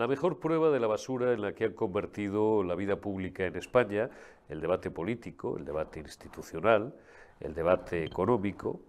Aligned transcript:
la 0.00 0.08
mejor 0.08 0.40
prueba 0.40 0.70
de 0.70 0.80
la 0.80 0.86
basura 0.86 1.34
en 1.34 1.42
la 1.42 1.52
que 1.52 1.66
han 1.66 1.74
convertido 1.74 2.64
la 2.64 2.74
vida 2.74 2.96
pública 2.96 3.44
en 3.44 3.54
España, 3.56 4.08
el 4.48 4.62
debate 4.62 4.90
político, 4.90 5.58
el 5.58 5.66
debate 5.66 6.00
institucional, 6.00 6.94
el 7.38 7.54
debate 7.54 8.02
económico 8.06 8.80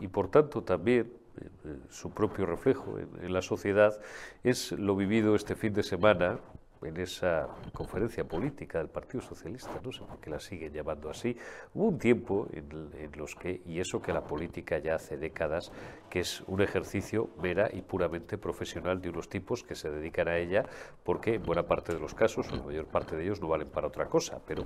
y 0.00 0.08
por 0.08 0.30
tanto 0.30 0.62
también 0.62 1.10
eh, 1.40 1.48
eh, 1.64 1.78
su 1.88 2.10
propio 2.10 2.44
reflejo 2.44 2.98
en, 2.98 3.32
la 3.32 3.40
sociedad 3.40 3.98
es 4.44 4.72
lo 4.72 4.94
vivido 4.96 5.34
este 5.34 5.54
fin 5.54 5.72
de 5.72 5.82
semana 5.82 6.38
en 6.82 6.96
esa 6.96 7.48
conferencia 7.72 8.24
política 8.24 8.78
del 8.78 8.88
Partido 8.88 9.20
Socialista, 9.20 9.80
no 9.82 9.92
sé 9.92 10.00
por 10.00 10.18
qué 10.18 10.30
la 10.30 10.40
siguen 10.40 10.72
llamando 10.72 11.10
así, 11.10 11.36
hubo 11.74 11.88
un 11.88 11.98
tiempo 11.98 12.48
en, 12.52 13.10
los 13.16 13.34
que, 13.34 13.60
y 13.66 13.80
eso 13.80 14.00
que 14.00 14.12
la 14.12 14.24
política 14.24 14.78
ya 14.78 14.94
hace 14.94 15.16
décadas, 15.16 15.72
que 16.08 16.20
es 16.20 16.42
un 16.46 16.62
ejercicio 16.62 17.30
mera 17.40 17.68
y 17.72 17.82
puramente 17.82 18.38
profesional 18.38 19.00
de 19.00 19.10
unos 19.10 19.28
tipos 19.28 19.62
que 19.62 19.74
se 19.74 19.90
dedican 19.90 20.28
a 20.28 20.38
ella, 20.38 20.64
porque 21.04 21.34
en 21.34 21.42
buena 21.42 21.66
parte 21.66 21.92
de 21.92 22.00
los 22.00 22.14
casos, 22.14 22.50
o 22.50 22.56
la 22.56 22.62
mayor 22.62 22.86
parte 22.86 23.16
de 23.16 23.24
ellos, 23.24 23.40
no 23.40 23.48
valen 23.48 23.68
para 23.68 23.86
otra 23.86 24.06
cosa, 24.06 24.40
pero 24.46 24.64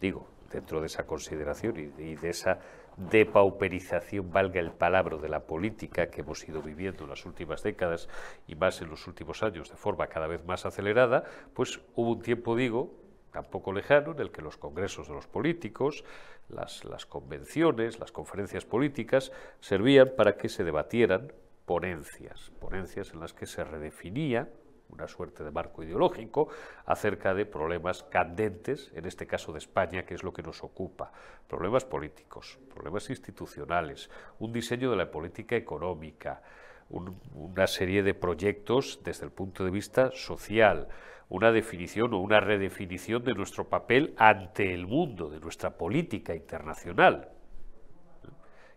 digo, 0.00 0.28
dentro 0.54 0.80
de 0.80 0.86
esa 0.86 1.04
consideración 1.04 1.76
y, 1.98 2.14
de 2.14 2.30
esa 2.30 2.58
depauperización, 2.96 4.30
valga 4.30 4.60
el 4.60 4.70
palabra, 4.70 5.16
de 5.16 5.28
la 5.28 5.40
política 5.40 6.10
que 6.10 6.20
hemos 6.20 6.46
ido 6.48 6.62
viviendo 6.62 7.04
en 7.04 7.10
las 7.10 7.26
últimas 7.26 7.62
décadas 7.62 8.08
y 8.46 8.54
más 8.54 8.80
en 8.80 8.90
los 8.90 9.06
últimos 9.06 9.42
años 9.42 9.70
de 9.70 9.76
forma 9.76 10.06
cada 10.06 10.26
vez 10.26 10.44
más 10.44 10.66
acelerada, 10.66 11.24
pues 11.54 11.80
hubo 11.94 12.12
un 12.12 12.22
tiempo, 12.22 12.56
digo, 12.56 12.94
tampoco 13.32 13.72
lejano, 13.72 14.12
en 14.12 14.20
el 14.20 14.30
que 14.30 14.42
los 14.42 14.56
congresos 14.56 15.08
de 15.08 15.14
los 15.14 15.26
políticos, 15.26 16.04
las, 16.48 16.84
las 16.84 17.06
convenciones, 17.06 17.98
las 17.98 18.12
conferencias 18.12 18.64
políticas, 18.64 19.32
servían 19.60 20.12
para 20.16 20.36
que 20.36 20.48
se 20.48 20.64
debatieran 20.64 21.32
ponencias, 21.66 22.52
ponencias 22.60 23.12
en 23.12 23.20
las 23.20 23.32
que 23.32 23.46
se 23.46 23.64
redefinía 23.64 24.48
una 24.88 25.08
suerte 25.08 25.42
de 25.42 25.50
marco 25.50 25.82
ideológico 25.82 26.48
acerca 26.86 27.34
de 27.34 27.46
problemas 27.46 28.02
candentes, 28.04 28.92
en 28.94 29.06
este 29.06 29.26
caso 29.26 29.52
de 29.52 29.58
España, 29.58 30.04
que 30.04 30.14
es 30.14 30.22
lo 30.22 30.32
que 30.32 30.42
nos 30.42 30.62
ocupa, 30.62 31.12
problemas 31.48 31.84
políticos, 31.84 32.58
problemas 32.72 33.10
institucionales, 33.10 34.10
un 34.38 34.52
diseño 34.52 34.90
de 34.90 34.96
la 34.96 35.10
política 35.10 35.56
económica, 35.56 36.42
una 36.90 37.66
serie 37.66 38.02
de 38.02 38.14
proyectos 38.14 39.00
desde 39.02 39.24
el 39.24 39.32
punto 39.32 39.64
de 39.64 39.70
vista 39.70 40.10
social, 40.12 40.88
una 41.28 41.50
definición 41.50 42.12
o 42.14 42.20
una 42.20 42.40
redefinición 42.40 43.24
de 43.24 43.34
nuestro 43.34 43.68
papel 43.68 44.14
ante 44.16 44.74
el 44.74 44.86
mundo, 44.86 45.30
de 45.30 45.40
nuestra 45.40 45.76
política 45.76 46.34
internacional. 46.34 47.30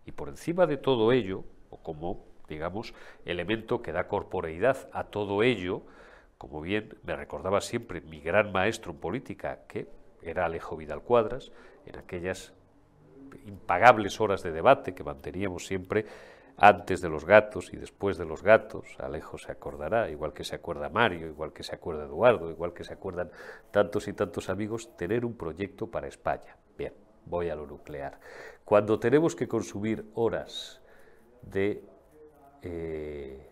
Y 0.06 0.14
por 0.14 0.30
encima 0.30 0.66
de 0.66 0.78
todo 0.78 1.12
ello, 1.12 1.44
o 1.70 1.78
como, 1.84 2.27
digamos, 2.48 2.94
elemento 3.26 3.82
que 3.82 3.92
da 3.92 4.08
corporeidad 4.08 4.90
a 4.92 5.06
todo 5.06 5.44
ello, 5.44 5.84
como 6.38 6.62
bien 6.62 6.98
me 7.04 7.16
recordaba 7.16 7.62
siempre 7.62 8.02
mi 8.02 8.20
gran 8.20 8.52
maestro 8.52 8.92
en 8.92 9.00
política, 9.00 9.62
que 9.68 9.88
era 10.22 10.46
Alejo 10.46 10.78
Vidal 10.78 11.02
Cuadras, 11.02 11.52
en 11.86 11.98
aquellas 11.98 12.54
impagables 13.46 14.20
horas 14.22 14.44
de 14.44 14.52
debate 14.52 14.94
que 14.94 15.04
manteníamos 15.04 15.66
siempre 15.66 16.06
antes 16.58 17.02
de 17.02 17.10
los 17.10 17.24
gatos 17.24 17.72
y 17.72 17.78
después 17.78 18.18
de 18.18 18.26
los 18.26 18.42
gatos, 18.42 18.86
Alejo 18.98 19.38
se 19.38 19.52
acordará, 19.52 20.10
igual 20.10 20.34
que 20.34 20.44
se 20.44 20.56
acuerda 20.56 20.90
Mario, 20.90 21.28
igual 21.28 21.54
que 21.54 21.64
se 21.64 21.76
acuerda 21.76 22.06
Eduardo, 22.06 22.50
igual 22.50 22.74
que 22.74 22.84
se 22.84 22.94
acuerdan 22.94 23.30
tantos 23.70 24.08
y 24.08 24.14
tantos 24.14 24.50
amigos, 24.50 24.96
tener 24.98 25.24
un 25.24 25.38
proyecto 25.38 25.88
para 25.88 26.08
España. 26.08 26.58
Bien, 26.76 26.94
voy 27.26 27.50
a 27.50 27.56
lo 27.56 27.68
nuclear. 27.68 28.20
Cuando 28.66 29.00
tenemos 29.00 29.36
que 29.36 29.48
consumir 29.48 30.06
horas 30.16 30.82
de 31.44 31.84
eh, 32.70 33.50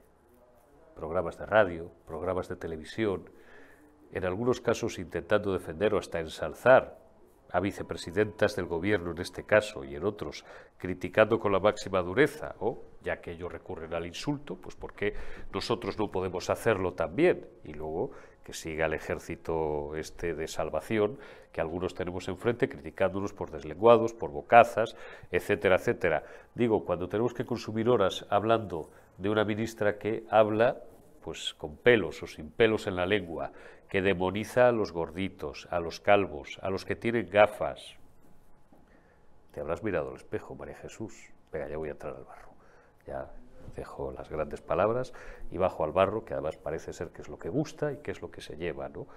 programas 0.95 1.37
de 1.37 1.45
radio, 1.45 1.91
programas 2.05 2.47
de 2.47 2.55
televisión, 2.55 3.29
en 4.11 4.25
algunos 4.25 4.61
casos 4.61 4.99
intentando 4.99 5.53
defender 5.53 5.93
o 5.93 5.99
hasta 5.99 6.19
ensalzar 6.19 6.97
a 7.51 7.59
vicepresidentas 7.59 8.55
del 8.55 8.65
gobierno 8.65 9.11
en 9.11 9.19
este 9.19 9.45
caso 9.45 9.83
y 9.83 9.95
en 9.95 10.03
otros 10.03 10.45
criticando 10.77 11.39
con 11.39 11.51
la 11.51 11.59
máxima 11.59 12.01
dureza 12.01 12.55
o 12.59 12.83
ya 13.05 13.21
que 13.21 13.31
ellos 13.31 13.51
recurren 13.51 13.93
al 13.93 14.05
insulto, 14.05 14.55
pues 14.55 14.75
¿por 14.75 14.93
qué 14.93 15.13
nosotros 15.53 15.97
no 15.97 16.11
podemos 16.11 16.49
hacerlo 16.49 16.93
también? 16.93 17.47
Y 17.63 17.73
luego 17.73 18.11
que 18.43 18.53
siga 18.53 18.85
el 18.85 18.93
ejército 18.93 19.95
este 19.95 20.35
de 20.35 20.47
salvación 20.47 21.17
que 21.51 21.61
algunos 21.61 21.95
tenemos 21.95 22.27
enfrente 22.27 22.67
criticándonos 22.67 23.33
por 23.33 23.49
deslenguados, 23.49 24.13
por 24.13 24.31
bocazas, 24.31 24.95
etcétera, 25.31 25.77
etcétera. 25.77 26.23
Digo, 26.53 26.83
cuando 26.83 27.07
tenemos 27.07 27.33
que 27.33 27.45
consumir 27.45 27.87
horas 27.89 28.25
hablando 28.29 28.91
de 29.17 29.29
una 29.29 29.45
ministra 29.45 29.97
que 29.97 30.25
habla 30.29 30.81
pues 31.23 31.55
con 31.55 31.77
pelos 31.77 32.21
o 32.21 32.27
sin 32.27 32.51
pelos 32.51 32.85
en 32.85 32.95
la 32.95 33.07
lengua, 33.07 33.51
que 33.89 34.01
demoniza 34.01 34.67
a 34.67 34.71
los 34.71 34.91
gorditos, 34.91 35.67
a 35.71 35.79
los 35.79 35.99
calvos, 35.99 36.59
a 36.61 36.69
los 36.69 36.85
que 36.85 36.95
tienen 36.95 37.29
gafas. 37.29 37.97
Te 39.51 39.61
habrás 39.61 39.81
mirado 39.81 40.09
al 40.09 40.17
espejo, 40.17 40.53
María 40.53 40.75
Jesús. 40.75 41.31
Venga, 41.51 41.67
ya 41.67 41.77
voy 41.77 41.89
a 41.89 41.93
entrar 41.93 42.15
al 42.15 42.25
barro. 42.25 42.54
Ya 43.05 43.31
dejo 43.75 44.11
las 44.11 44.29
grandes 44.29 44.61
palabras 44.61 45.13
y 45.51 45.57
bajo 45.57 45.83
al 45.83 45.91
barro, 45.91 46.25
que 46.25 46.33
además 46.33 46.57
parece 46.57 46.93
ser 46.93 47.09
que 47.09 47.21
es 47.21 47.29
lo 47.29 47.37
que 47.37 47.49
gusta 47.49 47.91
y 47.91 47.97
que 47.97 48.11
es 48.11 48.21
lo 48.21 48.31
que 48.31 48.41
se 48.41 48.57
lleva, 48.57 48.89
¿no? 48.89 49.07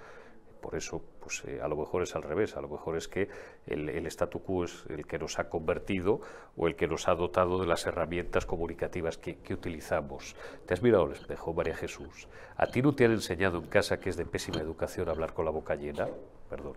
Por 0.60 0.74
eso, 0.74 1.00
pues 1.20 1.44
eh, 1.44 1.60
a 1.62 1.68
lo 1.68 1.76
mejor 1.76 2.02
es 2.02 2.16
al 2.16 2.22
revés, 2.24 2.56
a 2.56 2.60
lo 2.60 2.68
mejor 2.68 2.96
es 2.96 3.06
que 3.06 3.28
el, 3.66 3.88
el, 3.88 4.06
statu 4.06 4.42
quo 4.42 4.64
es 4.64 4.84
el 4.88 5.06
que 5.06 5.16
nos 5.16 5.38
ha 5.38 5.48
convertido 5.48 6.20
o 6.56 6.66
el 6.66 6.74
que 6.74 6.88
nos 6.88 7.06
ha 7.06 7.14
dotado 7.14 7.60
de 7.60 7.66
las 7.66 7.86
herramientas 7.86 8.44
comunicativas 8.44 9.18
que, 9.18 9.36
que 9.36 9.54
utilizamos. 9.54 10.34
¿Te 10.66 10.74
has 10.74 10.82
mirado 10.82 11.04
al 11.04 11.12
espejo, 11.12 11.54
María 11.54 11.76
Jesús? 11.76 12.28
¿A 12.56 12.66
ti 12.66 12.82
no 12.82 12.92
te 12.92 13.04
han 13.04 13.12
enseñado 13.12 13.58
en 13.58 13.66
casa 13.66 14.00
que 14.00 14.10
es 14.10 14.16
de 14.16 14.26
pésima 14.26 14.58
educación 14.58 15.08
hablar 15.08 15.32
con 15.32 15.44
la 15.44 15.52
boca 15.52 15.76
llena? 15.76 16.08
Perdón. 16.50 16.74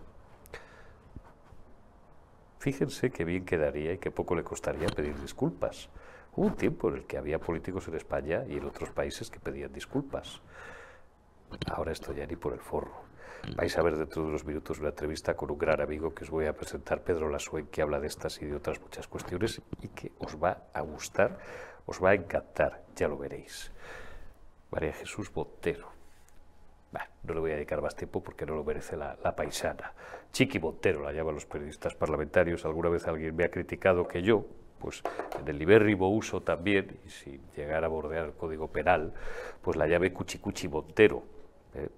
Fíjense 2.60 3.10
qué 3.10 3.24
bien 3.24 3.44
quedaría 3.44 3.92
y 3.94 3.98
qué 3.98 4.12
poco 4.12 4.36
le 4.36 4.44
costaría 4.44 4.86
pedir 4.86 5.20
disculpas. 5.20 5.88
Hubo 6.34 6.46
un 6.46 6.56
tiempo 6.56 6.88
en 6.88 6.96
el 6.96 7.04
que 7.04 7.18
había 7.18 7.38
políticos 7.38 7.88
en 7.88 7.94
España 7.94 8.44
y 8.48 8.56
en 8.56 8.64
otros 8.64 8.90
países 8.90 9.30
que 9.30 9.38
pedían 9.38 9.70
disculpas. 9.70 10.40
Ahora 11.70 11.92
estoy 11.92 12.16
ya 12.16 12.26
ni 12.26 12.36
por 12.36 12.54
el 12.54 12.60
forro. 12.60 13.02
Vais 13.54 13.76
a 13.76 13.82
ver 13.82 13.96
dentro 13.96 14.22
de 14.22 14.28
unos 14.28 14.46
minutos 14.46 14.78
una 14.78 14.90
entrevista 14.90 15.34
con 15.34 15.50
un 15.50 15.58
gran 15.58 15.80
amigo 15.82 16.14
que 16.14 16.24
os 16.24 16.30
voy 16.30 16.46
a 16.46 16.54
presentar, 16.54 17.02
Pedro 17.02 17.28
Lasuen, 17.28 17.66
que 17.66 17.82
habla 17.82 18.00
de 18.00 18.06
estas 18.06 18.40
y 18.40 18.46
de 18.46 18.56
otras 18.56 18.80
muchas 18.80 19.06
cuestiones 19.08 19.60
y 19.82 19.88
que 19.88 20.12
os 20.20 20.42
va 20.42 20.68
a 20.72 20.80
gustar, 20.80 21.38
os 21.84 22.02
va 22.02 22.10
a 22.10 22.14
encantar, 22.14 22.82
ya 22.96 23.08
lo 23.08 23.18
veréis. 23.18 23.70
María 24.70 24.94
Jesús 24.94 25.30
Montero. 25.34 25.88
no 27.24 27.34
le 27.34 27.40
voy 27.40 27.50
a 27.50 27.54
dedicar 27.56 27.82
más 27.82 27.94
tiempo 27.94 28.22
porque 28.22 28.46
no 28.46 28.54
lo 28.54 28.64
merece 28.64 28.96
la, 28.96 29.18
la, 29.22 29.36
paisana. 29.36 29.92
Chiqui 30.32 30.58
Montero 30.58 31.02
la 31.02 31.12
llaman 31.12 31.34
los 31.34 31.44
periodistas 31.44 31.94
parlamentarios. 31.94 32.64
Alguna 32.64 32.88
vez 32.88 33.06
alguien 33.06 33.36
me 33.36 33.44
ha 33.44 33.50
criticado 33.50 34.08
que 34.08 34.22
yo, 34.22 34.46
pues 34.82 35.02
en 35.40 35.46
el 35.46 35.58
libérrimo 35.58 36.10
uso 36.10 36.40
también, 36.40 36.98
y 37.06 37.08
sin 37.08 37.40
llegar 37.56 37.84
a 37.84 37.88
bordear 37.88 38.26
el 38.26 38.32
Código 38.32 38.66
Penal, 38.66 39.12
pues 39.62 39.76
la 39.76 39.86
llame 39.86 40.12
Cuchicuchi 40.12 40.66
Montero. 40.66 41.22
¿eh? 41.74 41.88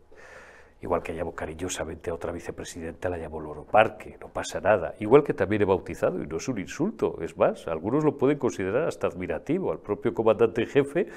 Igual 0.83 1.03
que 1.03 1.15
llamo 1.15 1.34
cariñosamente 1.34 2.11
a 2.11 2.15
otra 2.15 2.31
vicepresidenta, 2.31 3.09
la 3.09 3.17
llamo 3.17 3.41
Loro 3.41 3.65
Parque, 3.65 4.19
no 4.21 4.28
pasa 4.28 4.61
nada. 4.61 4.95
Igual 5.00 5.25
que 5.25 5.33
también 5.33 5.62
he 5.62 5.65
bautizado, 5.65 6.22
y 6.22 6.27
no 6.27 6.37
es 6.37 6.47
un 6.47 6.59
insulto, 6.59 7.17
es 7.22 7.39
más, 7.39 7.67
algunos 7.69 8.05
lo 8.05 8.19
pueden 8.19 8.39
considerar 8.39 8.87
hasta 8.87 9.06
admirativo. 9.06 9.72
Al 9.72 9.78
propio 9.78 10.12
comandante 10.12 10.61
en 10.61 10.69
jefe 10.69 11.09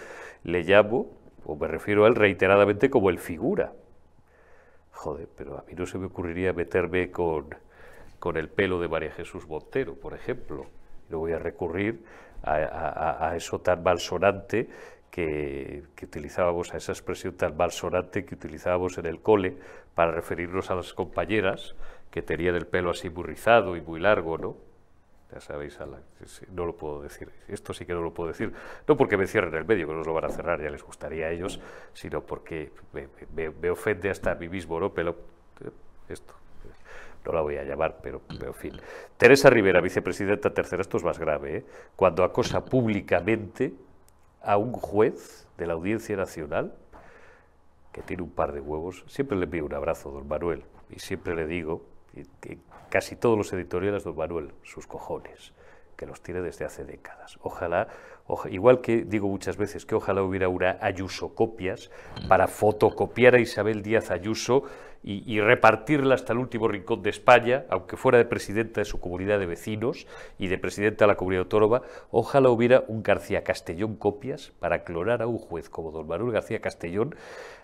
le 0.46 0.64
llamo, 0.64 1.08
o 1.46 1.58
me 1.58 1.68
refiero 1.68 2.06
a 2.06 2.08
él 2.08 2.16
reiteradamente 2.16 2.90
como 2.90 3.10
el 3.10 3.20
figura. 3.20 3.74
Joder, 4.94 5.28
pero 5.36 5.58
a 5.58 5.64
mí 5.68 5.74
no 5.76 5.86
se 5.86 5.98
me 5.98 6.06
ocurriría 6.06 6.54
meterme 6.54 7.12
con, 7.12 7.54
con 8.20 8.38
el 8.38 8.48
pelo 8.48 8.80
de 8.80 8.88
María 8.88 9.12
Jesús 9.12 9.46
Montero, 9.50 9.96
por 9.96 10.14
ejemplo. 10.14 10.66
No 11.10 11.20
voy 11.20 11.34
a 11.34 11.40
recurrir 11.40 12.04
a, 12.44 13.28
a 13.30 13.36
eso 13.36 13.60
tan 13.60 13.84
malsonante 13.84 14.70
que, 15.18 15.84
utilizábamos, 16.04 16.74
a 16.76 16.78
esa 16.78 16.92
expresión 16.92 17.34
tan 17.36 17.58
malsonante 17.58 18.24
que 18.24 18.36
utilizábamos 18.36 19.00
en 19.00 19.08
el 19.08 19.20
cole 19.20 19.58
para 19.96 20.12
referirnos 20.12 20.70
a 20.70 20.76
las 20.76 20.94
compañeras 20.94 21.76
que 22.12 22.22
tenían 22.22 22.54
el 22.54 22.68
pelo 22.68 22.92
así 22.92 23.10
muy 23.10 23.24
rizado 23.24 23.76
y 23.76 23.82
muy 23.82 24.00
largo, 24.00 24.38
¿no? 24.38 24.58
Ya 25.34 25.42
sabéis, 25.42 25.78
no 26.52 26.66
lo 26.68 26.78
puedo 26.78 27.02
decir. 27.02 27.32
Esto 27.48 27.74
sí 27.74 27.86
que 27.86 27.94
no 27.94 28.02
lo 28.02 28.14
puedo 28.14 28.30
decir. 28.30 28.54
No 28.88 28.96
porque 28.96 29.18
me 29.18 29.26
cierren 29.26 29.56
el 29.56 29.66
medio, 29.66 29.88
que 29.88 29.94
no 29.94 30.04
lo 30.04 30.14
van 30.14 30.26
a 30.26 30.30
cerrar, 30.30 30.62
ya 30.62 30.70
les 30.70 30.84
gustaría 30.84 31.26
a 31.26 31.32
ellos, 31.32 31.60
sino 31.94 32.22
porque 32.22 32.72
me, 32.94 33.70
ofende 33.70 34.12
hasta 34.12 34.32
a 34.32 34.36
mí 34.36 34.48
mismo, 34.48 34.80
¿no? 34.80 34.94
Pero 34.94 35.18
esto, 36.08 36.36
no 37.28 37.34
la 37.34 37.42
voy 37.42 37.58
a 37.58 37.64
llamar, 37.64 37.98
pero, 38.02 38.22
en 38.30 38.54
fin. 38.54 38.74
Teresa 39.18 39.50
Rivera, 39.50 39.82
vicepresidenta 39.82 40.54
tercera, 40.54 40.82
esto 40.82 40.98
es 40.98 41.04
más 41.04 41.20
grave, 41.20 41.58
¿eh? 41.58 41.66
Cuando 41.96 42.24
acosa 42.24 42.64
públicamente 42.64 43.74
a 44.42 44.58
un 44.58 44.72
juez 44.72 45.46
de 45.58 45.68
la 45.68 45.74
Audiencia 45.74 46.16
Nacional 46.16 46.74
que 47.92 48.02
tiene 48.02 48.24
un 48.24 48.30
par 48.30 48.54
de 48.54 48.62
huevos, 48.62 49.04
siempre 49.08 49.38
le 49.38 49.44
envío 49.44 49.66
un 49.66 49.74
abrazo, 49.74 50.10
don 50.10 50.28
Manuel, 50.28 50.64
y 50.90 51.00
siempre 51.00 51.36
le 51.36 51.46
digo 51.48 51.84
que 52.40 52.60
casi 52.90 53.16
todos 53.16 53.38
los 53.38 53.52
editoriales, 53.52 54.04
don 54.04 54.16
Manuel, 54.16 54.54
sus 54.64 54.88
cojones, 54.88 55.54
que 55.98 56.06
los 56.06 56.22
tiene 56.22 56.42
desde 56.42 56.64
hace 56.64 56.86
décadas. 56.86 57.38
Ojalá, 57.42 57.88
igual 58.52 58.82
que 58.82 59.04
digo 59.04 59.28
muchas 59.28 59.58
veces 59.58 59.86
que 59.86 59.96
ojalá 59.96 60.22
hubiera 60.22 60.48
una 60.48 60.78
Ayuso 60.80 61.34
copias 61.34 61.92
para 62.30 62.48
fotocopiar 62.48 63.36
a 63.36 63.40
Isabel 63.40 63.82
Díaz 63.82 64.12
Ayuso 64.12 64.64
y, 65.04 65.40
repartirla 65.40 66.16
hasta 66.16 66.34
el 66.34 66.40
último 66.40 66.68
rincón 66.68 67.02
de 67.02 67.10
España, 67.10 67.66
aunque 67.70 67.96
fuera 67.96 68.18
de 68.18 68.26
presidenta 68.26 68.82
de 68.82 68.86
su 68.86 69.00
comunidad 69.00 69.40
de 69.40 69.46
vecinos 69.46 70.08
y 70.38 70.48
de 70.48 70.58
presidenta 70.58 71.06
de 71.06 71.08
la 71.08 71.16
comunidad 71.16 71.44
autónoma, 71.44 71.82
ojalá 72.12 72.50
hubiera 72.50 72.84
un 72.88 73.04
García 73.04 73.44
Castellón 73.44 73.96
copias 73.96 74.52
para 74.60 74.84
clonar 74.84 75.22
a 75.22 75.28
un 75.28 75.38
juez 75.38 75.70
como 75.70 75.92
don 75.92 76.08
Manuel 76.08 76.34
García 76.34 76.60
Castellón, 76.60 77.16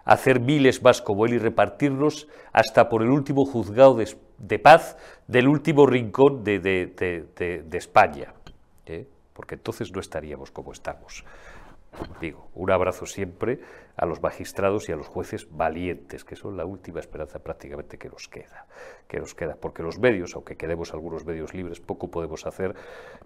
hacer 0.06 0.40
miles 0.40 0.82
más 0.84 1.02
como 1.02 1.26
él 1.26 1.34
y 1.34 1.38
repartirlos 1.38 2.28
hasta 2.52 2.88
por 2.88 3.02
el 3.02 3.10
último 3.10 3.46
juzgado 3.46 3.96
de, 3.96 4.60
paz 4.60 4.98
del 5.28 5.48
último 5.48 5.86
rincón 5.86 6.44
de, 6.44 7.68
España, 7.74 8.34
¿eh? 8.86 9.08
porque 9.34 9.56
entonces 9.56 9.92
no 9.92 10.00
estaríamos 10.00 10.52
como 10.52 10.72
estamos. 10.72 11.26
Digo, 12.20 12.50
un 12.56 12.72
abrazo 12.72 13.06
siempre 13.06 13.60
a 13.96 14.06
los 14.06 14.22
magistrados 14.22 14.90
y 14.90 14.92
a 14.92 14.96
los 14.96 15.08
jueces 15.08 15.48
valientes, 15.52 16.24
que 16.24 16.36
son 16.36 16.58
la 16.58 16.66
última 16.66 17.00
esperanza 17.00 17.40
prácticamente 17.40 17.98
que 17.98 18.10
nos 18.10 18.28
queda, 18.28 18.66
que 19.08 19.20
nos 19.20 19.36
queda, 19.36 19.56
porque 19.56 19.84
los 19.84 20.00
medios, 20.00 20.34
aunque 20.36 20.56
queremos 20.56 20.94
algunos 20.94 21.26
medios 21.26 21.54
libres, 21.54 21.80
poco 21.80 22.10
podemos 22.10 22.46
hacer, 22.46 22.76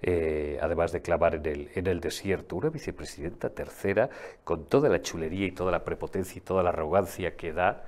eh, 0.02 0.58
además 0.62 0.92
de 0.92 1.02
clamar 1.02 1.36
en 1.36 1.46
el, 1.46 1.72
en 1.76 1.88
el 1.88 2.00
desierto. 2.00 2.56
Una 2.58 2.70
vicepresidenta 2.70 3.50
tercera, 3.50 4.10
con 4.44 4.66
toda 4.66 4.90
la 4.90 5.02
chulería 5.02 5.48
y 5.48 5.52
toda 5.52 5.72
la 5.72 5.84
prepotencia 5.84 6.40
y 6.40 6.42
toda 6.42 6.64
la 6.64 6.70
arrogancia 6.70 7.36
que 7.36 7.54
da, 7.54 7.86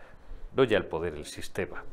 no 0.56 0.64
ya 0.64 0.78
el 0.78 0.86
poder, 0.86 1.16
el 1.16 1.26
sistema, 1.26 1.84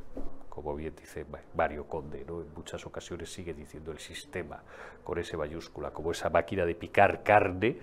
como 0.48 0.74
bien 0.74 0.94
dice 0.96 1.26
Mario 1.54 1.86
Conde, 1.86 2.22
en 2.22 2.54
muchas 2.54 2.86
ocasiones 2.86 3.30
sigue 3.30 3.52
diciendo 3.52 3.92
el 3.92 3.98
sistema, 3.98 4.62
con 5.04 5.18
ese 5.18 5.36
mayúscula, 5.36 5.90
como 5.90 6.12
esa 6.12 6.30
máquina 6.30 6.64
de 6.64 6.74
picar 6.74 7.22
carne, 7.22 7.76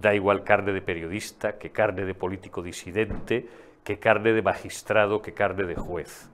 Da 0.00 0.14
igual 0.14 0.44
carne 0.44 0.72
de 0.72 0.82
periodista, 0.82 1.58
que 1.58 1.70
carne 1.70 2.04
de 2.04 2.14
político 2.14 2.62
disidente, 2.62 3.48
que 3.82 3.98
carne 3.98 4.32
de 4.32 4.42
magistrado, 4.42 5.22
que 5.22 5.32
carne 5.32 5.64
de 5.64 5.74
juez. 5.74 6.28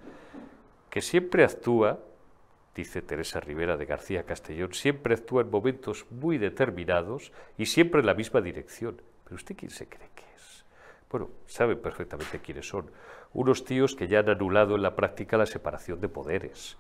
Que 0.90 1.00
siempre 1.00 1.44
actúa, 1.44 2.00
dice 2.74 3.02
Teresa 3.02 3.40
Rivera 3.40 3.76
de 3.76 3.84
García 3.84 4.24
Castellón, 4.24 4.72
siempre 4.74 5.14
actúa 5.14 5.42
en 5.42 5.50
momentos 5.50 6.06
muy 6.10 6.38
determinados 6.38 7.30
y 7.56 7.66
siempre 7.66 8.00
en 8.00 8.06
la 8.06 8.14
misma 8.14 8.40
dirección. 8.40 9.00
Pero 9.24 9.36
usted 9.36 9.56
quién 9.56 9.70
se 9.70 9.86
cree 9.86 10.10
que 10.14 10.24
es? 10.34 10.64
Bueno, 11.10 11.30
sabe 11.46 11.76
perfectamente 11.76 12.40
quiénes 12.40 12.66
son. 12.68 12.90
Unos 13.32 13.64
tíos 13.64 13.94
que 13.94 14.08
ya 14.08 14.20
han 14.20 14.28
anulado 14.28 14.74
en 14.74 14.82
la 14.82 14.96
práctica 14.96 15.36
la 15.36 15.46
separación 15.46 16.00
de 16.00 16.08
poderes. 16.08 16.76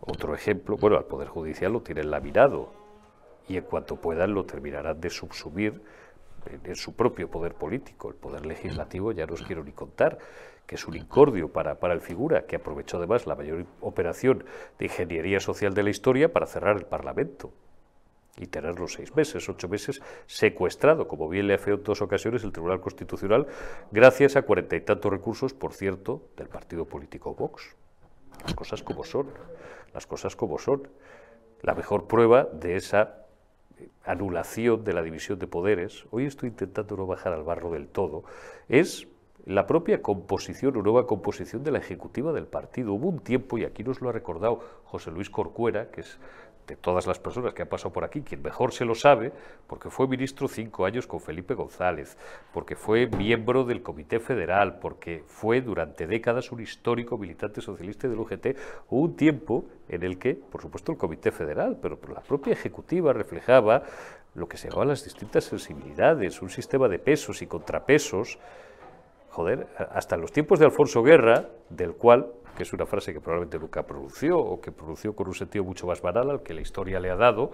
Otro 0.00 0.34
ejemplo, 0.34 0.76
bueno, 0.76 0.96
al 0.96 1.04
Poder 1.04 1.28
Judicial 1.28 1.72
lo 1.72 1.82
tienen 1.82 2.10
laminado, 2.10 2.72
y 3.48 3.56
en 3.56 3.64
cuanto 3.64 3.96
puedan 3.96 4.34
lo 4.34 4.44
terminarán 4.44 5.00
de 5.00 5.10
subsumir 5.10 5.82
en, 6.64 6.76
su 6.76 6.94
propio 6.94 7.30
poder 7.30 7.54
político. 7.54 8.08
El 8.08 8.14
poder 8.14 8.46
legislativo 8.46 9.12
ya 9.12 9.26
no 9.26 9.34
os 9.34 9.42
quiero 9.42 9.64
ni 9.64 9.72
contar, 9.72 10.18
que 10.66 10.74
es 10.74 10.86
un 10.86 10.96
incordio 10.96 11.48
para, 11.48 11.80
para 11.80 11.94
el 11.94 12.00
figura, 12.00 12.46
que 12.46 12.56
aprovechó 12.56 12.98
además 12.98 13.26
la 13.26 13.34
mayor 13.34 13.64
operación 13.80 14.44
de 14.78 14.86
ingeniería 14.86 15.40
social 15.40 15.74
de 15.74 15.82
la 15.82 15.90
historia 15.90 16.32
para 16.32 16.46
cerrar 16.46 16.76
el 16.76 16.84
Parlamento 16.84 17.52
y 18.36 18.46
tenerlo 18.46 18.86
seis 18.86 19.14
meses, 19.16 19.48
ocho 19.48 19.68
meses 19.68 20.00
secuestrado, 20.26 21.08
como 21.08 21.28
bien 21.28 21.48
le 21.48 21.54
ha 21.54 21.60
en 21.66 21.82
dos 21.82 22.00
ocasiones 22.02 22.44
el 22.44 22.52
Tribunal 22.52 22.80
Constitucional, 22.80 23.46
gracias 23.90 24.36
a 24.36 24.42
cuarenta 24.42 24.76
y 24.76 24.80
tantos 24.80 25.10
recursos, 25.10 25.54
por 25.54 25.72
cierto, 25.72 26.28
del 26.36 26.48
partido 26.48 26.84
político 26.84 27.34
Vox. 27.34 27.74
Las 28.44 28.54
cosas 28.54 28.82
como 28.82 29.04
son, 29.04 29.28
las 29.92 30.06
cosas 30.06 30.36
como 30.36 30.58
son. 30.58 30.88
La 31.62 31.74
mejor 31.74 32.06
prueba 32.06 32.44
de 32.44 32.76
esa 32.76 33.26
anulación 34.04 34.84
de 34.84 34.92
la 34.92 35.02
división 35.02 35.38
de 35.38 35.46
poderes, 35.46 36.06
hoy 36.10 36.26
estoy 36.26 36.50
intentando 36.50 36.96
no 36.96 37.06
bajar 37.06 37.32
al 37.32 37.42
barro 37.42 37.70
del 37.70 37.88
todo, 37.88 38.24
es 38.68 39.08
la 39.48 39.66
propia 39.66 40.02
composición 40.02 40.76
o 40.76 40.82
nueva 40.82 41.06
composición 41.06 41.64
de 41.64 41.70
la 41.70 41.78
ejecutiva 41.78 42.34
del 42.34 42.46
partido. 42.46 42.92
Hubo 42.92 43.08
un 43.08 43.20
tiempo, 43.20 43.56
y 43.56 43.64
aquí 43.64 43.82
nos 43.82 44.02
lo 44.02 44.10
ha 44.10 44.12
recordado 44.12 44.60
José 44.84 45.10
Luis 45.10 45.30
Corcuera, 45.30 45.90
que 45.90 46.02
es 46.02 46.18
de 46.68 46.76
todas 46.76 47.06
las 47.06 47.18
personas 47.18 47.54
que 47.54 47.62
han 47.62 47.68
pasado 47.68 47.92
por 47.92 48.04
aquí, 48.04 48.20
quien 48.20 48.42
mejor 48.42 48.72
se 48.72 48.84
lo 48.84 48.94
sabe, 48.94 49.32
porque 49.66 49.90
fue 49.90 50.06
ministro 50.06 50.46
cinco 50.46 50.84
años 50.84 51.06
con 51.06 51.20
Felipe 51.20 51.54
González, 51.54 52.16
porque 52.52 52.76
fue 52.76 53.06
miembro 53.06 53.64
del 53.64 53.82
Comité 53.82 54.20
Federal, 54.20 54.78
porque 54.78 55.24
fue 55.26 55.62
durante 55.62 56.06
décadas 56.06 56.52
un 56.52 56.60
histórico 56.60 57.16
militante 57.16 57.62
socialista 57.62 58.06
del 58.06 58.18
UGT, 58.18 58.56
hubo 58.90 59.00
un 59.00 59.16
tiempo 59.16 59.64
en 59.88 60.02
el 60.02 60.18
que, 60.18 60.34
por 60.34 60.60
supuesto, 60.60 60.92
el 60.92 60.98
Comité 60.98 61.32
Federal, 61.32 61.78
pero 61.80 61.98
la 62.14 62.20
propia 62.20 62.52
ejecutiva 62.52 63.12
reflejaba 63.12 63.82
lo 64.34 64.46
que 64.46 64.58
se 64.58 64.68
llamaban 64.68 64.88
las 64.88 65.04
distintas 65.04 65.44
sensibilidades, 65.44 66.42
un 66.42 66.50
sistema 66.50 66.86
de 66.88 66.98
pesos 66.98 67.40
y 67.40 67.46
contrapesos, 67.46 68.38
joder, 69.30 69.66
hasta 69.90 70.18
los 70.18 70.32
tiempos 70.32 70.58
de 70.58 70.66
Alfonso 70.66 71.02
Guerra, 71.02 71.48
del 71.70 71.94
cual 71.94 72.30
que 72.58 72.64
es 72.64 72.72
una 72.72 72.86
frase 72.86 73.12
que 73.12 73.20
probablemente 73.20 73.56
nunca 73.56 73.84
pronunció 73.84 74.36
o 74.36 74.60
que 74.60 74.72
pronunció 74.72 75.14
con 75.14 75.28
un 75.28 75.34
sentido 75.34 75.64
mucho 75.64 75.86
más 75.86 76.02
banal 76.02 76.28
al 76.28 76.42
que 76.42 76.54
la 76.54 76.60
historia 76.60 76.98
le 76.98 77.08
ha 77.08 77.14
dado, 77.14 77.52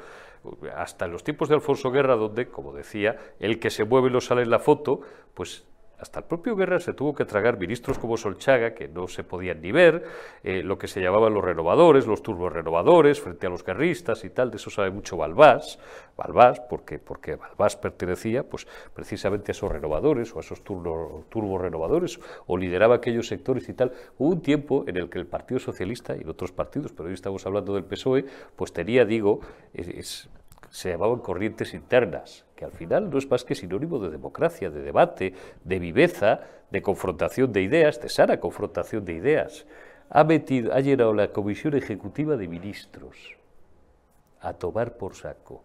hasta 0.75 1.05
en 1.05 1.13
los 1.13 1.23
tiempos 1.23 1.51
de 1.51 1.57
Alfonso 1.57 1.91
Guerra, 1.91 2.17
donde, 2.17 2.47
como 2.47 2.73
decía, 2.73 3.15
el 3.39 3.61
que 3.61 3.69
se 3.69 3.85
mueve 3.85 4.09
no 4.09 4.23
sale 4.23 4.41
en 4.41 4.49
la 4.49 4.59
foto, 4.59 5.01
pues 5.35 5.67
hasta 6.05 6.19
el 6.19 6.27
propio 6.27 6.55
Guerra 6.55 6.81
se 6.81 6.93
tuvo 6.93 7.15
que 7.15 7.25
tragar 7.25 7.59
ministros 7.59 7.99
como 7.99 8.19
Solchaga, 8.19 8.75
que 8.75 8.89
no 8.89 9.09
se 9.09 9.25
podían 9.25 9.63
ni 9.63 9.73
ver, 9.73 10.05
eh, 10.43 10.63
lo 10.63 10.77
que 10.77 10.87
se 10.87 11.01
llamaban 11.01 11.33
los 11.33 11.43
renovadores, 11.43 12.07
los 12.07 12.23
turborenovadores, 12.23 13.23
frente 13.23 13.47
a 13.47 13.51
los 13.51 13.65
guerristas 13.65 14.23
y 14.27 14.29
tal, 14.29 14.51
de 14.51 14.59
eso 14.59 14.69
sabe 14.69 14.91
mucho 14.91 15.17
Balbás, 15.17 15.79
Balbás, 16.15 16.61
porque, 16.61 16.99
porque 16.99 17.37
Balbás 17.37 17.77
pertenecía 17.77 18.43
pues, 18.43 18.67
precisamente 18.93 19.51
a 19.51 19.53
esos 19.53 19.73
renovadores 19.73 20.35
o 20.35 20.39
a 20.39 20.41
esos 20.43 20.63
turbo, 20.63 21.59
renovadores, 21.59 22.21
o 22.47 22.59
lideraba 22.59 22.97
aquellos 22.97 23.27
sectores 23.27 23.67
y 23.71 23.73
tal. 23.73 23.91
Hubo 24.19 24.29
un 24.29 24.43
tiempo 24.43 24.85
en 24.87 24.99
el 24.99 25.09
que 25.09 25.19
el 25.19 25.27
Partido 25.27 25.59
Socialista 25.59 26.15
y 26.15 26.21
en 26.21 26.29
otros 26.29 26.53
partidos, 26.53 26.93
pero 26.93 27.09
hoy 27.09 27.15
estamos 27.15 27.47
hablando 27.47 27.73
del 27.75 27.85
PSOE, 27.85 28.27
pues 28.57 28.75
tenía, 28.75 29.07
digo, 29.07 29.41
se 30.69 30.91
llamaban 30.91 31.21
corrientes 31.21 31.73
internas, 31.73 32.45
al 32.65 32.73
final 32.73 33.11
no 33.11 33.19
es 33.19 33.31
más 33.31 33.45
que 33.45 33.55
sinónimo 33.55 33.99
de 33.99 34.11
democracia, 34.11 34.71
de 34.71 34.83
debate, 34.83 35.35
de 35.63 35.79
viveza, 35.79 36.41
de 36.71 36.83
confrontación 36.83 37.53
de 37.53 37.63
ideas, 37.63 38.01
de 38.01 38.09
sana 38.09 38.41
confrontación 38.41 39.05
de 39.05 39.15
ideas. 39.15 39.67
Ha, 40.11 40.25
metido, 40.25 40.73
ha 40.75 40.81
llenado 40.81 41.15
la 41.15 41.29
Comisión 41.29 41.75
Ejecutiva 41.75 42.37
de 42.37 42.49
Ministros 42.49 43.37
a 44.41 44.53
tomar 44.53 44.97
por 44.97 45.15
saco. 45.15 45.63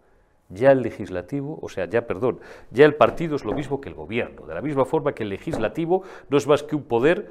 Ya 0.48 0.72
el 0.72 0.82
legislativo, 0.82 1.58
o 1.62 1.68
sea, 1.68 1.84
ya, 1.84 2.06
perdón, 2.06 2.40
ya 2.70 2.84
el 2.84 2.94
partido 2.94 3.36
es 3.36 3.44
lo 3.44 3.52
mismo 3.52 3.80
que 3.80 3.88
el 3.88 3.94
gobierno, 3.94 4.46
de 4.46 4.54
la 4.54 4.60
misma 4.60 4.84
forma 4.84 5.12
que 5.12 5.22
el 5.22 5.28
legislativo 5.28 6.02
no 6.28 6.38
es 6.38 6.46
más 6.46 6.62
que 6.62 6.74
un 6.74 6.82
poder 6.82 7.30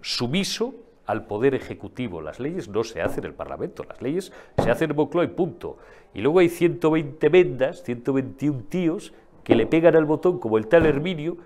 sumiso 0.00 0.74
al 1.06 1.26
poder 1.26 1.54
ejecutivo. 1.54 2.20
Las 2.20 2.40
leyes 2.40 2.68
no 2.68 2.84
se 2.84 3.00
hacen 3.00 3.24
en 3.24 3.30
el 3.30 3.34
Parlamento, 3.34 3.84
las 3.84 4.00
leyes 4.02 4.32
se 4.62 4.70
hacen 4.70 4.90
en 4.90 4.96
Moncloa 4.96 5.24
y 5.24 5.28
punto. 5.28 5.78
Y 6.14 6.20
luego 6.20 6.40
hay 6.40 6.48
120 6.48 7.28
vendas, 7.28 7.82
121 7.82 8.64
tíos 8.68 9.12
que 9.44 9.54
le 9.54 9.66
pegan 9.66 9.94
al 9.96 10.04
botón 10.04 10.38
como 10.38 10.58
el 10.58 10.66
tal 10.66 10.86
Herminio 10.86 11.36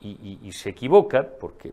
y, 0.00 0.50
se 0.52 0.70
equivocan 0.70 1.28
porque 1.38 1.72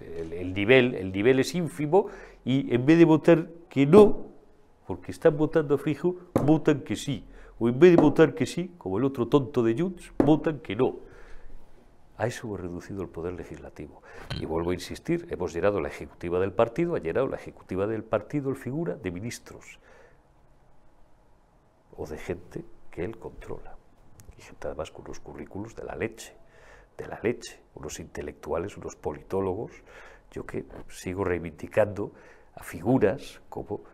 el, 0.00 0.54
nivel, 0.54 0.94
el 0.94 1.10
nivel 1.10 1.40
es 1.40 1.54
ínfimo 1.54 2.06
y 2.44 2.72
en 2.74 2.86
vez 2.86 2.98
de 2.98 3.04
votar 3.04 3.48
que 3.68 3.86
no, 3.86 4.26
porque 4.86 5.10
están 5.12 5.36
votando 5.36 5.74
a 5.74 5.78
fijo, 5.78 6.16
votan 6.44 6.80
que 6.80 6.96
sí. 6.96 7.24
O 7.58 7.68
en 7.68 7.78
vez 7.78 7.96
de 7.96 8.02
votar 8.02 8.34
que 8.34 8.46
sí, 8.46 8.70
como 8.78 8.98
el 8.98 9.04
otro 9.04 9.26
tonto 9.26 9.62
de 9.62 9.76
Junts, 9.76 10.12
votan 10.24 10.60
que 10.60 10.76
no. 10.76 11.07
A 12.18 12.26
eso 12.26 12.48
hemos 12.48 12.60
reducido 12.60 13.00
el 13.00 13.08
poder 13.08 13.34
legislativo. 13.34 14.02
Y 14.40 14.44
vuelvo 14.44 14.70
a 14.70 14.74
insistir, 14.74 15.28
hemos 15.30 15.52
llenado 15.54 15.80
la 15.80 15.88
ejecutiva 15.88 16.40
del 16.40 16.52
partido, 16.52 16.96
ha 16.96 16.98
llenado 16.98 17.28
la 17.28 17.36
ejecutiva 17.36 17.86
del 17.86 18.02
partido 18.02 18.50
el 18.50 18.56
figura 18.56 18.96
de 18.96 19.12
ministros 19.12 19.78
o 21.96 22.06
de 22.06 22.18
gente 22.18 22.64
que 22.90 23.04
él 23.04 23.18
controla. 23.18 23.76
Y 24.36 24.42
gente 24.42 24.66
además 24.66 24.90
con 24.90 25.04
unos 25.04 25.20
currículos 25.20 25.76
de 25.76 25.84
la 25.84 25.94
leche, 25.94 26.34
de 26.96 27.06
la 27.06 27.20
leche, 27.22 27.60
unos 27.76 28.00
intelectuales, 28.00 28.76
unos 28.76 28.96
politólogos. 28.96 29.70
Yo 30.32 30.44
que 30.44 30.64
sigo 30.88 31.22
reivindicando 31.22 32.12
a 32.56 32.64
figuras 32.64 33.40
como, 33.48 33.84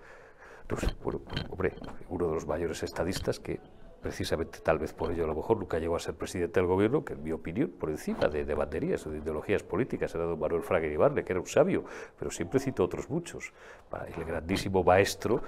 no 0.70 0.76
sé, 0.78 0.88
bueno, 1.02 1.20
hombre, 1.50 1.74
uno 2.08 2.28
de 2.28 2.34
los 2.34 2.46
mayores 2.46 2.82
estadistas 2.82 3.38
que 3.38 3.60
precisamente 4.04 4.58
tal 4.60 4.78
vez 4.78 4.92
por 4.92 5.10
ello 5.10 5.24
a 5.24 5.26
lo 5.26 5.34
mejor 5.34 5.56
nunca 5.56 5.78
llegó 5.78 5.96
a 5.96 5.98
ser 5.98 6.12
presidente 6.14 6.60
del 6.60 6.66
gobierno, 6.66 7.06
que 7.06 7.14
en 7.14 7.24
mi 7.24 7.32
opinión, 7.32 7.70
por 7.70 7.88
encima 7.88 8.28
de, 8.28 8.44
de 8.44 8.54
banderías 8.54 9.06
o 9.06 9.10
de 9.10 9.16
ideologías 9.16 9.62
políticas, 9.62 10.14
era 10.14 10.24
don 10.24 10.38
Manuel 10.38 10.62
Fraga 10.62 10.86
Ibarne, 10.86 11.24
que 11.24 11.32
era 11.32 11.40
un 11.40 11.46
sabio, 11.46 11.84
pero 12.18 12.30
siempre 12.30 12.60
cito 12.60 12.84
otros 12.84 13.08
muchos. 13.08 13.54
El 14.14 14.24
grandísimo 14.26 14.84
maestro 14.84 15.42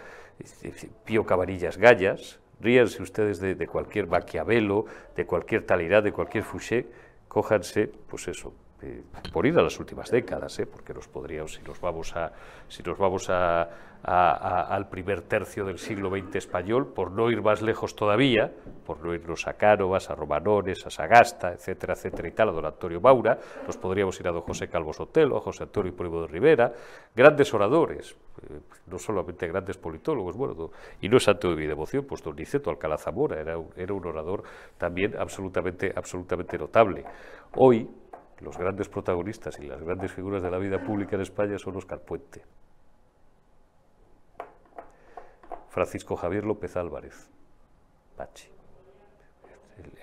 Pío 1.04 1.26
Cabanillas 1.26 1.76
Gallas, 1.76 2.40
ríanse 2.58 3.02
ustedes 3.02 3.40
de, 3.40 3.66
cualquier 3.66 4.06
Maquiavelo, 4.06 4.86
de 5.14 5.26
cualquier 5.26 5.66
Talidad, 5.66 6.02
de 6.02 6.12
cualquier 6.12 6.42
Fouché, 6.42 6.86
cójanse, 7.28 7.92
pues 8.08 8.26
eso, 8.26 8.54
eh, 8.82 9.02
por 9.32 9.46
ir 9.46 9.58
a 9.58 9.62
las 9.62 9.78
últimas 9.80 10.10
décadas, 10.10 10.58
¿eh? 10.58 10.66
porque 10.66 10.92
nos 10.92 11.08
podríamos, 11.08 11.54
si 11.54 11.62
nos 11.62 11.80
vamos, 11.80 12.14
a, 12.14 12.32
si 12.68 12.82
nos 12.82 12.98
vamos 12.98 13.30
a, 13.30 13.68
al 14.02 14.88
primer 14.88 15.22
tercio 15.22 15.64
del 15.64 15.78
siglo 15.78 16.10
XX 16.10 16.36
español, 16.36 16.86
por 16.86 17.10
no 17.10 17.30
ir 17.30 17.42
más 17.42 17.62
lejos 17.62 17.96
todavía, 17.96 18.52
por 18.84 19.02
no 19.02 19.14
irnos 19.14 19.48
a 19.48 19.54
Cánovas, 19.54 20.10
a 20.10 20.14
Romanones, 20.14 20.86
a 20.86 20.90
Sagasta, 20.90 21.52
etcétera, 21.52 21.94
etcétera 21.94 22.28
y 22.28 22.30
tal, 22.32 22.50
a 22.50 22.52
don 22.52 22.66
Antonio 22.66 23.00
Maura, 23.00 23.38
nos 23.66 23.76
podríamos 23.76 24.20
ir 24.20 24.28
a 24.28 24.30
don 24.30 24.42
José 24.42 24.68
Calvo 24.68 24.92
Sotelo, 24.92 25.38
a 25.38 25.40
José 25.40 25.64
Antonio 25.64 25.96
Primo 25.96 26.20
de 26.20 26.28
Rivera, 26.28 26.72
grandes 27.16 27.52
oradores, 27.52 28.14
eh, 28.42 28.60
no 28.86 28.98
solamente 28.98 29.48
grandes 29.48 29.76
politólogos, 29.76 30.36
bueno, 30.36 30.70
y 31.00 31.08
no 31.08 31.16
es 31.16 31.24
santo 31.24 31.50
de 31.50 31.56
mi 31.56 31.66
devoción, 31.66 32.04
pues 32.04 32.22
don 32.22 32.36
Niceto 32.36 32.70
Alcalá 32.70 32.98
Zamora 32.98 33.40
era 33.40 33.58
un, 33.58 33.70
era 33.76 33.92
un 33.92 34.06
orador 34.06 34.44
también 34.78 35.16
absolutamente, 35.18 35.92
absolutamente 35.96 36.58
notable. 36.58 37.04
Hoy, 37.54 37.88
los 38.40 38.58
grandes 38.58 38.88
protagonistas 38.88 39.58
y 39.58 39.66
las 39.66 39.82
grandes 39.82 40.12
figuras 40.12 40.42
de 40.42 40.50
la 40.50 40.58
vida 40.58 40.82
pública 40.82 41.16
en 41.16 41.22
España 41.22 41.58
son 41.58 41.76
Oscar 41.76 42.00
Puente, 42.00 42.42
Francisco 45.70 46.16
Javier 46.16 46.44
López 46.44 46.76
Álvarez, 46.76 47.30
Pachi, 48.16 48.48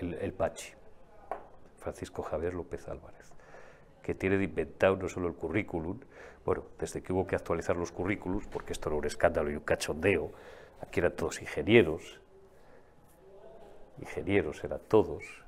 el, 0.00 0.32
Pachi, 0.32 0.72
Francisco 1.78 2.22
Javier 2.22 2.54
López 2.54 2.88
Álvarez, 2.88 3.32
que 4.02 4.14
tiene 4.14 4.36
de 4.38 4.44
inventado 4.44 4.96
no 4.96 5.08
solo 5.08 5.28
el 5.28 5.34
currículum, 5.34 6.00
bueno, 6.44 6.64
desde 6.78 7.02
que 7.02 7.12
hubo 7.12 7.26
que 7.26 7.36
actualizar 7.36 7.76
los 7.76 7.90
currículums, 7.90 8.46
porque 8.46 8.72
esto 8.72 8.88
era 8.88 8.98
un 8.98 9.04
escándalo 9.04 9.50
y 9.50 9.54
un 9.54 9.64
cachondeo, 9.64 10.32
aquí 10.80 11.00
eran 11.00 11.16
todos 11.16 11.40
ingenieros, 11.40 12.20
ingenieros 14.00 14.62
eran 14.62 14.80
todos, 14.88 15.43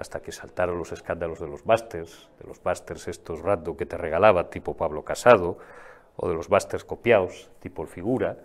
hasta 0.00 0.20
que 0.20 0.32
saltaron 0.32 0.78
los 0.78 0.92
escándalos 0.92 1.40
de 1.40 1.46
los 1.46 1.66
másters, 1.66 2.30
de 2.40 2.48
los 2.48 2.64
másters 2.64 3.06
estos 3.06 3.42
random 3.42 3.76
que 3.76 3.84
te 3.84 3.98
regalaba, 3.98 4.48
tipo 4.48 4.74
Pablo 4.74 5.04
Casado, 5.04 5.58
o 6.16 6.26
de 6.26 6.34
los 6.34 6.48
másters 6.48 6.84
copiados, 6.84 7.50
tipo 7.60 7.82
el 7.82 7.88
Figura. 7.88 8.38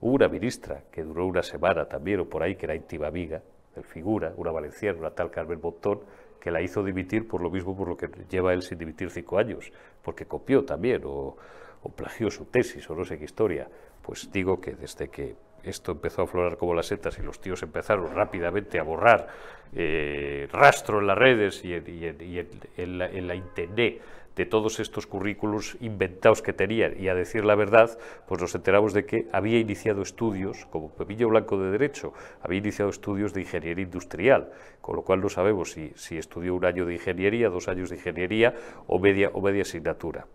Hubo 0.00 0.12
una 0.12 0.28
ministra 0.28 0.82
que 0.90 1.02
duró 1.02 1.26
una 1.26 1.42
semana 1.42 1.86
también, 1.86 2.20
o 2.20 2.28
por 2.28 2.42
ahí, 2.42 2.56
que 2.56 2.66
era 2.66 2.74
íntima 2.74 3.06
amiga 3.06 3.40
del 3.74 3.84
Figura, 3.84 4.34
una 4.36 4.50
valenciana, 4.50 4.98
una 4.98 5.10
tal 5.10 5.30
Carmen 5.30 5.58
Bontón, 5.58 6.00
que 6.38 6.50
la 6.50 6.60
hizo 6.60 6.84
dimitir 6.84 7.26
por 7.26 7.40
lo 7.40 7.50
mismo 7.50 7.74
por 7.74 7.88
lo 7.88 7.96
que 7.96 8.10
lleva 8.28 8.52
él 8.52 8.60
sin 8.60 8.76
dimitir 8.76 9.10
cinco 9.10 9.38
años, 9.38 9.72
porque 10.02 10.26
copió 10.26 10.66
también, 10.66 11.02
o, 11.06 11.34
o 11.82 11.88
plagió 11.88 12.30
su 12.30 12.44
tesis, 12.44 12.90
o 12.90 12.94
no 12.94 13.06
sé 13.06 13.18
qué 13.18 13.24
historia. 13.24 13.68
Pues 14.02 14.30
digo 14.30 14.60
que 14.60 14.74
desde 14.74 15.08
que 15.08 15.34
esto 15.64 15.92
empezó 15.92 16.22
a 16.22 16.24
aflorar 16.24 16.56
como 16.56 16.74
las 16.74 16.86
setas 16.86 17.18
y 17.18 17.22
los 17.22 17.40
tíos 17.40 17.62
empezaron 17.62 18.14
rápidamente 18.14 18.78
a 18.78 18.82
borrar 18.82 19.28
eh, 19.74 20.48
rastro 20.52 21.00
en 21.00 21.06
las 21.06 21.16
redes 21.16 21.64
y, 21.64 21.72
en, 21.74 22.98
la, 22.98 23.34
internet 23.34 24.02
de 24.36 24.46
todos 24.46 24.80
estos 24.80 25.06
currículos 25.06 25.76
inventados 25.80 26.42
que 26.42 26.52
tenían 26.52 26.94
y 26.98 27.08
a 27.08 27.14
decir 27.14 27.44
la 27.44 27.54
verdad, 27.54 27.98
pues 28.26 28.40
nos 28.40 28.54
enteramos 28.54 28.92
de 28.92 29.04
que 29.04 29.28
había 29.32 29.58
iniciado 29.58 30.02
estudios, 30.02 30.66
como 30.66 30.90
Pepillo 30.90 31.28
Blanco 31.28 31.58
de 31.58 31.70
Derecho, 31.70 32.12
había 32.42 32.58
iniciado 32.58 32.90
estudios 32.90 33.32
de 33.32 33.42
ingeniería 33.42 33.84
industrial, 33.84 34.52
con 34.80 34.96
lo 34.96 35.02
cual 35.02 35.20
no 35.20 35.28
sabemos 35.28 35.72
si, 35.72 35.92
si 35.96 36.18
estudió 36.18 36.54
un 36.54 36.64
año 36.64 36.84
de 36.84 36.94
ingeniería, 36.94 37.48
dos 37.48 37.68
años 37.68 37.90
de 37.90 37.96
ingeniería 37.96 38.54
o 38.86 38.98
media, 38.98 39.30
o 39.32 39.40
media 39.40 39.62
asignatura. 39.62 40.26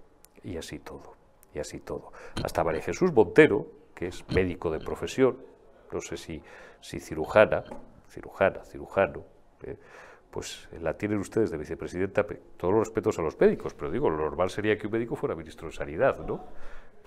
Y 0.43 0.57
así 0.57 0.79
todo, 0.79 1.15
y 1.53 1.59
así 1.59 1.79
todo. 1.79 2.11
Hasta 2.43 2.63
María 2.63 2.81
Jesús 2.81 3.11
Montero, 3.11 3.67
que 3.97 4.07
es 4.09 4.23
médico 4.29 4.69
de 4.69 4.79
profesión, 4.79 5.37
no 5.91 6.01
sé 6.01 6.17
si, 6.17 6.39
si 6.81 6.99
cirujana, 6.99 7.63
cirujana, 8.07 8.63
cirujano, 8.63 9.23
eh, 9.63 9.75
pues 10.29 10.69
la 10.79 10.95
tienen 10.95 11.17
ustedes 11.17 11.49
de 11.49 11.57
vicepresidenta, 11.57 12.23
todos 12.57 12.71
los 12.71 12.87
respetos 12.87 13.17
a 13.17 13.23
los 13.23 13.39
médicos, 13.39 13.73
pero 13.73 13.89
digo, 13.89 14.07
lo 14.11 14.17
normal 14.17 14.51
sería 14.51 14.77
que 14.77 14.85
un 14.85 14.93
médico 14.93 15.15
fuera 15.15 15.33
ministro 15.33 15.67
de 15.67 15.73
Sanidad, 15.73 16.19
¿no? 16.19 16.45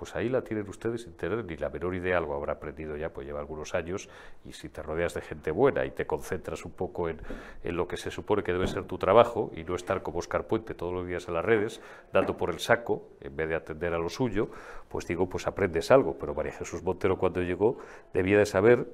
Pues 0.01 0.17
ahí 0.17 0.31
la 0.31 0.41
tienen 0.41 0.67
ustedes 0.67 1.03
sin 1.03 1.13
tener 1.13 1.45
ni 1.45 1.59
la 1.59 1.69
menor 1.69 1.95
idea, 1.95 2.17
algo 2.17 2.35
habrá 2.35 2.55
aprendido 2.55 2.97
ya, 2.97 3.11
pues 3.11 3.27
lleva 3.27 3.39
algunos 3.39 3.75
años, 3.75 4.09
y 4.47 4.55
si 4.55 4.71
te 4.71 4.83
rodeas 4.83 5.13
de 5.13 5.21
gente 5.21 5.51
buena 5.51 5.85
y 5.85 5.91
te 5.91 6.07
concentras 6.07 6.65
un 6.65 6.71
poco 6.71 7.11
en, 7.11 7.21
lo 7.65 7.87
que 7.87 7.99
se 7.99 8.11
supone 8.11 8.43
que 8.43 8.51
debe 8.51 8.67
ser 8.67 8.85
tu 8.85 8.97
trabajo 8.97 9.53
y 9.55 9.63
no 9.63 9.75
estar 9.75 10.03
como 10.03 10.21
Oscar 10.21 10.47
Puente 10.47 10.73
todos 10.73 10.95
los 10.95 11.07
días 11.07 11.29
en 11.29 11.35
las 11.35 11.45
redes, 11.45 11.83
dando 12.15 12.39
por 12.39 12.49
el 12.49 12.61
saco, 12.61 13.11
en 13.21 13.37
vez 13.37 13.51
de 13.51 13.57
atender 13.57 13.93
a 13.93 13.99
lo 13.99 14.09
suyo, 14.09 14.49
pues 14.89 15.07
digo, 15.07 15.29
pues 15.29 15.47
aprendes 15.47 15.91
algo. 15.91 16.17
Pero 16.19 16.35
María 16.35 16.53
Jesús 16.53 16.83
Montero 16.83 17.19
cuando 17.19 17.43
llegó 17.43 17.77
debía 18.15 18.39
de 18.39 18.47
saber 18.47 18.87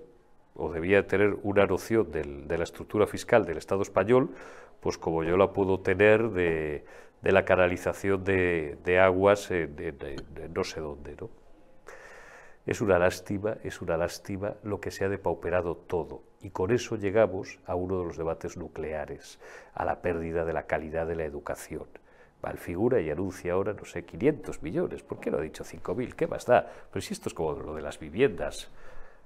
o 0.56 0.72
debía 0.72 1.06
tener 1.06 1.36
una 1.44 1.66
noción 1.66 2.10
de 2.10 2.58
la 2.58 2.64
estructura 2.64 3.06
fiscal 3.06 3.46
del 3.46 3.58
Estado 3.58 3.82
español, 3.82 4.30
pues 4.80 4.98
como 4.98 5.24
yo 5.24 5.36
la 5.36 5.52
puedo 5.52 5.80
tener 5.80 6.30
de, 6.30 6.84
la 7.22 7.44
canalización 7.44 8.24
de, 8.24 8.98
aguas 9.00 9.48
de, 9.48 10.50
no 10.54 10.64
sé 10.64 10.80
dónde. 10.80 11.16
¿no? 11.20 11.30
Es 12.66 12.80
una 12.80 12.98
lástima, 12.98 13.58
es 13.62 13.80
una 13.80 13.96
lástima 13.96 14.54
lo 14.64 14.80
que 14.80 14.90
se 14.90 15.04
ha 15.04 15.08
depauperado 15.08 15.76
todo. 15.76 16.22
Y 16.42 16.50
con 16.50 16.72
eso 16.72 16.96
llegamos 16.96 17.60
a 17.64 17.76
uno 17.76 17.98
de 17.98 18.04
los 18.04 18.16
debates 18.16 18.56
nucleares, 18.56 19.38
a 19.72 19.84
la 19.84 20.02
pérdida 20.02 20.44
de 20.44 20.52
la 20.52 20.64
calidad 20.64 21.06
de 21.06 21.14
la 21.14 21.24
educación. 21.24 21.86
figura 22.56 23.00
y 23.00 23.10
anuncia 23.10 23.52
ahora, 23.52 23.72
no 23.72 23.84
sé, 23.84 24.04
500 24.04 24.62
millones. 24.62 25.02
¿Por 25.02 25.18
qué 25.20 25.30
no 25.30 25.38
ha 25.38 25.40
dicho 25.40 25.64
5.000? 25.64 26.14
¿Qué 26.14 26.26
más 26.26 26.46
da? 26.46 26.68
Pero 26.92 27.00
si 27.00 27.12
esto 27.12 27.28
es 27.28 27.34
como 27.34 27.52
lo 27.52 27.74
de 27.74 27.82
las 27.82 27.98
viviendas. 27.98 28.70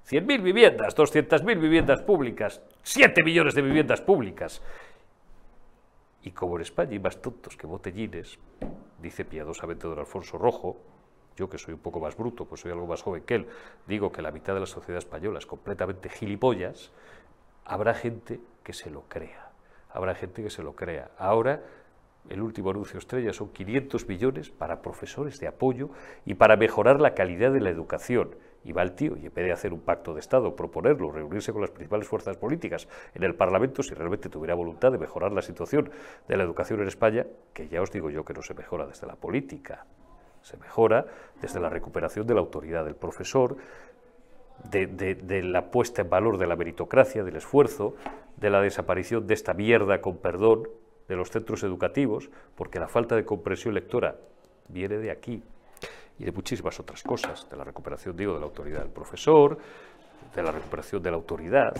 100.000 0.09 0.42
viviendas, 0.42 0.97
200.000 0.97 1.61
viviendas 1.61 2.02
públicas, 2.02 2.62
7 2.83 3.23
millones 3.23 3.54
de 3.54 3.62
viviendas 3.62 4.00
públicas. 4.00 4.62
Y 6.23 6.33
como 6.33 6.57
en 6.57 6.62
España 6.62 6.93
hay 6.93 6.99
más 6.99 7.21
tontos 7.21 7.57
que 7.57 7.67
botellines, 7.67 8.39
dice 9.00 9.25
piadosamente 9.25 9.87
don 9.87 9.99
Alfonso 9.99 10.37
Rojo, 10.37 10.77
yo 11.37 11.49
que 11.49 11.59
soy 11.59 11.75
un 11.75 11.81
poco 11.81 12.00
más 12.00 12.17
bruto, 12.17 12.45
pues 12.45 12.61
soy 12.61 12.73
algo 12.73 12.87
más 12.87 13.03
joven 13.03 13.23
que 13.23 13.37
él, 13.37 13.47
digo 13.87 14.12
que 14.12 14.21
la 14.21 14.31
mitad 14.31 14.53
de 14.53 14.61
la 14.61 14.67
sociedad 14.67 14.99
española 14.99 15.39
es 15.39 15.47
completamente 15.47 16.11
gilipollas, 16.11 16.93
habrá 17.65 17.95
gente 17.95 18.41
que 18.62 18.73
se 18.75 18.91
lo 18.91 19.03
crea, 19.09 19.50
habrá 19.91 20.15
gente 20.15 20.43
que 20.43 20.50
se 20.50 20.62
lo 20.62 20.75
crea. 20.77 21.11
Ahora, 21.17 21.62
el 22.29 22.43
último 22.43 22.71
anuncio 22.71 22.99
estrella 22.99 23.33
son 23.33 23.50
500 23.50 24.07
millones 24.07 24.50
para 24.50 24.83
profesores 24.83 25.41
de 25.41 25.49
apoyo 25.49 25.89
y 26.27 26.35
para 26.35 26.57
mejorar 26.57 27.00
la 27.00 27.15
calidad 27.15 27.53
de 27.53 27.61
la 27.61 27.71
educación 27.71 28.37
y 28.64 28.73
va 28.73 28.83
el 28.83 28.93
tío, 28.93 29.17
y 29.17 29.26
en 29.26 29.35
vez 29.35 29.47
de 29.47 29.52
hacer 29.52 29.73
un 29.73 29.81
pacto 29.81 30.12
de 30.12 30.21
Estado, 30.21 30.55
proponerlo, 30.55 31.11
reunirse 31.11 31.52
con 31.52 31.62
las 31.62 31.71
principales 31.71 32.07
fuerzas 32.07 32.37
políticas 32.37 32.88
en 33.14 33.23
el 33.23 33.35
Parlamento, 33.35 33.83
si 33.83 33.95
realmente 33.95 34.29
tuviera 34.29 34.55
voluntad 34.55 34.93
de 34.93 34.99
mejorar 34.99 35.33
la 35.33 35.43
situación 35.43 35.90
de 36.29 36.37
la 36.37 36.43
educación 36.43 36.81
en 36.81 36.88
España, 36.88 37.26
que 37.55 37.69
ya 37.69 37.81
os 37.81 37.90
digo 37.90 38.11
yo 38.11 38.25
que 38.25 38.35
no 38.35 38.43
se 38.43 38.55
mejora 38.55 38.87
desde 38.87 39.07
la 39.07 39.17
política, 39.17 39.87
se 40.43 40.57
mejora 40.59 41.07
desde 41.40 41.61
la 41.61 41.69
recuperación 41.69 42.26
de 42.26 42.35
la 42.35 42.40
autoridad 42.40 42.85
del 42.85 42.97
profesor, 42.97 43.57
de, 44.69 45.43
la 45.43 45.71
puesta 45.71 46.02
en 46.02 46.11
valor 46.11 46.37
de 46.37 46.47
la 46.47 46.57
meritocracia, 46.57 47.25
del 47.25 47.37
esfuerzo, 47.37 47.95
de 48.37 48.50
la 48.50 48.61
desaparición 48.61 49.26
de 49.26 49.35
esta 49.35 49.55
mierda, 49.55 50.00
con 50.00 50.19
perdón, 50.19 50.69
de 51.09 51.17
los 51.17 51.31
centros 51.31 51.62
educativos, 51.62 52.31
porque 52.55 52.79
la 52.79 52.88
falta 52.88 53.17
de 53.17 53.25
comprensión 53.25 53.75
lectora 53.75 54.17
viene 54.69 54.99
de 54.99 55.11
aquí, 55.11 55.43
y 56.21 56.25
de 56.25 56.33
muchísimas 56.33 56.79
otras 56.79 57.03
cosas, 57.03 57.49
de 57.49 57.57
la 57.57 57.65
recuperación, 57.65 58.15
digo, 58.15 58.35
de 58.35 58.41
la 58.41 58.45
autoridad 58.45 58.81
del 58.81 58.91
profesor, 58.91 59.59
de 60.37 60.43
la 60.43 60.53
recuperación 60.53 61.03
de 61.03 61.11
la 61.11 61.17
autoridad, 61.17 61.75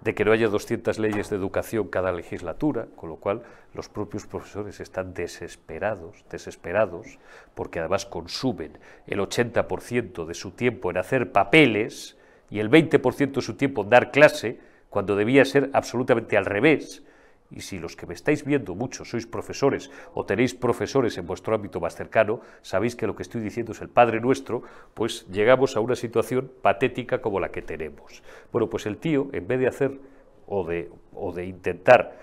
de 0.00 0.14
que 0.14 0.24
no 0.24 0.30
haya 0.30 0.46
200 0.46 1.00
leyes 1.00 1.28
de 1.28 1.34
educación 1.34 1.88
cada 1.88 2.12
legislatura, 2.12 2.86
con 2.94 3.08
lo 3.08 3.16
cual 3.16 3.42
los 3.74 3.88
propios 3.88 4.28
profesores 4.28 4.78
están 4.78 5.12
desesperados, 5.12 6.24
desesperados, 6.30 7.18
porque 7.56 7.80
además 7.80 8.06
consumen 8.06 8.78
el 9.08 9.18
80% 9.18 10.24
de 10.24 10.34
su 10.34 10.52
tiempo 10.52 10.90
en 10.90 10.98
hacer 10.98 11.32
papeles 11.32 12.16
y 12.50 12.60
el 12.60 12.70
20% 12.70 13.32
de 13.32 13.42
su 13.42 13.54
tiempo 13.54 13.82
en 13.82 13.90
dar 13.90 14.12
clase, 14.12 14.60
cuando 14.88 15.16
debía 15.16 15.44
ser 15.44 15.68
absolutamente 15.72 16.36
al 16.36 16.46
revés, 16.46 17.02
y 17.50 17.62
si 17.62 17.78
los 17.78 17.96
que 17.96 18.06
me 18.06 18.14
estáis 18.14 18.44
viendo 18.44 18.74
muchos 18.74 19.08
sois 19.08 19.26
profesores 19.26 19.90
o 20.12 20.24
tenéis 20.24 20.54
profesores 20.54 21.16
en 21.16 21.26
vuestro 21.26 21.54
ámbito 21.54 21.80
más 21.80 21.96
cercano, 21.96 22.40
sabéis 22.60 22.94
que 22.94 23.06
lo 23.06 23.16
que 23.16 23.22
estoy 23.22 23.40
diciendo 23.40 23.72
es 23.72 23.80
el 23.80 23.88
Padre 23.88 24.20
Nuestro, 24.20 24.62
pues 24.94 25.26
llegamos 25.28 25.76
a 25.76 25.80
una 25.80 25.96
situación 25.96 26.52
patética 26.60 27.20
como 27.20 27.40
la 27.40 27.50
que 27.50 27.62
tenemos. 27.62 28.22
Bueno, 28.52 28.68
pues 28.68 28.84
el 28.86 28.98
tío, 28.98 29.28
en 29.32 29.46
vez 29.46 29.60
de 29.60 29.66
hacer 29.66 29.98
o 30.46 30.64
de, 30.64 30.90
o 31.14 31.32
de 31.32 31.46
intentar, 31.46 32.18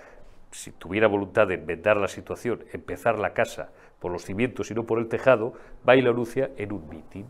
si 0.52 0.72
tuviera 0.72 1.08
voluntad 1.08 1.48
de 1.48 1.56
enmendar 1.56 1.98
la 1.98 2.08
situación, 2.08 2.64
empezar 2.72 3.18
la 3.18 3.34
casa 3.34 3.72
por 4.00 4.12
los 4.12 4.24
cimientos 4.24 4.70
y 4.70 4.76
no 4.76 4.86
por 4.86 5.00
el 5.00 5.08
tejado, 5.08 5.54
va 5.88 5.96
y 5.96 6.02
lo 6.02 6.12
anuncia 6.12 6.52
en 6.58 6.72
un 6.72 6.88
mitin. 6.88 7.28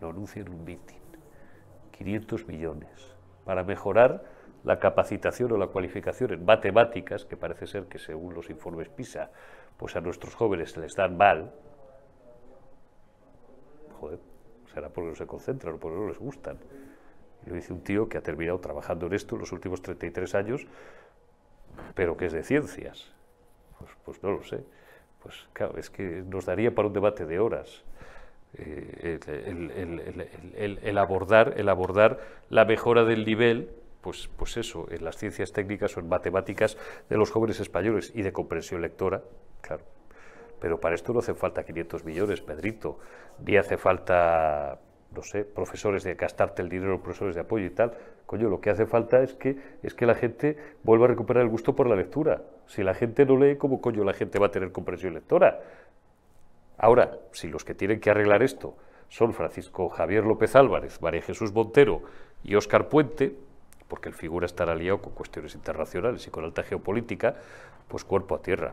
Lo 0.00 0.10
anuncia 0.10 0.42
en 0.42 0.48
un 0.48 0.64
mitin. 0.64 0.98
500 1.92 2.46
millones 2.46 2.90
para 3.44 3.62
mejorar 3.62 4.24
la 4.64 4.78
capacitación 4.78 5.52
o 5.52 5.56
la 5.56 5.68
cualificación 5.68 6.32
en 6.32 6.44
matemáticas, 6.44 7.24
que 7.24 7.36
parece 7.36 7.66
ser 7.66 7.84
que 7.84 7.98
según 7.98 8.34
los 8.34 8.50
informes 8.50 8.88
PISA, 8.88 9.30
pues 9.76 9.96
a 9.96 10.00
nuestros 10.00 10.34
jóvenes 10.34 10.76
les 10.76 10.94
dan 10.94 11.16
mal, 11.16 11.52
joder, 13.98 14.18
será 14.72 14.88
porque 14.88 15.10
no 15.10 15.14
se 15.16 15.26
concentran 15.26 15.74
o 15.74 15.78
porque 15.78 15.98
no 15.98 16.08
les 16.08 16.18
gustan. 16.18 16.58
Lo 17.46 17.54
dice 17.54 17.72
un 17.72 17.82
tío 17.82 18.08
que 18.08 18.18
ha 18.18 18.22
terminado 18.22 18.58
trabajando 18.60 19.06
en 19.06 19.14
esto 19.14 19.34
en 19.34 19.40
los 19.40 19.52
últimos 19.52 19.80
33 19.80 20.34
años, 20.34 20.66
pero 21.94 22.16
que 22.16 22.26
es 22.26 22.32
de 22.32 22.42
ciencias. 22.42 23.12
Pues, 23.78 23.90
pues 24.04 24.22
no 24.22 24.30
lo 24.32 24.42
sé. 24.44 24.62
Pues 25.22 25.48
claro, 25.52 25.78
es 25.78 25.90
que 25.90 26.22
nos 26.26 26.46
daría 26.46 26.74
para 26.74 26.88
un 26.88 26.94
debate 26.94 27.26
de 27.26 27.38
horas. 27.38 27.82
Eh, 28.54 29.18
el, 30.82 30.98
abordar, 30.98 31.54
el 31.56 31.68
abordar 31.68 32.18
la 32.48 32.64
mejora 32.64 33.04
del 33.04 33.24
nivel, 33.24 33.70
pues, 34.00 34.28
pues 34.36 34.56
eso, 34.56 34.86
en 34.90 35.04
las 35.04 35.16
ciencias 35.16 35.52
técnicas 35.52 35.96
o 35.96 36.00
en 36.00 36.08
matemáticas 36.08 36.76
de 37.08 37.16
los 37.16 37.30
jóvenes 37.30 37.60
españoles 37.60 38.12
y 38.14 38.22
de 38.22 38.32
comprensión 38.32 38.80
lectora, 38.80 39.22
claro. 39.60 39.84
Pero 40.60 40.78
para 40.78 40.94
esto 40.94 41.12
no 41.12 41.20
hace 41.20 41.34
falta 41.34 41.64
500 41.64 42.04
millones, 42.04 42.40
Pedrito, 42.42 42.98
ni 43.44 43.56
hace 43.56 43.78
falta, 43.78 44.78
no 45.14 45.22
sé, 45.22 45.44
profesores 45.44 46.04
de 46.04 46.14
gastarte 46.14 46.62
el 46.62 46.68
dinero, 46.68 47.02
profesores 47.02 47.34
de 47.34 47.40
apoyo 47.40 47.66
y 47.66 47.70
tal. 47.70 47.96
Coño, 48.26 48.48
lo 48.48 48.60
que 48.60 48.70
hace 48.70 48.86
falta 48.86 49.22
es 49.22 49.34
que, 49.34 49.56
es 49.82 49.94
que 49.94 50.06
la 50.06 50.14
gente 50.14 50.56
vuelva 50.82 51.06
a 51.06 51.08
recuperar 51.08 51.42
el 51.42 51.48
gusto 51.48 51.74
por 51.74 51.88
la 51.88 51.96
lectura. 51.96 52.42
Si 52.66 52.82
la 52.82 52.94
gente 52.94 53.24
no 53.24 53.36
lee, 53.36 53.56
¿cómo 53.56 53.80
coño 53.80 54.04
la 54.04 54.12
gente 54.12 54.38
va 54.38 54.46
a 54.46 54.50
tener 54.50 54.70
comprensión 54.70 55.14
lectora? 55.14 55.60
Ahora, 56.78 57.18
si 57.32 57.48
los 57.48 57.64
que 57.64 57.74
tienen 57.74 58.00
que 58.00 58.10
arreglar 58.10 58.42
esto 58.42 58.76
son 59.08 59.34
Francisco 59.34 59.88
Javier 59.88 60.24
López 60.24 60.54
Álvarez, 60.54 61.02
María 61.02 61.22
Jesús 61.22 61.52
Montero 61.52 62.02
y 62.44 62.54
Óscar 62.54 62.88
Puente, 62.88 63.34
porque 63.90 64.08
el 64.08 64.14
figura 64.14 64.46
estará 64.46 64.74
liado 64.74 65.02
con 65.02 65.12
cuestiones 65.12 65.54
internacionales 65.54 66.26
y 66.26 66.30
con 66.30 66.44
alta 66.44 66.62
geopolítica, 66.62 67.34
pues 67.88 68.04
cuerpo 68.04 68.36
a 68.36 68.40
tierra. 68.40 68.72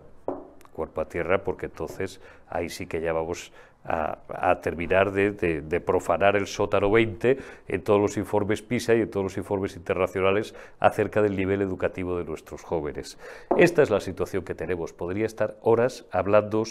Cuerpo 0.71 1.01
a 1.01 1.09
tierra, 1.09 1.43
porque 1.43 1.65
entonces 1.65 2.21
ahí 2.47 2.69
sí 2.69 2.85
que 2.85 3.01
ya 3.01 3.11
vamos 3.11 3.51
a, 3.83 4.59
terminar 4.61 5.11
de, 5.11 5.81
profanar 5.85 6.35
el 6.35 6.45
sótano 6.45 6.91
20 6.91 7.37
en 7.67 7.81
todos 7.83 7.99
los 8.01 8.17
informes 8.17 8.61
PISA 8.61 8.95
y 8.95 9.01
en 9.01 9.09
todos 9.09 9.23
los 9.23 9.37
informes 9.37 9.75
internacionales 9.75 10.53
acerca 10.79 11.21
del 11.21 11.35
nivel 11.35 11.61
educativo 11.61 12.17
de 12.17 12.25
nuestros 12.25 12.63
jóvenes. 12.63 13.17
Esta 13.57 13.81
es 13.81 13.89
la 13.89 14.01
situación 14.01 14.43
que 14.43 14.55
tenemos. 14.55 14.93
Podría 14.93 15.25
estar 15.25 15.57
horas 15.61 16.05
hablando 16.11 16.63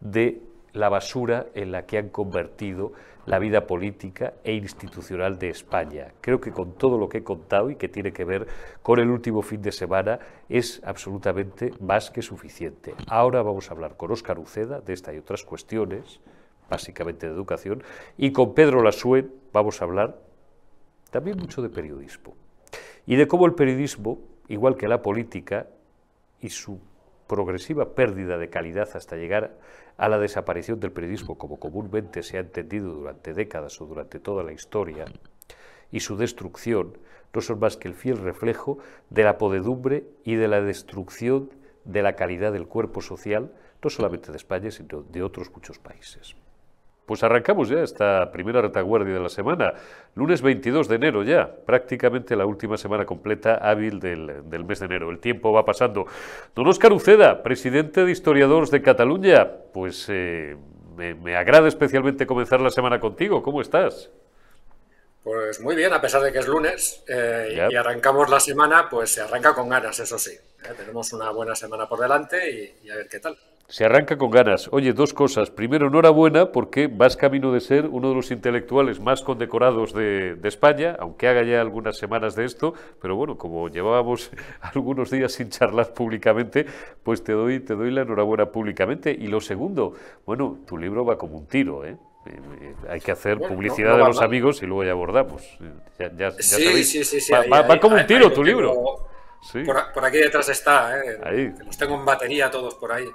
de 0.00 0.40
la 0.72 0.88
basura 0.88 1.46
en 1.54 1.72
la 1.72 1.86
que 1.86 1.98
han 1.98 2.08
convertido 2.08 2.92
la 3.26 3.38
vida 3.38 3.66
política 3.66 4.34
e 4.42 4.54
institucional 4.54 5.38
de 5.38 5.50
España. 5.50 6.08
Creo 6.20 6.40
que 6.40 6.50
con 6.50 6.72
todo 6.72 6.98
lo 6.98 7.08
que 7.08 7.18
he 7.18 7.24
contado 7.24 7.70
y 7.70 7.76
que 7.76 7.88
tiene 7.88 8.12
que 8.12 8.24
ver 8.24 8.46
con 8.82 8.98
el 8.98 9.10
último 9.10 9.42
fin 9.42 9.62
de 9.62 9.72
semana 9.72 10.18
es 10.48 10.82
absolutamente 10.84 11.72
más 11.80 12.10
que 12.10 12.22
suficiente. 12.22 12.94
Ahora 13.06 13.42
vamos 13.42 13.70
a 13.70 13.74
hablar 13.74 13.96
con 13.96 14.10
Óscar 14.10 14.38
Uceda 14.38 14.80
de 14.80 14.92
esta 14.92 15.14
y 15.14 15.18
otras 15.18 15.44
cuestiones, 15.44 16.20
básicamente 16.68 17.26
de 17.26 17.34
educación, 17.34 17.82
y 18.16 18.32
con 18.32 18.54
Pedro 18.54 18.82
Lasue 18.82 19.28
vamos 19.52 19.80
a 19.80 19.84
hablar 19.84 20.18
también 21.10 21.38
mucho 21.38 21.62
de 21.62 21.68
periodismo 21.68 22.34
y 23.06 23.16
de 23.16 23.28
cómo 23.28 23.46
el 23.46 23.54
periodismo, 23.54 24.18
igual 24.48 24.76
que 24.76 24.88
la 24.88 25.02
política 25.02 25.66
y 26.40 26.48
su 26.48 26.80
progresiva 27.26 27.94
pérdida 27.94 28.36
de 28.36 28.50
calidad 28.50 28.88
hasta 28.94 29.16
llegar 29.16 29.56
a 29.96 30.08
la 30.08 30.18
desaparición 30.18 30.80
del 30.80 30.92
periodismo 30.92 31.38
como 31.38 31.58
comúnmente 31.58 32.22
se 32.22 32.36
ha 32.36 32.40
entendido 32.40 32.92
durante 32.92 33.34
décadas 33.34 33.80
o 33.80 33.86
durante 33.86 34.18
toda 34.18 34.42
la 34.42 34.52
historia, 34.52 35.04
y 35.90 36.00
su 36.00 36.16
destrucción 36.16 36.98
no 37.34 37.40
son 37.40 37.58
más 37.60 37.76
que 37.76 37.88
el 37.88 37.94
fiel 37.94 38.18
reflejo 38.18 38.78
de 39.10 39.24
la 39.24 39.38
podedumbre 39.38 40.04
y 40.24 40.34
de 40.34 40.48
la 40.48 40.60
destrucción 40.60 41.50
de 41.84 42.02
la 42.02 42.14
calidad 42.14 42.52
del 42.52 42.66
cuerpo 42.66 43.00
social, 43.00 43.52
no 43.82 43.90
solamente 43.90 44.30
de 44.30 44.36
España, 44.36 44.70
sino 44.70 45.02
de 45.02 45.22
otros 45.22 45.50
muchos 45.52 45.78
países. 45.78 46.36
Pues 47.06 47.24
arrancamos 47.24 47.68
ya 47.68 47.82
esta 47.82 48.30
primera 48.30 48.62
retaguardia 48.62 49.14
de 49.14 49.20
la 49.20 49.28
semana, 49.28 49.74
lunes 50.14 50.40
22 50.40 50.86
de 50.86 50.94
enero 50.94 51.24
ya, 51.24 51.50
prácticamente 51.66 52.36
la 52.36 52.46
última 52.46 52.76
semana 52.78 53.04
completa 53.04 53.56
hábil 53.56 53.98
del, 53.98 54.64
mes 54.64 54.78
de 54.78 54.86
enero. 54.86 55.10
El 55.10 55.18
tiempo 55.18 55.52
va 55.52 55.64
pasando. 55.64 56.06
Don 56.54 56.66
Óscar 56.68 56.92
Uceda, 56.92 57.42
presidente 57.42 58.04
de 58.04 58.12
Historiadores 58.12 58.70
de 58.70 58.82
Cataluña, 58.82 59.50
pues 59.72 60.06
eh, 60.08 60.56
me, 60.96 61.36
agrada 61.36 61.66
especialmente 61.66 62.24
comenzar 62.24 62.60
la 62.60 62.70
semana 62.70 63.00
contigo. 63.00 63.42
¿Cómo 63.42 63.60
estás? 63.60 64.08
Pues 65.24 65.60
muy 65.60 65.74
bien, 65.74 65.92
a 65.92 66.00
pesar 66.00 66.22
de 66.22 66.32
que 66.32 66.38
es 66.38 66.46
lunes 66.46 67.02
eh, 67.08 67.68
y 67.70 67.74
arrancamos 67.74 68.30
la 68.30 68.38
semana, 68.38 68.88
pues 68.88 69.10
se 69.10 69.20
arranca 69.20 69.54
con 69.54 69.68
ganas, 69.68 69.98
eso 69.98 70.18
sí. 70.18 70.32
¿eh? 70.32 70.72
tenemos 70.76 71.12
una 71.12 71.30
buena 71.30 71.54
semana 71.54 71.88
por 71.88 72.00
delante 72.00 72.74
y 72.82 72.90
a 72.90 72.96
ver 72.96 73.08
qué 73.08 73.18
tal. 73.18 73.36
Se 73.72 73.86
arranca 73.86 74.18
con 74.18 74.30
ganas. 74.30 74.68
Oye, 74.70 74.92
dos 74.92 75.14
cosas. 75.14 75.48
Primero, 75.48 75.86
enhorabuena 75.86 76.52
porque 76.52 76.88
vas 76.88 77.16
camino 77.16 77.52
de 77.52 77.60
ser 77.60 77.86
uno 77.86 78.10
de 78.10 78.14
los 78.14 78.30
intelectuales 78.30 79.00
más 79.00 79.22
condecorados 79.22 79.94
de, 79.94 80.38
España, 80.44 80.94
aunque 81.00 81.26
haga 81.26 81.42
ya 81.42 81.62
algunas 81.62 81.96
semanas 81.96 82.36
de 82.36 82.44
esto, 82.44 82.74
pero 83.00 83.16
bueno, 83.16 83.38
como 83.38 83.70
llevábamos 83.70 84.30
algunos 84.60 85.10
días 85.10 85.32
sin 85.32 85.48
charlar 85.48 85.94
públicamente, 85.94 86.66
pues 87.02 87.24
te 87.24 87.32
doy, 87.32 87.60
te 87.60 87.74
doy 87.74 87.90
la 87.90 88.02
enhorabuena 88.02 88.52
públicamente. 88.52 89.10
Y 89.10 89.28
lo 89.28 89.40
segundo, 89.40 89.94
bueno, 90.26 90.58
tu 90.66 90.76
libro 90.76 91.06
va 91.06 91.16
como 91.16 91.38
un 91.38 91.46
tiro, 91.46 91.86
¿eh? 91.86 91.96
eh, 92.26 92.40
eh 92.60 92.74
hay 92.90 93.00
que 93.00 93.12
hacer 93.12 93.38
publicidad 93.38 93.96
de 93.96 94.04
los 94.04 94.20
amigos 94.20 94.62
y 94.62 94.66
luego 94.66 94.84
ya 94.84 94.90
abordamos. 94.90 95.48
Ya, 96.18 96.30
sí, 96.32 96.84
sí, 96.84 97.04
sí, 97.04 97.32
Va, 97.32 97.80
como 97.80 97.96
un 97.96 98.06
tiro 98.06 98.30
tu 98.34 98.44
libro. 98.44 99.08
Por, 99.50 100.04
aquí 100.04 100.18
detrás 100.18 100.48
está, 100.48 100.98
¿eh? 100.98 101.52
los 101.64 101.76
tengo 101.76 101.96
en 101.96 102.04
batería 102.04 102.50
todos 102.50 102.76
por 102.76 102.92
ahí. 102.92 103.10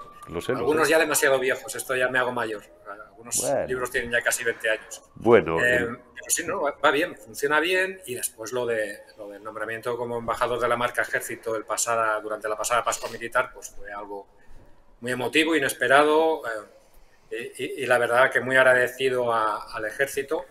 Algunos 0.49 0.89
ya 0.89 0.99
demasiado 0.99 1.39
viejos, 1.39 1.73
esto 1.73 1.95
ya 1.95 2.09
me 2.09 2.19
hago 2.19 2.33
mayor. 2.33 2.63
Algunos 2.85 3.43
libros 3.67 3.89
tienen 3.89 4.11
ya 4.11 4.21
casi 4.21 4.43
20 4.43 4.69
años. 4.69 5.01
Bueno. 5.15 5.57
Eh, 5.63 5.87
pero 5.87 6.25
sí, 6.27 6.45
no, 6.45 6.61
va 6.61 6.91
bien, 6.91 7.15
funciona 7.15 7.59
bien. 7.61 8.01
Y 8.05 8.15
después 8.15 8.51
lo, 8.51 8.65
de, 8.65 8.99
lo 9.17 9.29
del 9.29 9.41
nombramiento 9.41 9.97
como 9.97 10.17
embajador 10.17 10.59
de 10.59 10.67
la 10.67 10.75
marca 10.75 11.01
Ejército 11.01 11.55
el 11.55 11.63
pasada, 11.63 12.19
durante 12.19 12.49
la 12.49 12.57
pasada 12.57 12.83
Pascua 12.83 13.09
Militar, 13.09 13.51
pues 13.53 13.69
fue 13.69 13.91
algo 13.91 14.27
muy 14.99 15.13
emotivo, 15.13 15.55
inesperado. 15.55 16.41
Eh, 17.31 17.53
y, 17.57 17.85
la 17.85 17.97
verdad 17.97 18.29
que 18.29 18.41
muy 18.41 18.57
agradecido 18.57 19.33
al 19.33 19.85
Ejército 19.85 20.45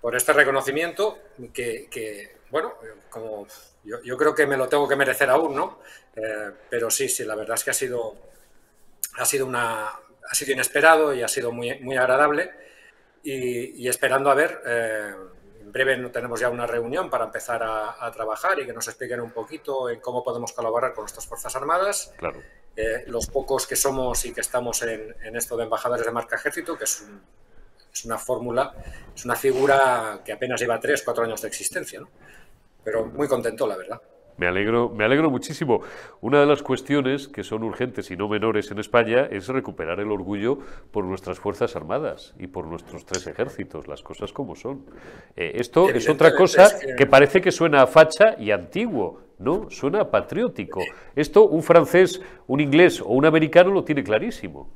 por 0.00 0.16
este 0.16 0.32
reconocimiento 0.32 1.18
que, 1.52 1.88
que 1.90 2.38
bueno, 2.50 2.74
como 3.10 3.46
yo, 4.02 4.16
creo 4.16 4.34
que 4.34 4.46
me 4.46 4.56
lo 4.56 4.68
tengo 4.68 4.88
que 4.88 4.96
merecer 4.96 5.30
aún, 5.30 5.54
¿no? 5.54 5.80
Eh, 6.14 6.50
pero 6.68 6.90
sí, 6.90 7.08
sí, 7.08 7.24
la 7.24 7.34
verdad 7.34 7.56
es 7.56 7.64
que 7.64 7.70
ha 7.70 7.74
sido, 7.74 8.16
ha 9.16 9.24
sido, 9.24 9.46
una, 9.46 9.86
ha 9.86 10.34
sido 10.34 10.52
inesperado 10.52 11.14
y 11.14 11.22
ha 11.22 11.28
sido 11.28 11.52
muy, 11.52 11.78
muy 11.80 11.96
agradable. 11.96 12.50
Y, 13.22 13.86
esperando 13.88 14.30
a 14.30 14.34
ver, 14.34 14.62
eh, 14.64 15.12
en 15.60 15.72
breve 15.72 15.96
tenemos 16.08 16.40
ya 16.40 16.48
una 16.48 16.66
reunión 16.66 17.10
para 17.10 17.26
empezar 17.26 17.62
a, 17.62 18.10
trabajar 18.12 18.58
y 18.58 18.64
que 18.64 18.72
nos 18.72 18.88
expliquen 18.88 19.20
un 19.20 19.32
poquito 19.32 19.90
en 19.90 20.00
cómo 20.00 20.22
podemos 20.22 20.52
colaborar 20.52 20.94
con 20.94 21.02
nuestras 21.02 21.26
Fuerzas 21.26 21.54
Armadas. 21.56 22.14
Claro. 22.16 22.40
Eh, 22.74 23.04
los 23.08 23.26
pocos 23.26 23.66
que 23.66 23.76
somos 23.76 24.24
y 24.24 24.32
que 24.32 24.40
estamos 24.40 24.80
en, 24.82 25.14
en 25.22 25.36
esto 25.36 25.56
de 25.56 25.64
embajadores 25.64 26.06
de 26.06 26.12
marca 26.12 26.36
ejército, 26.36 26.78
que 26.78 26.84
es, 26.84 27.04
es 27.92 28.04
una 28.04 28.16
fórmula, 28.16 28.72
es 29.14 29.24
una 29.24 29.34
figura 29.34 30.20
que 30.24 30.32
apenas 30.32 30.60
lleva 30.60 30.78
tres, 30.78 31.02
cuatro 31.02 31.24
años 31.24 31.42
de 31.42 31.48
existencia. 31.48 32.00
¿no? 32.00 32.08
Pero 32.84 33.06
muy 33.06 33.28
contento, 33.28 33.66
la 33.66 33.76
verdad. 33.76 34.00
Me 34.38 34.46
alegro, 34.46 34.88
me 34.88 35.04
alegro 35.04 35.30
muchísimo. 35.30 35.82
Una 36.20 36.38
de 36.40 36.46
las 36.46 36.62
cuestiones 36.62 37.26
que 37.26 37.42
son 37.42 37.64
urgentes 37.64 38.08
y 38.12 38.16
no 38.16 38.28
menores 38.28 38.70
en 38.70 38.78
España 38.78 39.26
es 39.28 39.48
recuperar 39.48 39.98
el 39.98 40.12
orgullo 40.12 40.60
por 40.92 41.04
nuestras 41.04 41.40
Fuerzas 41.40 41.74
Armadas 41.74 42.34
y 42.38 42.46
por 42.46 42.64
nuestros 42.66 43.04
tres 43.04 43.26
ejércitos, 43.26 43.88
las 43.88 44.00
cosas 44.00 44.32
como 44.32 44.54
son. 44.54 44.84
Eh, 45.36 45.52
esto 45.56 45.90
es 45.90 46.08
otra 46.08 46.36
cosa 46.36 46.70
que... 46.96 47.06
parece 47.06 47.40
que 47.40 47.50
suena 47.50 47.82
a 47.82 47.88
facha 47.88 48.36
y 48.38 48.52
antiguo, 48.52 49.22
¿no? 49.40 49.68
Suena 49.70 50.08
patriótico. 50.08 50.82
Esto 51.16 51.48
un 51.48 51.64
francés, 51.64 52.22
un 52.46 52.60
inglés 52.60 53.00
o 53.00 53.08
un 53.08 53.26
americano 53.26 53.72
lo 53.72 53.82
tiene 53.82 54.04
clarísimo. 54.04 54.70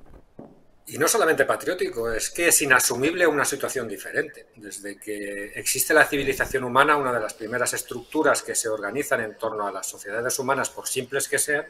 Y 0.86 0.98
no 0.98 1.06
solamente 1.06 1.44
patriótico, 1.44 2.10
es 2.10 2.30
que 2.30 2.48
es 2.48 2.62
inasumible 2.62 3.26
una 3.26 3.44
situación 3.44 3.86
diferente. 3.86 4.46
Desde 4.56 4.98
que 4.98 5.52
existe 5.54 5.94
la 5.94 6.04
civilización 6.04 6.64
humana, 6.64 6.96
una 6.96 7.12
de 7.12 7.20
las 7.20 7.34
primeras 7.34 7.72
estructuras 7.72 8.42
que 8.42 8.54
se 8.54 8.68
organizan 8.68 9.20
en 9.20 9.38
torno 9.38 9.66
a 9.66 9.72
las 9.72 9.86
sociedades 9.86 10.38
humanas, 10.38 10.70
por 10.70 10.88
simples 10.88 11.28
que 11.28 11.38
sean, 11.38 11.66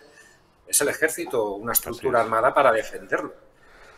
es 0.66 0.81
el 0.81 0.88
ejército, 0.88 1.53
una 1.53 1.72
estructura 1.72 2.20
armada 2.20 2.55
para 2.55 2.72
defenderlo. 2.72 3.35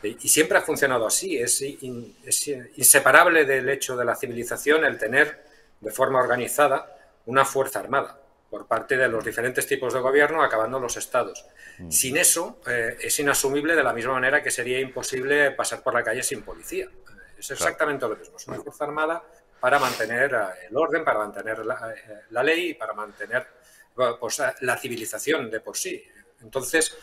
Y 0.03 0.29
siempre 0.29 0.59
ha 0.59 0.63
funcionado 0.63 1.07
así, 1.07 1.39
es, 1.39 1.63
es 1.63 2.49
inseparable 2.77 3.47
del 3.47 3.69
hecho 3.71 3.97
de 3.97 4.05
la 4.05 4.17
civilización 4.17 4.85
el 4.85 4.99
tener 4.99 5.45
de 5.81 5.91
forma 5.91 6.21
organizada 6.21 6.95
una 7.25 7.45
fuerza 7.45 7.79
armada 7.79 8.24
por 8.55 8.69
parte 8.69 8.97
de 8.97 9.09
los 9.09 9.25
diferentes 9.25 9.67
tipos 9.67 9.93
de 9.93 9.99
gobierno, 9.99 10.41
acabando 10.41 10.79
los 10.79 10.97
estados. 10.97 11.45
Mm. 11.79 11.91
Sin 11.91 12.17
eso, 12.17 12.61
eh, 12.69 12.97
es 13.01 13.19
inasumible 13.19 13.75
de 13.75 13.83
la 13.83 13.93
misma 13.93 14.13
manera 14.13 14.41
que 14.45 14.53
sería 14.53 14.79
imposible 14.79 15.51
pasar 15.51 15.83
por 15.83 15.93
la 15.93 16.05
calle 16.05 16.23
sin 16.23 16.43
policía. 16.43 16.89
Es 17.37 17.51
exactamente 17.51 18.07
lo 18.07 18.15
mismo. 18.15 18.37
Es 18.37 18.47
una 18.47 18.59
fuerza 18.59 18.85
armada 18.85 19.25
para 19.59 19.81
mantener 19.81 20.33
eh, 20.35 20.69
el 20.71 20.77
orden, 20.77 21.03
para 21.05 21.19
mantener 21.19 21.67
la, 21.67 21.95
eh, 21.97 22.45
ley 22.45 22.69
y 22.69 22.75
para 22.75 22.93
mantener 22.93 23.45
pues, 23.93 24.41
la 24.61 24.77
civilización 24.77 25.51
de 25.51 25.59
por 25.59 25.77
sí. 25.77 26.05
Entonces, 26.41 26.97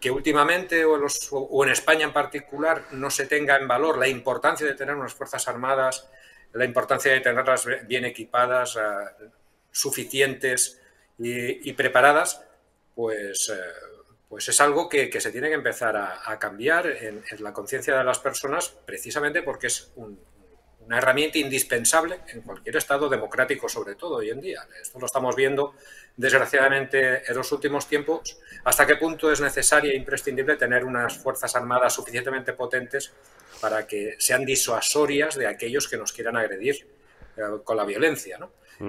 que 0.00 0.10
últimamente, 0.10 0.86
o, 0.86 0.98
o, 1.32 1.64
en 1.66 1.70
España 1.70 2.04
en 2.04 2.14
particular, 2.14 2.86
no 2.92 3.10
se 3.10 3.26
tenga 3.26 3.58
en 3.58 3.68
valor 3.68 3.98
la 3.98 4.08
importancia 4.08 4.66
de 4.66 4.72
tener 4.72 4.94
unas 4.94 5.12
fuerzas 5.12 5.46
armadas, 5.48 6.08
la 6.54 6.64
importancia 6.64 7.12
de 7.12 7.20
tenerlas 7.20 7.66
bien 7.86 8.06
equipadas, 8.06 8.78
suficientes, 9.70 10.80
y, 11.18 11.72
preparadas, 11.74 12.42
pues, 12.94 13.50
eh, 13.50 13.60
pues 14.28 14.48
es 14.48 14.60
algo 14.60 14.88
que, 14.88 15.10
se 15.20 15.30
tiene 15.30 15.48
que 15.48 15.54
empezar 15.54 15.96
a, 15.96 16.38
cambiar 16.38 16.86
en, 16.86 17.22
la 17.38 17.52
conciencia 17.52 17.96
de 17.96 18.04
las 18.04 18.18
personas 18.18 18.68
precisamente 18.84 19.42
porque 19.42 19.68
es 19.68 19.92
una 19.96 20.98
herramienta 20.98 21.38
indispensable 21.38 22.20
en 22.28 22.42
cualquier 22.42 22.76
Estado 22.76 23.08
democrático, 23.08 23.68
sobre 23.68 23.94
todo 23.94 24.16
hoy 24.16 24.30
en 24.30 24.40
día. 24.40 24.66
Esto 24.82 24.98
lo 24.98 25.06
estamos 25.06 25.36
viendo, 25.36 25.74
desgraciadamente, 26.16 27.22
en 27.30 27.36
los 27.36 27.50
últimos 27.52 27.86
tiempos, 27.86 28.38
hasta 28.64 28.86
qué 28.86 28.96
punto 28.96 29.30
es 29.30 29.40
necesaria 29.40 29.92
e 29.92 29.96
imprescindible 29.96 30.56
tener 30.56 30.84
unas 30.84 31.16
Fuerzas 31.16 31.54
Armadas 31.56 31.94
suficientemente 31.94 32.52
potentes 32.52 33.12
para 33.60 33.86
que 33.86 34.16
sean 34.18 34.44
disuasorias 34.44 35.36
de 35.36 35.46
aquellos 35.46 35.88
que 35.88 35.96
nos 35.96 36.12
quieran 36.12 36.36
agredir 36.36 36.86
con 37.64 37.76
la 37.76 37.84
violencia. 37.84 38.38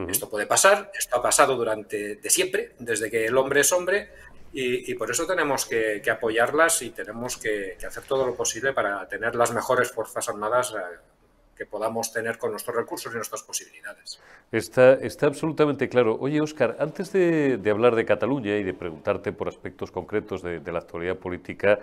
Esto 0.08 0.29
puede 0.29 0.47
pasar, 0.47 0.91
esto 0.97 1.17
ha 1.17 1.21
pasado 1.21 1.55
durante 1.55 2.15
de 2.15 2.29
siempre, 2.29 2.71
desde 2.79 3.10
que 3.12 3.25
el 3.25 3.38
hombre 3.38 3.62
es 3.62 3.71
hombre, 3.71 4.10
y, 4.58 4.93
por 4.93 5.12
eso 5.12 5.27
tenemos 5.27 5.65
que, 5.65 6.01
apoyarlas 6.10 6.81
y 6.81 6.91
tenemos 6.91 7.36
que, 7.36 7.77
hacer 7.86 8.03
todo 8.03 8.25
lo 8.25 8.36
posible 8.36 8.71
para 8.71 9.05
tener 9.08 9.36
las 9.36 9.51
mejores 9.51 9.91
Fuerzas 9.91 10.29
Armadas 10.29 10.73
eh, 10.73 10.97
que 11.56 11.65
podamos 11.65 12.12
tener 12.12 12.38
con 12.38 12.52
nuestros 12.52 12.76
recursos 12.76 13.12
y 13.13 13.15
nuestras 13.15 13.44
posibilidades. 13.44 14.20
Está, 14.52 14.94
está 14.94 15.28
absolutamente 15.28 15.89
claro. 15.89 16.18
Oye, 16.20 16.41
Óscar, 16.41 16.78
antes 16.80 17.12
de, 17.12 17.60
hablar 17.70 17.96
de 17.96 18.06
Cataluña 18.06 18.58
y 18.58 18.63
de 18.63 18.74
preguntarte 18.74 19.32
por 19.32 19.48
aspectos 19.48 19.91
concretos 19.91 20.41
de, 20.41 20.60
de, 20.60 20.72
la 20.72 20.80
actualidad 20.80 21.18
política 21.18 21.80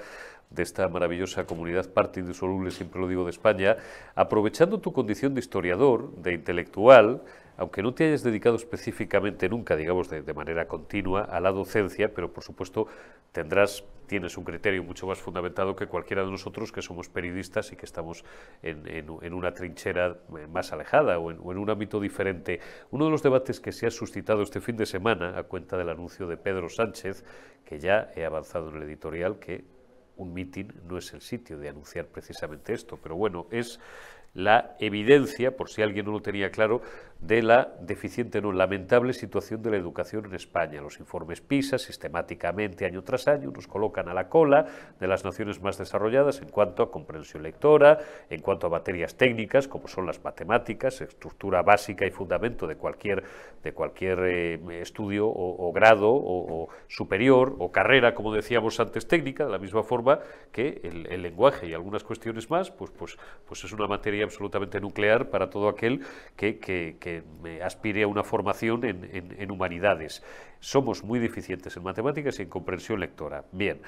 de 0.50 0.62
esta 0.62 0.88
maravillosa 0.88 1.44
comunidad 1.46 1.88
parte 1.90 2.20
indisoluble, 2.20 2.70
siempre 2.70 3.00
lo 3.00 3.08
digo, 3.08 3.24
de 3.24 3.30
España, 3.30 3.76
aprovechando 4.14 4.78
tu 4.80 4.92
condición 4.92 5.34
de 5.34 5.40
historiador, 5.40 6.14
de 6.16 6.34
intelectual, 6.34 7.22
aunque 7.56 7.82
no 7.82 7.94
te 7.94 8.06
hayas 8.08 8.22
dedicado 8.22 8.56
específicamente 8.56 9.48
nunca, 9.48 9.76
digamos, 9.76 10.08
de, 10.08 10.34
manera 10.34 10.66
continua 10.66 11.22
a 11.22 11.40
la 11.40 11.52
docencia, 11.52 12.12
pero 12.14 12.32
por 12.32 12.42
supuesto 12.42 12.86
tendrás, 13.32 13.84
tienes 14.12 14.36
un 14.36 14.44
criterio 14.44 14.84
mucho 14.84 15.06
más 15.06 15.18
fundamentado 15.18 15.74
que 15.74 15.86
cualquiera 15.86 16.22
de 16.22 16.30
nosotros 16.30 16.70
que 16.70 16.82
somos 16.82 17.08
periodistas 17.08 17.72
y 17.72 17.76
que 17.76 17.86
estamos 17.86 18.26
en, 18.62 19.08
una 19.32 19.54
trinchera 19.54 20.18
eh, 20.36 20.46
más 20.48 20.70
alejada 20.70 21.18
o 21.18 21.30
en, 21.30 21.40
un 21.40 21.70
ámbito 21.70 21.98
diferente. 21.98 22.60
Uno 22.90 23.06
de 23.06 23.10
los 23.10 23.22
debates 23.22 23.58
que 23.58 23.72
se 23.72 23.86
ha 23.86 23.90
suscitado 23.90 24.42
este 24.42 24.60
fin 24.60 24.76
de 24.76 24.84
semana, 24.84 25.38
a 25.38 25.44
cuenta 25.44 25.78
del 25.78 25.88
anuncio 25.88 26.26
de 26.26 26.36
Pedro 26.36 26.68
Sánchez, 26.68 27.24
que 27.64 27.78
ya 27.78 28.10
he 28.14 28.26
avanzado 28.26 28.68
en 28.68 28.76
el 28.76 28.82
editorial, 28.82 29.38
que 29.38 29.64
un 30.18 30.34
mitin 30.34 30.74
no 30.86 30.98
es 30.98 31.10
el 31.14 31.22
sitio 31.22 31.56
de 31.56 31.70
anunciar 31.70 32.04
precisamente 32.04 32.74
esto, 32.74 32.98
pero 33.02 33.16
bueno, 33.16 33.46
es 33.50 33.80
la 34.34 34.76
evidencia, 34.78 35.56
por 35.56 35.70
si 35.70 35.80
alguien 35.80 36.04
no 36.04 36.12
lo 36.12 36.20
tenía 36.20 36.50
claro, 36.50 36.82
de 37.22 37.40
la 37.40 37.72
deficiente, 37.80 38.42
no, 38.42 38.50
lamentable 38.50 39.12
situación 39.12 39.62
de 39.62 39.70
la 39.70 39.76
educación 39.76 40.26
en 40.26 40.34
España. 40.34 40.80
Los 40.80 40.98
informes 40.98 41.40
PISA 41.40 41.78
sistemáticamente, 41.78 42.84
año 42.84 43.02
tras 43.02 43.28
año, 43.28 43.52
nos 43.52 43.68
colocan 43.68 44.08
a 44.08 44.14
la 44.14 44.28
cola 44.28 44.66
de 44.98 45.06
las 45.06 45.24
naciones 45.24 45.62
más 45.62 45.78
desarrolladas 45.78 46.42
en 46.42 46.48
cuanto 46.48 46.82
a 46.82 46.90
comprensión 46.90 47.44
lectora, 47.44 47.98
en 48.28 48.40
cuanto 48.40 48.66
a 48.66 48.70
materias 48.70 49.14
técnicas, 49.14 49.68
como 49.68 49.86
son 49.86 50.04
las 50.04 50.22
matemáticas, 50.24 51.00
estructura 51.00 51.62
básica 51.62 52.04
y 52.04 52.10
fundamento 52.10 52.66
de 52.66 52.74
cualquier, 52.74 53.22
de 53.62 53.72
cualquier 53.72 54.18
eh, 54.24 54.80
estudio 54.80 55.28
o, 55.28 55.72
grado 55.72 56.10
o, 56.12 56.70
superior 56.88 57.54
o 57.60 57.70
carrera, 57.70 58.16
como 58.16 58.34
decíamos 58.34 58.80
antes, 58.80 59.06
técnica, 59.06 59.44
de 59.44 59.52
la 59.52 59.58
misma 59.58 59.84
forma 59.84 60.18
que 60.50 60.80
el, 60.82 61.22
lenguaje 61.22 61.68
y 61.68 61.72
algunas 61.72 62.02
cuestiones 62.02 62.50
más, 62.50 62.72
pues, 62.72 62.90
pues, 62.90 63.16
pues 63.46 63.62
es 63.62 63.72
una 63.72 63.86
materia 63.86 64.24
absolutamente 64.24 64.80
nuclear 64.80 65.30
para 65.30 65.50
todo 65.50 65.68
aquel 65.68 66.00
que, 66.34 66.58
que 66.58 67.11
me 67.42 67.62
aspire 67.62 68.04
a 68.04 68.06
una 68.06 68.22
formación 68.22 68.84
en, 68.84 69.50
humanidades. 69.50 70.22
Somos 70.60 71.02
muy 71.02 71.18
deficientes 71.18 71.76
en 71.76 71.82
matemáticas 71.82 72.38
y 72.38 72.42
en 72.42 72.48
comprensión 72.48 73.00
lectora. 73.00 73.44
Bien, 73.52 73.80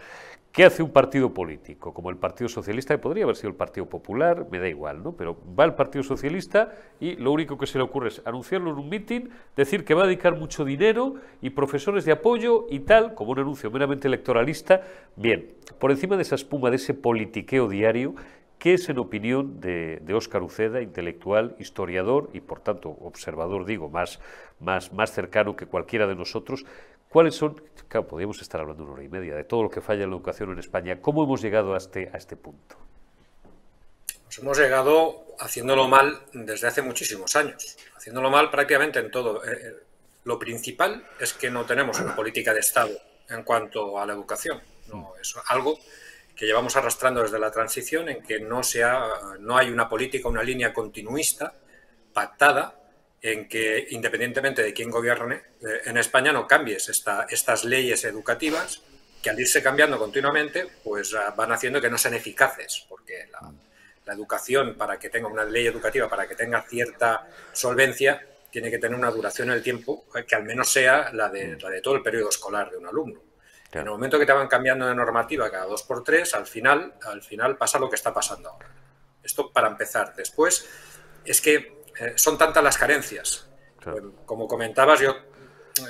¿qué 0.52 0.64
hace 0.64 0.82
un 0.82 0.90
partido 0.90 1.32
político? 1.32 1.94
Como 1.94 2.10
el 2.10 2.16
Partido 2.16 2.48
Socialista, 2.48 2.94
que 2.94 2.98
podría 2.98 3.24
haber 3.24 3.36
sido 3.36 3.50
el 3.50 3.54
Partido 3.54 3.86
Popular, 3.88 4.46
me 4.50 4.58
da 4.58 4.68
igual, 4.68 5.02
¿no? 5.02 5.12
Pero 5.12 5.38
va 5.58 5.64
el 5.64 5.74
Partido 5.74 6.02
Socialista 6.02 6.72
y 7.00 7.16
lo 7.16 7.32
único 7.32 7.56
que 7.56 7.66
se 7.66 7.78
le 7.78 7.84
ocurre 7.84 8.08
es 8.08 8.22
anunciarlo 8.24 8.72
en 8.72 8.78
un 8.78 8.88
mitin, 8.88 9.30
decir 9.56 9.84
que 9.84 9.94
va 9.94 10.02
a 10.02 10.06
dedicar 10.06 10.36
mucho 10.36 10.64
dinero 10.64 11.14
y 11.40 11.50
profesores 11.50 12.04
de 12.04 12.12
apoyo 12.12 12.66
y 12.68 12.80
tal, 12.80 13.14
como 13.14 13.32
un 13.32 13.38
anuncio 13.38 13.70
meramente 13.70 14.08
electoralista. 14.08 14.82
Bien, 15.16 15.54
por 15.78 15.90
encima 15.90 16.16
de 16.16 16.22
esa 16.22 16.34
espuma, 16.34 16.70
de 16.70 16.76
ese 16.76 16.94
politiqueo 16.94 17.68
diario, 17.68 18.14
¿Qué 18.64 18.72
es, 18.72 18.88
en 18.88 18.98
opinión 18.98 19.60
de, 19.60 20.00
Óscar 20.14 20.42
Uceda, 20.42 20.80
intelectual, 20.80 21.54
historiador 21.58 22.30
y, 22.32 22.40
por 22.40 22.60
tanto, 22.60 22.88
observador, 22.88 23.66
digo, 23.66 23.90
más, 23.90 24.20
más, 24.58 24.90
más 24.90 25.12
cercano 25.12 25.54
que 25.54 25.66
cualquiera 25.66 26.06
de 26.06 26.14
nosotros, 26.14 26.64
cuáles 27.10 27.34
son, 27.34 27.60
claro, 27.88 28.08
podríamos 28.08 28.40
estar 28.40 28.62
hablando 28.62 28.84
una 28.84 28.94
hora 28.94 29.04
y 29.04 29.10
media 29.10 29.34
de 29.34 29.44
todo 29.44 29.64
lo 29.64 29.68
que 29.68 29.82
falla 29.82 30.04
en 30.04 30.08
la 30.08 30.16
educación 30.16 30.50
en 30.50 30.60
España, 30.60 30.98
¿cómo 31.02 31.24
hemos 31.24 31.42
llegado 31.42 31.74
a 31.74 31.76
este, 31.76 32.08
a 32.10 32.16
este 32.16 32.36
punto? 32.36 32.76
Pues 34.24 34.38
hemos 34.38 34.58
llegado 34.58 35.26
haciéndolo 35.40 35.86
mal 35.86 36.22
desde 36.32 36.66
hace 36.66 36.80
muchísimos 36.80 37.36
años, 37.36 37.76
haciéndolo 37.94 38.30
mal 38.30 38.50
prácticamente 38.50 38.98
en 38.98 39.10
todo. 39.10 39.44
Eh, 39.44 39.58
eh, 39.62 39.74
lo 40.24 40.38
principal 40.38 41.06
es 41.20 41.34
que 41.34 41.50
no 41.50 41.66
tenemos 41.66 42.00
una 42.00 42.16
política 42.16 42.54
de 42.54 42.60
Estado 42.60 42.96
en 43.28 43.42
cuanto 43.42 43.98
a 44.00 44.06
la 44.06 44.14
educación. 44.14 44.58
No, 44.88 45.12
es 45.20 45.34
algo 45.48 45.76
que 46.34 46.46
llevamos 46.46 46.76
arrastrando 46.76 47.22
desde 47.22 47.38
la 47.38 47.50
transición 47.50 48.08
en 48.08 48.22
que 48.22 48.40
no, 48.40 48.62
sea, 48.62 49.06
no 49.40 49.56
hay 49.56 49.70
una 49.70 49.88
política, 49.88 50.28
una 50.28 50.42
línea 50.42 50.72
continuista 50.72 51.54
pactada 52.12 52.80
en 53.20 53.48
que 53.48 53.86
independientemente 53.90 54.62
de 54.62 54.72
quién 54.72 54.90
gobierne 54.90 55.36
eh, 55.60 55.80
en 55.86 55.96
España 55.96 56.32
no 56.32 56.46
cambies 56.46 56.88
esta, 56.88 57.26
estas 57.30 57.64
leyes 57.64 58.04
educativas 58.04 58.82
que 59.22 59.30
al 59.30 59.40
irse 59.40 59.62
cambiando 59.62 59.98
continuamente 59.98 60.66
pues 60.82 61.14
ah, 61.14 61.32
van 61.36 61.52
haciendo 61.52 61.80
que 61.80 61.88
no 61.88 61.96
sean 61.96 62.14
eficaces 62.14 62.84
porque 62.88 63.26
la, 63.32 63.50
la 64.04 64.12
educación 64.12 64.74
para 64.76 64.98
que 64.98 65.08
tenga 65.08 65.28
una 65.28 65.44
ley 65.44 65.66
educativa 65.66 66.08
para 66.08 66.28
que 66.28 66.34
tenga 66.34 66.62
cierta 66.62 67.26
solvencia 67.52 68.20
tiene 68.54 68.70
que 68.70 68.78
tener 68.78 68.96
una 68.96 69.10
duración 69.10 69.48
en 69.48 69.54
el 69.54 69.62
tiempo 69.64 70.04
que 70.28 70.36
al 70.36 70.44
menos 70.44 70.70
sea 70.70 71.10
la 71.12 71.28
de, 71.28 71.58
la 71.60 71.70
de 71.70 71.80
todo 71.80 71.96
el 71.96 72.02
periodo 72.02 72.28
escolar 72.28 72.70
de 72.70 72.76
un 72.76 72.86
alumno. 72.86 73.20
En 73.80 73.86
el 73.86 73.90
momento 73.90 74.18
que 74.18 74.26
te 74.26 74.32
van 74.32 74.46
cambiando 74.46 74.86
de 74.86 74.94
normativa 74.94 75.50
cada 75.50 75.66
dos 75.66 75.82
por 75.82 76.04
tres, 76.04 76.34
al 76.34 76.46
final, 76.46 76.94
al 77.04 77.22
final 77.22 77.56
pasa 77.56 77.78
lo 77.78 77.88
que 77.88 77.96
está 77.96 78.14
pasando 78.14 78.50
ahora. 78.50 78.68
Esto 79.22 79.50
para 79.50 79.68
empezar. 79.68 80.14
Después, 80.14 80.68
es 81.24 81.40
que 81.40 81.82
eh, 81.98 82.12
son 82.14 82.38
tantas 82.38 82.62
las 82.62 82.78
carencias. 82.78 83.48
Eh, 83.86 84.02
como 84.24 84.46
comentabas, 84.46 85.00
yo 85.00 85.16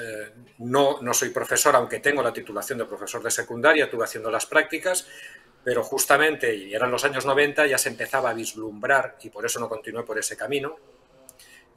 eh, 0.01 0.33
no, 0.59 1.01
no 1.03 1.13
soy 1.13 1.29
profesor, 1.29 1.77
aunque 1.77 2.01
tengo 2.01 2.23
la 2.23 2.33
titulación 2.33 2.79
de 2.79 2.87
profesor 2.87 3.23
de 3.23 3.31
secundaria, 3.31 3.85
estuve 3.85 4.05
haciendo 4.05 4.31
las 4.31 4.47
prácticas, 4.47 5.07
pero 5.63 5.83
justamente, 5.83 6.55
y 6.55 6.75
eran 6.75 6.91
los 6.91 7.05
años 7.05 7.27
90, 7.27 7.67
ya 7.67 7.79
se 7.79 7.91
empezaba 7.91 8.31
a 8.31 8.35
vislumbrar, 8.35 9.17
y 9.23 9.31
por 9.31 9.45
eso 9.45 9.61
no 9.61 9.69
continué 9.69 10.05
por 10.05 10.19
ese 10.19 10.37
camino, 10.37 10.77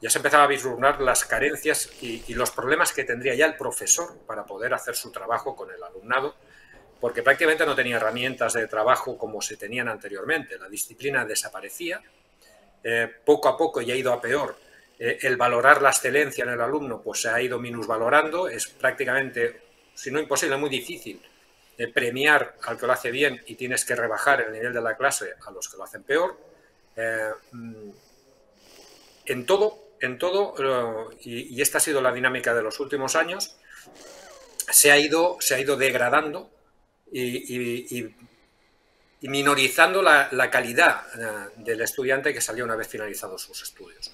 ya 0.00 0.10
se 0.10 0.18
empezaba 0.18 0.44
a 0.44 0.46
vislumbrar 0.46 1.00
las 1.00 1.24
carencias 1.24 1.90
y, 2.00 2.34
los 2.34 2.50
problemas 2.50 2.92
que 2.92 3.04
tendría 3.04 3.34
ya 3.34 3.46
el 3.46 3.56
profesor 3.56 4.16
para 4.26 4.44
poder 4.46 4.72
hacer 4.72 4.94
su 4.94 5.10
trabajo 5.10 5.56
con 5.56 5.70
el 5.72 5.82
alumnado, 5.82 6.36
porque 7.00 7.22
prácticamente 7.22 7.66
no 7.66 7.74
tenía 7.74 7.96
herramientas 7.96 8.52
de 8.52 8.68
trabajo 8.68 9.18
como 9.18 9.42
se 9.42 9.56
tenían 9.56 9.88
anteriormente. 9.88 10.58
La 10.58 10.68
disciplina 10.68 11.24
desaparecía, 11.24 12.00
eh, 12.84 13.08
poco 13.24 13.48
a 13.48 13.56
poco 13.56 13.80
y 13.80 13.90
ha 13.90 13.96
ido 13.96 14.12
a 14.12 14.20
peor. 14.20 14.56
Eh, 14.98 15.18
el 15.22 15.36
valorar 15.36 15.82
la 15.82 15.90
excelencia 15.90 16.44
en 16.44 16.50
el 16.50 16.60
alumno 16.60 17.00
pues 17.02 17.22
se 17.22 17.28
ha 17.28 17.40
ido 17.40 17.58
minusvalorando, 17.58 18.48
es 18.48 18.68
prácticamente, 18.68 19.62
si 19.94 20.12
no 20.12 20.20
imposible, 20.20 20.56
muy 20.56 20.70
difícil 20.70 21.20
eh, 21.76 21.88
premiar 21.88 22.56
al 22.62 22.78
que 22.78 22.86
lo 22.86 22.92
hace 22.92 23.10
bien 23.10 23.42
y 23.46 23.56
tienes 23.56 23.84
que 23.84 23.96
rebajar 23.96 24.42
el 24.42 24.52
nivel 24.52 24.72
de 24.72 24.80
la 24.80 24.96
clase 24.96 25.34
a 25.44 25.50
los 25.50 25.68
que 25.68 25.76
lo 25.76 25.84
hacen 25.84 26.04
peor. 26.04 26.36
Mm, 27.52 27.90
en 29.26 29.46
todo 29.46 29.87
en 30.00 30.18
todo, 30.18 31.10
y, 31.20 31.60
esta 31.60 31.78
ha 31.78 31.80
sido 31.80 32.00
la 32.00 32.12
dinámica 32.12 32.54
de 32.54 32.62
los 32.62 32.80
últimos 32.80 33.16
años, 33.16 33.56
se 34.70 34.90
ha 34.90 34.98
ido, 34.98 35.36
se 35.40 35.54
ha 35.54 35.60
ido 35.60 35.76
degradando 35.76 36.50
y, 37.12 38.14
minorizando 39.22 40.02
la, 40.02 40.50
calidad 40.50 41.02
eh, 41.18 41.50
del 41.56 41.80
estudiante 41.80 42.32
que 42.32 42.40
salió 42.40 42.64
una 42.64 42.76
vez 42.76 42.88
finalizados 42.88 43.42
sus 43.42 43.62
estudios. 43.62 44.12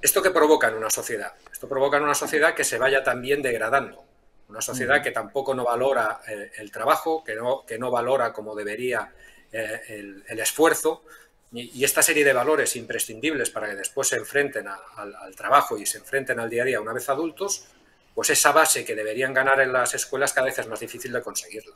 ¿Esto 0.00 0.22
qué 0.22 0.30
provoca 0.30 0.68
en 0.68 0.74
una 0.74 0.90
sociedad? 0.90 1.32
Esto 1.52 1.68
provoca 1.68 1.96
en 1.96 2.04
una 2.04 2.14
sociedad 2.14 2.54
que 2.54 2.64
se 2.64 2.78
vaya 2.78 3.02
también 3.02 3.42
degradando. 3.42 4.04
Una 4.48 4.62
sociedad 4.62 5.02
que 5.02 5.10
tampoco 5.10 5.54
no 5.54 5.64
valora 5.64 6.20
eh, 6.26 6.52
el 6.56 6.70
trabajo, 6.70 7.22
que 7.22 7.34
no, 7.34 7.66
que 7.66 7.78
no 7.78 7.90
valora 7.90 8.32
como 8.32 8.54
debería 8.54 9.12
eh, 9.52 9.82
el, 9.88 10.24
el 10.26 10.40
esfuerzo, 10.40 11.04
y, 11.52 11.82
esta 11.84 12.02
serie 12.02 12.24
de 12.24 12.32
valores 12.32 12.76
imprescindibles 12.76 13.50
para 13.50 13.68
que 13.68 13.76
después 13.76 14.08
se 14.08 14.16
enfrenten 14.16 14.66
al 14.68 15.34
trabajo 15.36 15.78
y 15.78 15.86
se 15.86 15.98
enfrenten 15.98 16.40
al 16.40 16.50
día 16.50 16.62
a 16.62 16.66
día 16.66 16.80
una 16.80 16.92
vez 16.92 17.08
adultos, 17.08 17.66
pues 18.14 18.30
esa 18.30 18.52
base 18.52 18.84
que 18.84 18.94
deberían 18.94 19.32
ganar 19.32 19.60
en 19.60 19.72
las 19.72 19.94
escuelas 19.94 20.32
cada 20.32 20.46
vez 20.46 20.58
es 20.58 20.66
más 20.66 20.80
difícil 20.80 21.12
de 21.12 21.22
conseguirla. 21.22 21.74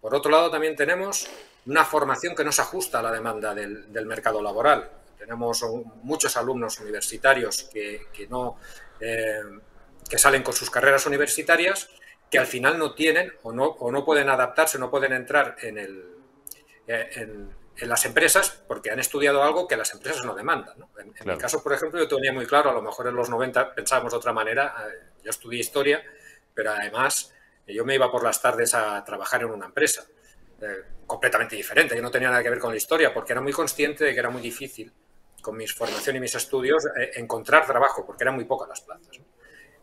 Por 0.00 0.14
otro 0.14 0.30
lado, 0.30 0.50
también 0.50 0.74
tenemos 0.74 1.28
una 1.66 1.84
formación 1.84 2.34
que 2.34 2.44
no 2.44 2.52
se 2.52 2.62
ajusta 2.62 3.00
a 3.00 3.02
la 3.02 3.12
demanda 3.12 3.54
del, 3.54 4.06
mercado 4.06 4.40
laboral. 4.40 4.88
Tenemos 5.18 5.62
muchos 6.02 6.36
alumnos 6.36 6.80
universitarios 6.80 7.64
que, 7.64 8.06
no, 8.30 8.56
eh, 9.00 9.42
que 10.08 10.16
salen 10.16 10.42
con 10.42 10.54
sus 10.54 10.70
carreras 10.70 11.04
universitarias 11.06 11.90
que 12.30 12.38
al 12.38 12.46
final 12.46 12.78
no 12.78 12.94
tienen 12.94 13.32
o 13.42 13.52
no, 13.52 13.64
o 13.64 13.90
no 13.90 14.04
pueden 14.04 14.28
adaptarse, 14.28 14.78
no 14.78 14.90
pueden 14.90 15.12
entrar 15.12 15.56
en, 15.60 15.76
el, 15.76 16.04
eh, 16.86 17.48
en, 17.76 17.88
las 17.88 18.04
empresas 18.04 18.62
porque 18.66 18.90
han 18.90 18.98
estudiado 18.98 19.42
algo 19.42 19.66
que 19.66 19.76
las 19.76 19.92
empresas 19.94 20.24
no 20.24 20.34
demandan. 20.34 20.76
En, 20.98 21.28
mi 21.28 21.38
caso, 21.38 21.62
por 21.62 21.72
ejemplo, 21.72 21.98
yo 22.00 22.08
tenía 22.08 22.32
muy 22.32 22.46
claro, 22.46 22.70
a 22.70 22.74
lo 22.74 22.82
mejor 22.82 23.08
en 23.08 23.14
los 23.14 23.28
90 23.28 23.74
pensábamos 23.74 24.12
de 24.12 24.18
otra 24.18 24.32
manera, 24.32 24.74
eh, 24.86 25.06
yo 25.24 25.30
estudié 25.30 25.60
historia, 25.60 26.02
pero 26.54 26.72
además 26.72 27.32
yo 27.66 27.84
me 27.84 27.94
iba 27.94 28.10
por 28.10 28.22
las 28.22 28.40
tardes 28.42 28.74
a 28.74 29.04
trabajar 29.04 29.42
en 29.42 29.50
una 29.50 29.66
empresa 29.66 30.04
eh, 30.60 30.82
completamente 31.06 31.56
diferente, 31.56 31.94
que 31.94 32.02
no 32.02 32.10
tenía 32.10 32.30
nada 32.30 32.42
que 32.42 32.50
ver 32.50 32.58
con 32.58 32.70
la 32.70 32.76
historia, 32.76 33.12
porque 33.12 33.32
era 33.32 33.40
muy 33.40 33.52
consciente 33.52 34.04
de 34.04 34.12
que 34.12 34.18
era 34.18 34.30
muy 34.30 34.42
difícil, 34.42 34.92
con 35.42 35.56
mi 35.56 35.66
formación 35.66 36.16
y 36.16 36.20
mis 36.20 36.34
estudios, 36.34 36.84
encontrar 37.14 37.66
trabajo, 37.66 38.04
porque 38.04 38.24
eran 38.24 38.34
muy 38.34 38.44
pocas 38.44 38.68
las 38.68 38.80
plazas. 38.82 39.20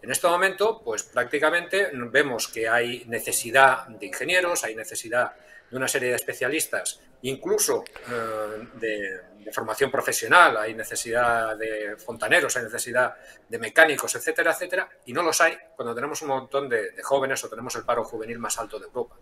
En 0.01 0.11
este 0.11 0.27
momento, 0.27 0.81
pues 0.83 1.03
prácticamente 1.03 1.89
vemos 1.93 2.47
que 2.47 2.69
hay 2.69 3.03
necesidad 3.07 3.87
de 3.87 4.05
ingenieros, 4.05 4.63
hay 4.63 4.75
necesidad 4.75 5.33
de 5.69 5.75
una 5.75 5.87
serie 5.87 6.09
de 6.09 6.15
especialistas, 6.15 7.01
incluso 7.23 7.83
eh, 8.09 8.67
de, 8.75 9.51
formación 9.51 9.89
profesional, 9.89 10.57
hay 10.57 10.73
necesidad 10.73 11.55
de 11.55 11.95
fontaneros, 11.95 12.57
hay 12.57 12.63
necesidad 12.63 13.15
de 13.47 13.57
mecánicos, 13.57 14.13
etcétera, 14.13 14.51
etcétera, 14.51 14.89
y 15.05 15.13
no 15.13 15.23
los 15.23 15.39
hay 15.39 15.57
cuando 15.73 15.95
tenemos 15.95 16.21
un 16.21 16.27
montón 16.27 16.67
de, 16.67 16.91
jóvenes 17.01 17.41
o 17.45 17.49
tenemos 17.49 17.73
el 17.77 17.85
paro 17.85 18.03
juvenil 18.03 18.39
más 18.39 18.59
alto 18.59 18.77
de 18.77 18.87
Europa. 18.87 19.15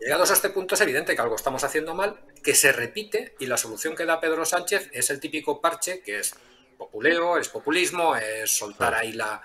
Llegados 0.00 0.30
a 0.30 0.34
este 0.34 0.50
punto 0.50 0.74
es 0.74 0.80
evidente 0.80 1.14
que 1.14 1.22
algo 1.22 1.36
estamos 1.36 1.62
haciendo 1.62 1.94
mal, 1.94 2.18
que 2.42 2.54
se 2.54 2.72
repite 2.72 3.36
y 3.38 3.46
la 3.46 3.56
solución 3.56 3.94
que 3.94 4.06
da 4.06 4.18
Pedro 4.18 4.44
Sánchez 4.44 4.90
es 4.92 5.08
el 5.10 5.20
típico 5.20 5.60
parche 5.60 6.00
que 6.00 6.18
es 6.18 6.34
populeo, 6.76 7.38
es 7.38 7.48
populismo, 7.48 8.16
es 8.16 8.50
soltar 8.50 8.94
ahí 8.94 9.12
la... 9.12 9.40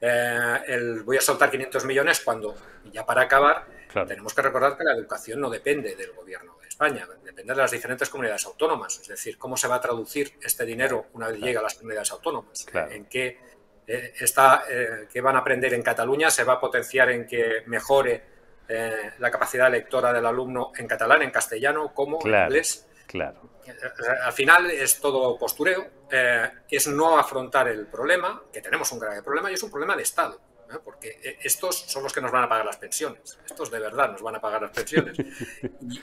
Eh, 0.00 0.58
el, 0.66 1.02
voy 1.04 1.16
a 1.16 1.20
soltar 1.20 1.50
500 1.50 1.84
millones 1.84 2.20
cuando, 2.20 2.56
ya 2.92 3.06
para 3.06 3.22
acabar, 3.22 3.66
tenemos 3.92 4.34
que 4.34 4.42
recordar 4.42 4.76
que 4.76 4.84
la 4.84 4.92
educación 4.92 5.40
no 5.40 5.50
depende 5.50 5.94
del 5.96 6.12
gobierno 6.12 6.56
de 6.60 6.68
España, 6.68 7.06
depende 7.22 7.52
de 7.52 7.60
las 7.60 7.70
diferentes 7.70 8.08
comunidades 8.08 8.44
autónomas. 8.46 8.98
Es 9.00 9.08
decir, 9.08 9.38
cómo 9.38 9.56
se 9.56 9.68
va 9.68 9.76
a 9.76 9.80
traducir 9.80 10.38
este 10.42 10.64
dinero 10.64 11.06
una 11.12 11.28
vez 11.28 11.38
llega 11.38 11.60
a 11.60 11.62
las 11.62 11.74
comunidades 11.74 12.10
autónomas. 12.12 12.66
En 12.72 13.06
qué, 13.06 13.38
eh, 13.86 14.14
está, 14.20 14.64
eh, 14.68 15.08
qué 15.12 15.20
van 15.20 15.36
a 15.36 15.40
aprender 15.40 15.74
en 15.74 15.82
Cataluña, 15.82 16.30
se 16.30 16.44
va 16.44 16.54
a 16.54 16.60
potenciar 16.60 17.10
en 17.10 17.26
que 17.26 17.62
mejore 17.66 18.32
la 19.18 19.30
capacidad 19.30 19.70
lectora 19.70 20.14
del 20.14 20.24
alumno 20.24 20.72
en 20.74 20.86
catalán, 20.86 21.20
en 21.20 21.30
castellano, 21.30 21.92
como 21.92 22.18
en 22.24 22.44
inglés. 22.44 22.88
Claro. 23.06 23.52
Al 24.24 24.32
final 24.32 24.70
es 24.70 25.00
todo 25.00 25.38
postureo, 25.38 25.86
eh, 26.10 26.50
es 26.68 26.86
no 26.88 27.18
afrontar 27.18 27.68
el 27.68 27.86
problema, 27.86 28.42
que 28.52 28.60
tenemos 28.60 28.90
un 28.92 28.98
grave 28.98 29.22
problema 29.22 29.50
y 29.50 29.54
es 29.54 29.62
un 29.62 29.70
problema 29.70 29.94
de 29.94 30.02
Estado, 30.02 30.40
¿eh? 30.74 30.78
porque 30.84 31.18
eh, 31.22 31.38
estos 31.42 31.76
son 31.76 32.02
los 32.02 32.12
que 32.12 32.20
nos 32.20 32.30
van 32.30 32.44
a 32.44 32.48
pagar 32.48 32.66
las 32.66 32.76
pensiones, 32.76 33.38
estos 33.44 33.70
de 33.70 33.80
verdad 33.80 34.12
nos 34.12 34.22
van 34.22 34.36
a 34.36 34.40
pagar 34.40 34.62
las 34.62 34.70
pensiones. 34.70 35.16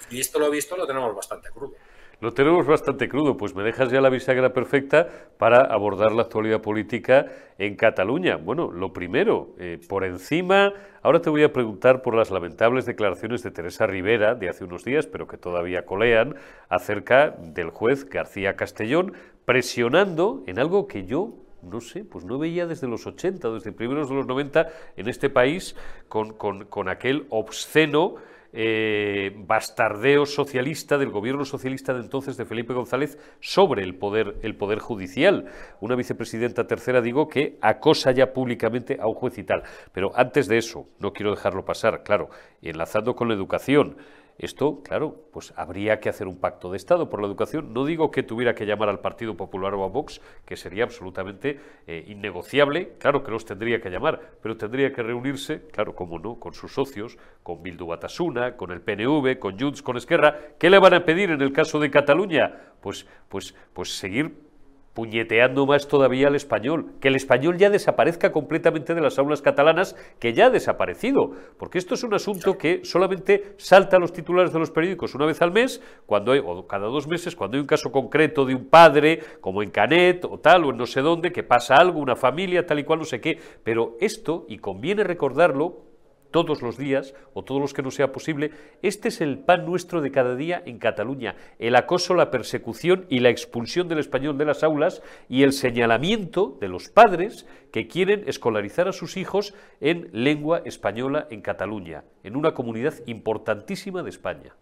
Y, 0.09 0.19
esto 0.19 0.39
lo 0.39 0.49
visto 0.49 0.75
lo 0.77 0.85
tenemos 0.85 1.15
bastante 1.15 1.49
crudo. 1.49 1.75
Lo 2.21 2.33
tenemos 2.33 2.67
bastante 2.67 3.07
crudo, 3.07 3.37
pues 3.37 3.55
me 3.55 3.63
dejas 3.63 3.89
ya 3.91 4.01
la 4.01 4.09
bisagra 4.09 4.51
perfecta 4.51 5.07
para 5.37 5.61
abordar 5.61 6.11
la 6.11 6.23
actualidad 6.23 6.61
política 6.61 7.27
en 7.57 7.75
Cataluña. 7.75 8.35
Bueno, 8.35 8.71
lo 8.71 8.91
primero, 8.91 9.55
eh, 9.57 9.79
por 9.87 10.03
encima, 10.03 10.73
ahora 11.01 11.21
te 11.21 11.29
voy 11.29 11.43
a 11.43 11.53
preguntar 11.53 12.01
por 12.01 12.15
las 12.15 12.29
lamentables 12.29 12.85
declaraciones 12.85 13.41
de 13.43 13.51
Teresa 13.51 13.87
Rivera 13.87 14.35
de 14.35 14.49
hace 14.49 14.65
unos 14.65 14.83
días, 14.83 15.07
pero 15.07 15.27
que 15.27 15.37
todavía 15.37 15.85
colean, 15.85 16.35
acerca 16.67 17.29
del 17.29 17.69
juez 17.69 18.03
García 18.09 18.57
Castellón, 18.57 19.13
presionando 19.45 20.43
en 20.45 20.59
algo 20.59 20.87
que 20.87 21.05
yo 21.05 21.33
no 21.61 21.81
sé, 21.81 22.03
pues 22.03 22.25
no 22.25 22.37
veía 22.37 22.65
desde 22.65 22.87
los 22.87 23.05
80, 23.05 23.49
desde 23.49 23.71
primeros 23.71 24.09
de 24.09 24.15
los 24.15 24.27
90 24.27 24.67
en 24.97 25.09
este 25.09 25.29
país 25.29 25.75
con, 26.07 26.33
con, 26.33 26.89
aquel 26.89 27.25
obsceno 27.29 28.15
eh, 28.51 29.31
bastardeo 29.37 30.25
socialista 30.25 30.97
del 30.97 31.11
gobierno 31.11 31.45
socialista 31.45 31.93
de 31.93 32.01
entonces 32.01 32.35
de 32.35 32.45
Felipe 32.45 32.73
González 32.73 33.19
sobre 33.39 33.83
el 33.83 33.95
poder, 33.95 34.37
el 34.41 34.55
poder 34.55 34.79
judicial. 34.79 35.45
Una 35.81 35.95
vicepresidenta 35.95 36.65
tercera, 36.65 37.01
digo, 37.01 37.27
que 37.27 37.57
acosa 37.61 38.11
ya 38.11 38.33
públicamente 38.33 38.97
a 38.99 39.07
un 39.07 39.13
juez 39.13 39.37
y 39.37 39.43
tal. 39.43 39.63
Pero 39.91 40.11
antes 40.15 40.47
de 40.47 40.57
eso, 40.57 40.87
no 40.99 41.13
quiero 41.13 41.31
dejarlo 41.31 41.63
pasar, 41.63 42.03
claro, 42.03 42.29
enlazando 42.61 43.15
con 43.15 43.27
la 43.27 43.35
educación. 43.35 43.97
Esto, 44.39 44.81
claro, 44.83 45.25
pues 45.33 45.53
habría 45.57 45.99
que 45.99 46.07
hacer 46.07 46.25
un 46.25 46.39
pacto 46.39 46.71
de 46.71 46.77
Estado 46.77 47.09
por 47.09 47.19
la 47.19 47.27
educación. 47.27 47.73
No 47.73 47.83
digo 47.83 48.09
que 48.09 48.23
tuviera 48.23 48.55
que 48.55 48.65
llamar 48.65 48.87
al 48.87 49.01
Partido 49.01 49.35
Popular 49.35 49.73
o 49.73 49.83
a 49.83 49.89
Vox, 49.89 50.21
que 50.45 50.55
sería 50.55 50.85
absolutamente 50.85 51.59
eh, 51.87 52.05
innegociable. 52.07 52.93
Claro 52.99 53.21
que 53.21 53.31
los 53.31 53.43
tendría 53.43 53.81
que 53.81 53.89
llamar, 53.89 54.37
pero 54.41 54.55
tendría 54.55 54.93
que 54.93 55.03
reunirse, 55.03 55.67
claro, 55.73 55.93
como 55.93 56.19
no, 56.19 56.39
con 56.39 56.53
sus 56.53 56.73
socios, 56.73 57.17
con 57.43 57.61
Bildu 57.61 57.85
Batasuna, 57.85 58.55
con 58.55 58.71
el 58.71 58.79
PNV, 58.79 59.39
con 59.39 59.59
Junts, 59.59 59.83
con 59.83 59.97
Esquerra. 59.97 60.39
¿Qué 60.57 60.69
le 60.69 60.79
van 60.79 60.93
a 60.93 61.03
pedir 61.03 61.31
en 61.31 61.41
el 61.41 61.51
caso 61.51 61.77
de 61.77 61.91
Cataluña? 61.91 62.73
Pues, 62.79 63.05
pues, 63.27 63.53
pues 63.73 63.97
seguir 63.97 64.48
puñeteando 64.93 65.65
más 65.65 65.87
todavía 65.87 66.27
al 66.27 66.35
español, 66.35 66.93
que 66.99 67.07
el 67.07 67.15
español 67.15 67.57
ya 67.57 67.69
desaparezca 67.69 68.31
completamente 68.31 68.93
de 68.93 69.01
las 69.01 69.19
aulas 69.19 69.41
catalanas, 69.41 69.95
que 70.19 70.33
ya 70.33 70.47
ha 70.47 70.49
desaparecido, 70.49 71.31
porque 71.57 71.77
esto 71.77 71.93
es 71.93 72.03
un 72.03 72.13
asunto 72.13 72.57
que 72.57 72.81
solamente 72.83 73.53
salta 73.57 73.97
a 73.97 73.99
los 73.99 74.13
titulares 74.13 74.51
de 74.51 74.59
los 74.59 74.71
periódicos 74.71 75.15
una 75.15 75.25
vez 75.25 75.41
al 75.41 75.51
mes, 75.51 75.81
cuando 76.05 76.31
hay, 76.31 76.41
o 76.43 76.67
cada 76.67 76.87
dos 76.87 77.07
meses, 77.07 77.35
cuando 77.35 77.57
hay 77.57 77.61
un 77.61 77.67
caso 77.67 77.91
concreto 77.91 78.45
de 78.45 78.55
un 78.55 78.65
padre, 78.65 79.19
como 79.41 79.63
en 79.63 79.71
Canet 79.71 80.25
o 80.25 80.39
tal, 80.39 80.65
o 80.65 80.71
en 80.71 80.77
no 80.77 80.85
sé 80.85 81.01
dónde, 81.01 81.31
que 81.31 81.43
pasa 81.43 81.75
algo, 81.75 81.99
una 81.99 82.15
familia, 82.15 82.65
tal 82.65 82.79
y 82.79 82.83
cual, 82.83 82.99
no 82.99 83.05
sé 83.05 83.21
qué, 83.21 83.39
pero 83.63 83.95
esto, 83.99 84.45
y 84.47 84.57
conviene 84.57 85.03
recordarlo, 85.03 85.88
todos 86.31 86.61
los 86.61 86.77
días 86.77 87.13
o 87.33 87.43
todos 87.43 87.61
los 87.61 87.73
que 87.73 87.81
no 87.81 87.91
sea 87.91 88.11
posible, 88.11 88.51
este 88.81 89.09
es 89.09 89.21
el 89.21 89.39
pan 89.39 89.65
nuestro 89.65 90.01
de 90.01 90.11
cada 90.11 90.35
día 90.35 90.61
en 90.65 90.79
Cataluña, 90.79 91.35
el 91.59 91.75
acoso, 91.75 92.13
la 92.13 92.31
persecución 92.31 93.05
y 93.09 93.19
la 93.19 93.29
expulsión 93.29 93.87
del 93.87 93.99
español 93.99 94.37
de 94.37 94.45
las 94.45 94.63
aulas 94.63 95.01
y 95.27 95.43
el 95.43 95.53
señalamiento 95.53 96.57
de 96.59 96.67
los 96.67 96.89
padres 96.89 97.45
que 97.71 97.87
quieren 97.87 98.23
escolarizar 98.27 98.87
a 98.87 98.93
sus 98.93 99.17
hijos 99.17 99.53
en 99.81 100.09
lengua 100.11 100.61
española 100.65 101.27
en 101.29 101.41
Cataluña, 101.41 102.03
en 102.23 102.35
una 102.35 102.53
comunidad 102.53 102.95
importantísima 103.05 104.03
de 104.03 104.09
España. 104.09 104.55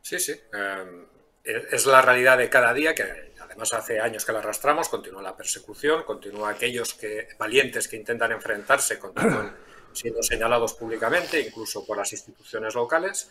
Sí, 0.00 0.18
sí. 0.18 0.34
Em, 0.52 1.06
es 1.44 1.86
la 1.86 2.02
realidad 2.02 2.38
de 2.38 2.50
cada 2.50 2.72
día 2.72 2.94
que 2.94 3.04
además 3.40 3.72
hace 3.72 4.00
años 4.00 4.24
que 4.24 4.32
la 4.32 4.40
arrastramos, 4.40 4.88
continúa 4.88 5.22
la 5.22 5.36
persecución, 5.36 6.02
continúa 6.02 6.50
aquellos 6.50 6.94
que 6.94 7.28
valientes 7.38 7.88
que 7.88 7.96
intentan 7.96 8.32
enfrentarse, 8.32 8.98
continúan 8.98 9.56
siendo 9.96 10.22
señalados 10.22 10.74
públicamente, 10.74 11.40
incluso 11.40 11.84
por 11.84 11.96
las 11.96 12.12
instituciones 12.12 12.74
locales, 12.74 13.30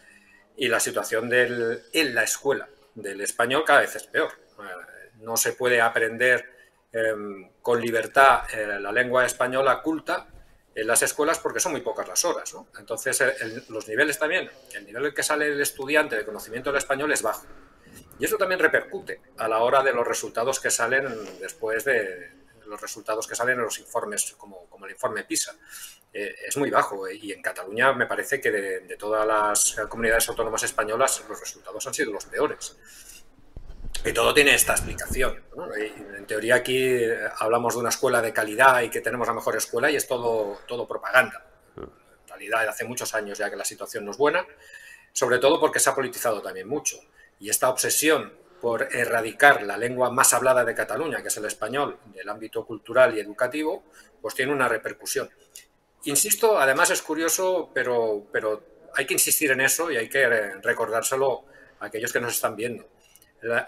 y 0.58 0.68
la 0.68 0.80
situación 0.80 1.30
del, 1.30 1.84
en 1.94 2.16
la 2.16 2.24
escuela 2.24 2.68
del 2.94 3.22
español 3.22 3.64
cada 3.66 3.82
vez 3.82 3.96
es 3.96 4.08
peor. 4.08 4.32
Eh, 4.60 5.12
no 5.20 5.38
se 5.38 5.54
puede 5.54 5.82
aprender 5.82 6.50
em, 6.92 7.50
con 7.62 7.82
libertad 7.82 8.44
eh, 8.54 8.80
la 8.80 8.92
lengua 8.92 9.26
española 9.26 9.82
culta 9.82 10.28
en 10.74 10.88
las 10.88 11.02
escuelas 11.02 11.40
porque 11.40 11.60
son 11.60 11.72
muy 11.72 11.82
pocas 11.82 12.08
las 12.08 12.26
horas. 12.26 12.54
Entonces, 12.78 13.24
los 13.70 13.88
niveles 13.88 14.20
también, 14.20 14.50
el 14.74 14.86
nivel 14.86 15.14
que 15.14 15.24
sale 15.24 15.48
el 15.48 15.62
estudiante 15.62 16.18
de 16.18 16.26
conocimiento 16.26 16.70
del 16.70 16.80
español 16.80 17.12
es 17.14 17.22
bajo. 17.22 17.46
Y 18.20 18.26
eso 18.26 18.38
también 18.38 18.60
repercute 18.60 19.22
a 19.38 19.48
la 19.48 19.60
hora 19.60 19.84
de 19.84 19.94
los 19.94 20.06
resultados 20.06 20.60
que 20.60 20.70
salen 20.70 21.06
después 21.40 21.86
de 21.86 22.32
los 22.66 22.82
resultados 22.82 23.28
que 23.28 23.36
salen 23.36 23.58
en 23.58 23.66
los 23.66 23.80
informes, 23.80 24.34
como, 24.38 24.66
como 24.70 24.86
el 24.86 24.92
informe 24.92 25.24
PISA. 25.24 25.56
Eh, 26.18 26.34
es 26.48 26.56
muy 26.56 26.70
bajo 26.70 27.06
eh, 27.10 27.20
y 27.22 27.34
en 27.34 27.42
Cataluña 27.42 27.92
me 27.92 28.06
parece 28.06 28.40
que 28.40 28.50
de, 28.50 28.96
todas 28.98 29.28
las 29.28 29.76
comunidades 29.90 30.30
autónomas 30.30 30.64
españolas 30.64 31.22
los 31.28 31.38
resultados 31.38 31.86
han 31.86 31.94
sido 31.94 32.14
los 32.14 32.24
peores. 32.24 32.78
Y 34.06 34.14
todo 34.14 34.34
tiene 34.34 34.56
esta 34.56 34.72
explicación. 34.72 35.44
En 36.18 36.26
teoría 36.26 36.56
aquí 36.56 36.78
eh, 36.78 37.20
hablamos 37.40 37.74
de 37.74 37.82
una 37.82 37.90
escuela 37.90 38.22
de 38.22 38.32
calidad 38.32 38.82
y 38.82 38.90
que 38.90 39.02
tenemos 39.02 39.28
la 39.28 39.34
mejor 39.34 39.58
escuela 39.58 39.92
y 39.92 39.98
es 39.98 40.08
todo, 40.08 40.60
todo 40.66 40.88
propaganda. 40.88 41.46
En 41.76 42.28
realidad 42.30 42.66
hace 42.70 42.86
muchos 42.86 43.14
años 43.14 43.38
ya 43.38 43.50
que 43.50 43.58
la 43.58 43.66
situación 43.66 44.06
no 44.06 44.12
es 44.12 44.18
buena, 44.18 44.48
sobre 45.12 45.38
todo 45.40 45.60
porque 45.60 45.82
se 45.82 45.90
ha 45.90 45.96
politizado 45.96 46.42
también 46.42 46.70
mucho. 46.70 46.98
Y 47.42 47.50
esta 47.50 47.70
obsesión 47.70 48.32
por 48.62 48.84
erradicar 48.96 49.64
la 49.64 49.76
lengua 49.76 50.10
más 50.12 50.34
hablada 50.34 50.64
de 50.64 50.74
Cataluña, 50.74 51.22
que 51.22 51.28
es 51.28 51.36
el 51.36 51.46
español, 51.46 51.98
del 52.06 52.30
ámbito 52.30 52.66
cultural 52.66 53.18
y 53.18 53.20
educativo, 53.20 53.84
pues 54.22 54.34
tiene 54.34 54.54
una 54.54 54.70
repercusión. 54.70 55.30
Insisto, 56.06 56.60
además 56.60 56.92
es 56.92 57.02
curioso, 57.02 57.72
pero, 57.74 58.28
pero 58.32 58.64
hay 58.96 59.06
que 59.06 59.14
insistir 59.14 59.52
en 59.52 59.62
eso 59.62 59.92
y 59.92 59.98
hay 59.98 60.08
que 60.08 60.28
recordárselo 60.62 61.46
a 61.80 61.88
aquellos 61.88 62.14
que 62.14 62.20
nos 62.20 62.34
están 62.34 62.56
viendo. 62.56 62.88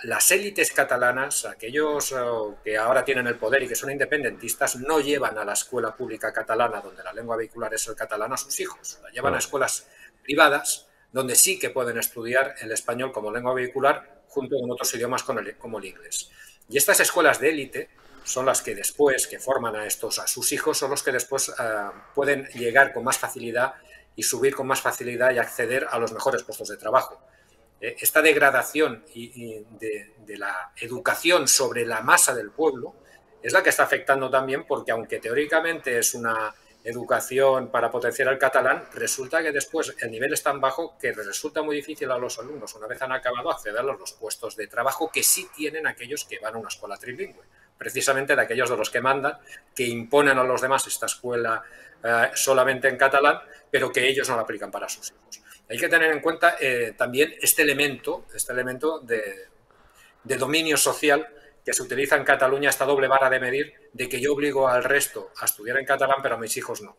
las 0.03 0.31
élites 0.31 0.71
catalanas, 0.71 1.45
aquellos 1.45 2.11
eh, 2.11 2.15
que 2.63 2.77
ahora 2.77 3.03
tienen 3.03 3.27
el 3.27 3.35
poder 3.35 3.63
y 3.63 3.67
que 3.67 3.75
son 3.75 3.91
independentistas, 3.91 4.75
no 4.75 4.99
llevan 4.99 5.37
a 5.37 5.45
la 5.45 5.53
escuela 5.53 5.95
pública 5.95 6.31
catalana, 6.31 6.79
donde 6.79 7.03
la 7.03 7.13
lengua 7.13 7.37
vehicular 7.37 7.73
es 7.73 7.87
el 7.87 7.95
catalán, 7.95 8.33
a 8.33 8.37
sus 8.37 8.59
hijos. 8.59 8.99
La 9.03 9.09
llevan 9.09 9.33
a 9.33 9.39
escuelas 9.39 9.87
privadas, 10.23 10.87
donde 11.11 11.35
sí 11.35 11.57
que 11.57 11.71
pueden 11.71 11.97
estudiar 11.97 12.55
el 12.61 12.71
español 12.71 13.11
como 13.11 13.31
lengua 13.31 13.53
vehicular 13.53 14.21
junto 14.27 14.57
con 14.59 14.69
otros 14.71 14.93
idiomas 14.93 15.23
como 15.23 15.79
el 15.79 15.85
inglés. 15.85 16.29
Y 16.69 16.77
estas 16.77 16.99
escuelas 16.99 17.39
de 17.39 17.49
élite 17.49 17.89
son 18.27 18.45
las 18.45 18.61
que 18.61 18.75
después, 18.75 19.25
que 19.25 19.39
forman 19.39 19.75
a 19.75 19.85
estos, 19.85 20.19
a 20.19 20.27
sus 20.27 20.51
hijos, 20.51 20.77
son 20.77 20.91
los 20.91 21.01
que 21.01 21.11
después 21.11 21.51
pueden 22.13 22.45
llegar 22.47 22.93
con 22.93 23.03
más 23.03 23.17
facilidad 23.17 23.75
y 24.15 24.23
subir 24.23 24.53
con 24.53 24.67
más 24.67 24.81
facilidad 24.81 25.31
y 25.31 25.37
acceder 25.37 25.87
a 25.89 25.97
los 25.97 26.11
mejores 26.11 26.43
puestos 26.43 26.67
de 26.67 26.77
trabajo. 26.77 27.21
esta 27.79 28.21
degradación 28.21 29.05
de, 29.13 30.13
de 30.17 30.37
la 30.37 30.73
educación 30.81 31.47
sobre 31.47 31.85
la 31.85 32.01
masa 32.01 32.35
del 32.35 32.51
pueblo 32.51 32.95
es 33.41 33.53
la 33.53 33.63
que 33.63 33.69
está 33.69 33.83
afectando 33.83 34.29
también 34.29 34.65
porque 34.65 34.91
aunque 34.91 35.19
teóricamente 35.19 35.97
es 35.97 36.13
una 36.13 36.53
educación 36.83 37.69
para 37.69 37.91
potenciar 37.91 38.29
el 38.29 38.37
catalán, 38.37 38.87
resulta 38.93 39.41
que 39.41 39.51
después 39.51 39.95
el 39.99 40.11
nivel 40.11 40.33
es 40.33 40.43
tan 40.43 40.59
bajo 40.59 40.97
que 40.97 41.11
resulta 41.11 41.61
muy 41.61 41.75
difícil 41.75 42.09
a 42.11 42.17
los 42.17 42.39
alumnos, 42.39 42.73
una 42.75 42.87
vez 42.87 43.01
han 43.01 43.11
acabado, 43.11 43.51
acceder 43.51 43.79
a 43.79 43.83
los 43.83 44.13
puestos 44.13 44.55
de 44.55 44.67
trabajo 44.67 45.09
que 45.11 45.23
sí 45.23 45.47
tienen 45.55 45.85
aquellos 45.85 46.23
que 46.25 46.39
van 46.39 46.55
a 46.55 46.57
una 46.57 46.69
escuela 46.69 46.97
trilingüe, 46.97 47.43
precisamente 47.77 48.35
de 48.35 48.41
aquellos 48.41 48.69
de 48.69 48.77
los 48.77 48.89
que 48.89 49.01
mandan, 49.01 49.37
que 49.75 49.85
imponen 49.85 50.37
a 50.37 50.43
los 50.43 50.61
demás 50.61 50.85
esta 50.87 51.05
escuela 51.05 51.63
eh, 52.03 52.31
solamente 52.33 52.87
en 52.87 52.97
catalán, 52.97 53.39
pero 53.69 53.91
que 53.91 54.07
ellos 54.07 54.29
no 54.29 54.35
la 54.35 54.43
aplican 54.43 54.71
para 54.71 54.89
sus 54.89 55.11
hijos. 55.11 55.41
Hay 55.69 55.77
que 55.77 55.89
tener 55.89 56.11
en 56.11 56.21
cuenta 56.21 56.55
eh, 56.59 56.93
también 56.97 57.35
este 57.41 57.61
elemento, 57.61 58.25
este 58.33 58.53
elemento 58.53 58.99
de, 58.99 59.47
dominio 60.23 60.77
social 60.77 61.27
que 61.65 61.73
se 61.73 61.83
utiliza 61.83 62.15
en 62.15 62.23
Cataluña 62.23 62.69
esta 62.69 62.85
doble 62.85 63.07
vara 63.07 63.29
de 63.29 63.39
medir 63.39 63.73
de 63.91 64.07
que 64.07 64.21
yo 64.21 64.33
obligo 64.33 64.67
al 64.69 64.83
resto 64.83 65.31
a 65.41 65.45
estudiar 65.45 65.77
en 65.77 65.85
catalán, 65.85 66.19
pero 66.21 66.35
a 66.35 66.37
mis 66.37 66.55
hijos 66.55 66.81
no. 66.81 66.97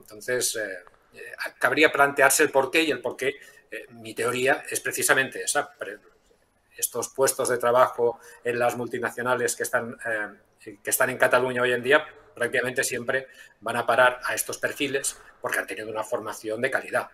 Entonces, 0.00 0.56
eh, 0.56 1.22
cabría 1.58 1.90
plantearse 1.90 2.42
el 2.42 2.50
porqué 2.50 2.82
y 2.82 2.90
el 2.90 3.00
porqué, 3.00 3.36
eh, 3.70 3.86
mi 3.90 4.14
teoría 4.14 4.64
es 4.68 4.80
precisamente 4.80 5.42
esa. 5.42 5.74
Estos 6.78 7.10
puestos 7.10 7.50
de 7.50 7.58
trabajo 7.58 8.18
en 8.42 8.58
las 8.58 8.76
multinacionales 8.76 9.54
que 9.54 9.64
están, 9.64 9.98
que 10.60 10.78
están 10.90 11.10
en 11.10 11.18
Cataluña 11.18 11.62
hoy 11.62 11.72
en 11.72 11.82
día 11.82 12.06
prácticamente 12.38 12.84
siempre 12.84 13.26
van 13.60 13.76
a 13.76 13.86
parar 13.86 14.20
a 14.24 14.34
estos 14.34 14.58
perfiles 14.58 15.20
porque 15.40 15.58
han 15.58 15.66
tenido 15.66 15.90
una 15.90 16.04
formación 16.04 16.60
de 16.60 16.70
calidad. 16.70 17.10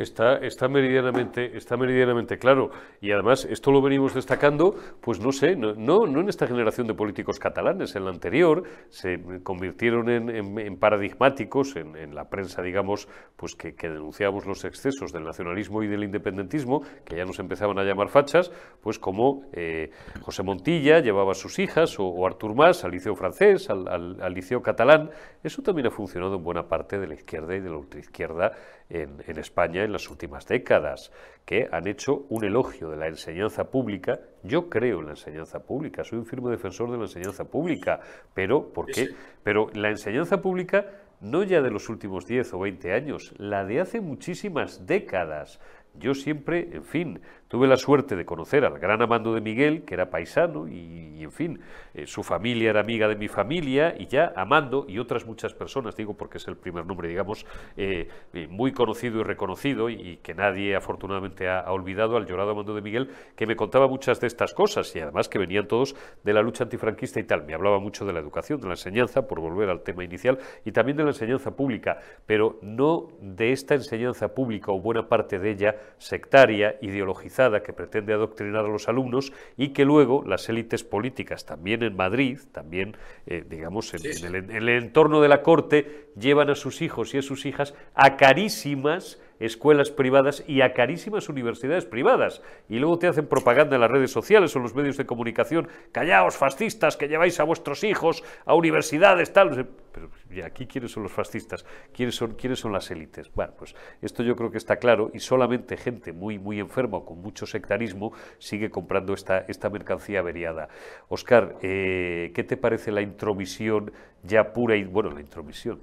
Está, 0.00 0.68
meridianamente, 0.68 2.38
claro. 2.38 2.70
Y 3.00 3.12
además, 3.12 3.44
esto 3.44 3.70
lo 3.70 3.82
venimos 3.82 4.14
destacando, 4.14 4.74
pues 5.00 5.20
no 5.20 5.30
sé, 5.30 5.56
no, 5.56 5.74
no, 5.74 6.20
en 6.20 6.28
esta 6.28 6.46
generación 6.46 6.86
de 6.86 6.94
políticos 6.94 7.38
catalanes, 7.38 7.94
en 7.96 8.04
la 8.04 8.10
anterior 8.10 8.62
se 8.88 9.18
convirtieron 9.42 10.08
en, 10.08 10.78
paradigmáticos 10.78 11.76
en, 11.76 12.14
la 12.14 12.24
prensa, 12.30 12.62
digamos, 12.62 13.08
pues 13.36 13.54
que, 13.54 13.72
denunciábamos 13.72 14.46
los 14.46 14.64
excesos 14.64 15.12
del 15.12 15.24
nacionalismo 15.24 15.82
y 15.82 15.88
del 15.88 16.04
independentismo, 16.04 16.80
que 17.04 17.16
ya 17.16 17.24
nos 17.24 17.38
empezaban 17.38 17.78
a 17.78 17.84
llamar 17.84 18.08
fachas, 18.08 18.50
pues 18.82 18.98
como 18.98 19.42
eh, 19.52 19.90
José 20.22 20.42
Montilla 20.42 21.00
llevaba 21.00 21.32
a 21.32 21.34
sus 21.34 21.58
hijas, 21.58 21.96
o, 21.98 22.26
Artur 22.26 22.54
Mas 22.54 22.84
al 22.84 22.92
liceo 22.92 23.14
francés, 23.14 23.68
al, 23.68 23.86
al 23.88 24.32
liceo 24.32 24.62
catalán. 24.62 25.10
Eso 25.42 25.62
también 25.62 25.88
ha 25.88 25.90
funcionado 25.90 26.36
en 26.36 26.42
buena 26.42 26.68
parte 26.68 26.98
de 26.98 27.06
la 27.06 27.14
izquierda 27.14 27.54
y 27.54 27.60
de 27.60 27.68
la 27.68 27.76
ultraizquierda 27.76 28.52
en, 28.90 29.38
España 29.38 29.84
en 29.84 29.92
las 29.92 30.10
últimas 30.10 30.46
décadas, 30.46 31.12
que 31.44 31.68
han 31.70 31.86
hecho 31.86 32.26
un 32.28 32.44
elogio 32.44 32.90
de 32.90 32.96
la 32.96 33.06
enseñanza 33.06 33.70
pública. 33.70 34.20
Yo 34.42 34.68
creo 34.68 35.00
en 35.00 35.06
la 35.06 35.12
enseñanza 35.12 35.60
pública, 35.60 36.04
soy 36.04 36.18
un 36.18 36.26
firme 36.26 36.50
defensor 36.50 36.90
de 36.90 36.96
la 36.96 37.04
enseñanza 37.04 37.44
pública, 37.44 38.00
pero 38.34 38.72
¿por 38.72 38.86
qué? 38.86 39.08
Pero 39.42 39.68
la 39.74 39.90
enseñanza 39.90 40.42
pública 40.42 40.86
no 41.20 41.42
ya 41.42 41.60
de 41.60 41.70
los 41.70 41.88
últimos 41.88 42.26
10 42.26 42.54
o 42.54 42.60
20 42.60 42.92
años, 42.92 43.34
la 43.38 43.64
de 43.64 43.80
hace 43.80 44.00
muchísimas 44.00 44.86
décadas. 44.86 45.60
Yo 45.94 46.14
siempre, 46.14 46.68
en 46.72 46.84
fin, 46.84 47.20
tuve 47.50 47.66
la 47.66 47.76
suerte 47.76 48.14
de 48.14 48.24
conocer 48.24 48.64
al 48.64 48.78
gran 48.78 49.02
Amando 49.02 49.34
de 49.34 49.40
Miguel, 49.40 49.82
que 49.82 49.94
era 49.94 50.08
paisano, 50.08 50.68
y, 50.68 51.20
en 51.20 51.32
fin, 51.32 51.60
eh, 51.94 52.06
su 52.06 52.22
familia 52.22 52.70
era 52.70 52.78
amiga 52.78 53.08
de 53.08 53.16
mi 53.16 53.26
familia, 53.26 53.92
y 53.98 54.06
ya 54.06 54.32
Amando 54.36 54.86
y 54.88 55.00
otras 55.00 55.26
muchas 55.26 55.52
personas, 55.52 55.96
digo 55.96 56.14
porque 56.14 56.38
es 56.38 56.46
el 56.46 56.56
primer 56.56 56.86
nombre, 56.86 57.08
digamos, 57.08 57.44
eh, 57.76 58.06
eh, 58.34 58.46
muy 58.48 58.70
conocido 58.70 59.18
y 59.18 59.24
reconocido, 59.24 59.90
y, 59.90 60.18
que 60.22 60.32
nadie 60.32 60.76
afortunadamente 60.76 61.48
ha, 61.48 61.58
ha, 61.58 61.72
olvidado, 61.72 62.16
al 62.16 62.24
llorado 62.24 62.52
Amando 62.52 62.72
de 62.72 62.82
Miguel, 62.82 63.10
que 63.34 63.48
me 63.48 63.56
contaba 63.56 63.88
muchas 63.88 64.20
de 64.20 64.28
estas 64.28 64.54
cosas, 64.54 64.94
y 64.94 65.00
además 65.00 65.28
que 65.28 65.40
venían 65.40 65.66
todos 65.66 65.96
de 66.22 66.32
la 66.32 66.42
lucha 66.42 66.62
antifranquista 66.62 67.18
y 67.18 67.24
tal. 67.24 67.42
Me 67.46 67.54
hablaba 67.54 67.80
mucho 67.80 68.06
de 68.06 68.12
la 68.12 68.20
educación, 68.20 68.60
de 68.60 68.68
la 68.68 68.74
enseñanza, 68.74 69.26
por 69.26 69.40
volver 69.40 69.70
al 69.70 69.82
tema 69.82 70.04
inicial, 70.04 70.38
y 70.64 70.70
también 70.70 70.96
de 70.96 71.02
la 71.02 71.10
enseñanza 71.10 71.56
pública, 71.56 71.98
pero 72.26 72.60
no 72.62 73.08
de 73.20 73.50
esta 73.50 73.74
enseñanza 73.74 74.36
pública 74.36 74.70
o 74.70 74.80
buena 74.80 75.08
parte 75.08 75.40
de 75.40 75.50
ella 75.50 75.74
sectaria, 75.98 76.76
ideologizada, 76.80 77.39
que 77.62 77.72
pretende 77.72 78.12
adoctrinar 78.12 78.64
a 78.64 78.68
los 78.68 78.88
alumnos 78.88 79.32
y 79.56 79.68
que 79.68 79.84
luego 79.84 80.22
las 80.26 80.48
élites 80.48 80.84
políticas, 80.84 81.46
también 81.46 81.82
en 81.82 81.96
Madrid, 81.96 82.38
también, 82.52 82.96
eh, 83.26 83.44
digamos, 83.48 83.94
en, 83.94 84.26
el, 84.26 84.34
en 84.34 84.50
el 84.50 84.68
entorno 84.68 85.20
de 85.22 85.28
la 85.28 85.42
corte, 85.42 86.10
llevan 86.18 86.50
a 86.50 86.54
sus 86.54 86.82
hijos 86.82 87.14
y 87.14 87.18
a 87.18 87.22
sus 87.22 87.46
hijas 87.46 87.74
a 87.94 88.16
carísimas 88.16 89.18
escuelas 89.40 89.90
privadas 89.90 90.44
y 90.46 90.60
a 90.60 90.72
carísimas 90.72 91.28
universidades 91.28 91.86
privadas. 91.86 92.42
Y 92.68 92.78
luego 92.78 92.98
te 92.98 93.08
hacen 93.08 93.26
propaganda 93.26 93.74
en 93.74 93.80
las 93.80 93.90
redes 93.90 94.12
sociales 94.12 94.54
o 94.54 94.58
en 94.58 94.62
los 94.62 94.74
medios 94.74 94.96
de 94.96 95.06
comunicación. 95.06 95.68
Callaos, 95.92 96.36
fascistas, 96.36 96.96
que 96.96 97.08
lleváis 97.08 97.40
a 97.40 97.44
vuestros 97.44 97.82
hijos 97.82 98.22
a 98.44 98.54
universidades, 98.54 99.32
tal. 99.32 99.66
Pero 99.92 100.10
¿y 100.30 100.42
aquí 100.42 100.66
quiénes 100.66 100.92
son 100.92 101.02
los 101.02 101.12
fascistas? 101.12 101.64
¿Quiénes 101.92 102.14
son, 102.14 102.34
quiénes 102.34 102.60
son 102.60 102.72
las 102.72 102.90
élites? 102.90 103.32
Bueno, 103.34 103.54
pues 103.58 103.74
esto 104.02 104.22
yo 104.22 104.36
creo 104.36 104.50
que 104.50 104.58
está 104.58 104.76
claro 104.76 105.10
y 105.12 105.18
solamente 105.18 105.76
gente 105.76 106.12
muy, 106.12 106.38
muy 106.38 106.60
enferma 106.60 106.98
o 106.98 107.04
con 107.04 107.20
mucho 107.20 107.46
sectarismo 107.46 108.12
sigue 108.38 108.70
comprando 108.70 109.14
esta, 109.14 109.38
esta 109.48 109.70
mercancía 109.70 110.20
averiada. 110.20 110.68
Oscar, 111.08 111.56
eh, 111.62 112.30
¿qué 112.34 112.44
te 112.44 112.56
parece 112.56 112.92
la 112.92 113.00
intromisión 113.00 113.92
ya 114.22 114.52
pura 114.52 114.76
y, 114.76 114.84
bueno, 114.84 115.10
la 115.10 115.20
intromisión, 115.20 115.80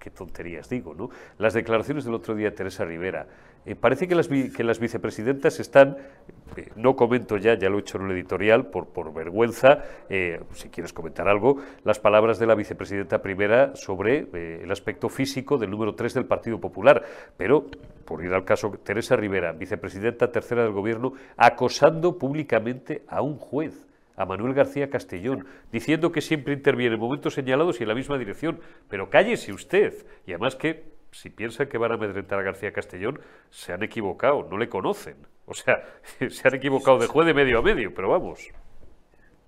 qué 0.00 0.10
tonterías 0.10 0.68
digo, 0.68 0.94
¿no? 0.94 1.10
Las 1.38 1.54
declaraciones 1.54 2.04
del 2.04 2.14
otro 2.14 2.34
día 2.34 2.50
de 2.50 2.56
Teresa 2.56 2.84
Rivera. 2.84 3.26
Eh, 3.66 3.76
parece 3.76 4.08
que 4.08 4.14
las, 4.14 4.26
que 4.28 4.64
las 4.64 4.80
vicepresidentas 4.80 5.60
están, 5.60 5.98
eh, 6.56 6.70
no 6.76 6.96
comento 6.96 7.36
ya, 7.36 7.58
ya 7.58 7.68
lo 7.68 7.76
he 7.76 7.80
hecho 7.80 7.98
en 7.98 8.04
un 8.04 8.12
editorial 8.12 8.68
por, 8.68 8.88
por 8.88 9.12
vergüenza, 9.12 9.84
eh, 10.08 10.40
si 10.54 10.70
quieres 10.70 10.94
comentar 10.94 11.28
algo, 11.28 11.58
las 11.84 12.00
palabras 12.00 12.38
de 12.38 12.46
la 12.46 12.54
vicepresidenta 12.54 13.20
primera 13.20 13.76
sobre 13.76 14.28
el 14.62 14.72
aspecto 14.72 15.10
físico 15.10 15.58
del 15.58 15.70
número 15.70 15.94
3 15.94 16.14
del 16.14 16.24
Partido 16.24 16.58
Popular. 16.58 17.04
Pero, 17.36 17.66
por 18.06 18.24
ir 18.24 18.32
al 18.32 18.46
caso, 18.46 18.70
Teresa 18.82 19.14
Rivera, 19.14 19.52
vicepresidenta 19.52 20.32
tercera 20.32 20.62
del 20.62 20.72
Gobierno, 20.72 21.12
acosando 21.36 22.16
públicamente 22.16 23.02
a 23.06 23.20
un 23.20 23.36
juez 23.36 23.89
a 24.20 24.26
Manuel 24.26 24.52
García 24.52 24.90
Castellón, 24.90 25.46
diciendo 25.72 26.12
que 26.12 26.20
siempre 26.20 26.52
interviene 26.52 26.96
en 26.96 27.00
momentos 27.00 27.32
señalados 27.32 27.80
y 27.80 27.84
en 27.84 27.88
la 27.88 27.94
misma 27.94 28.18
dirección. 28.18 28.60
Pero 28.90 29.08
cállese 29.08 29.50
usted. 29.50 29.94
Y 30.26 30.32
además 30.32 30.56
que, 30.56 30.92
si 31.10 31.30
piensa 31.30 31.70
que 31.70 31.78
van 31.78 31.92
a 31.92 31.94
amedrentar 31.94 32.38
a 32.38 32.42
García 32.42 32.70
Castellón, 32.70 33.18
se 33.48 33.72
han 33.72 33.82
equivocado, 33.82 34.46
no 34.50 34.58
le 34.58 34.68
conocen. 34.68 35.16
O 35.46 35.54
sea, 35.54 35.82
se 36.28 36.46
han 36.46 36.54
equivocado 36.54 36.98
de 36.98 37.06
juez 37.06 37.26
de 37.26 37.32
medio 37.32 37.60
a 37.60 37.62
medio, 37.62 37.94
pero 37.94 38.10
vamos. 38.10 38.46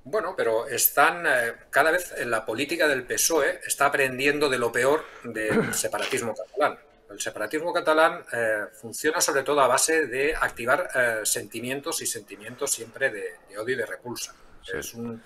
Bueno, 0.04 0.34
pero 0.34 0.66
están 0.66 1.26
eh, 1.26 1.52
cada 1.68 1.90
vez 1.90 2.14
en 2.16 2.30
la 2.30 2.46
política 2.46 2.88
del 2.88 3.04
PSOE 3.04 3.60
está 3.66 3.86
aprendiendo 3.86 4.48
de 4.48 4.58
lo 4.58 4.72
peor 4.72 5.04
del 5.22 5.74
separatismo 5.74 6.34
catalán. 6.34 6.78
El 7.10 7.20
separatismo 7.20 7.74
catalán 7.74 8.24
eh, 8.32 8.64
funciona 8.72 9.20
sobre 9.20 9.42
todo 9.42 9.60
a 9.60 9.68
base 9.68 10.06
de 10.06 10.34
activar 10.34 10.88
eh, 10.94 11.20
sentimientos 11.24 12.00
y 12.00 12.06
sentimientos 12.06 12.70
siempre 12.70 13.10
de 13.10 13.58
odio 13.58 13.74
y 13.74 13.78
de 13.78 13.84
repulsa. 13.84 14.34
Es 14.72 14.94
un, 14.94 15.22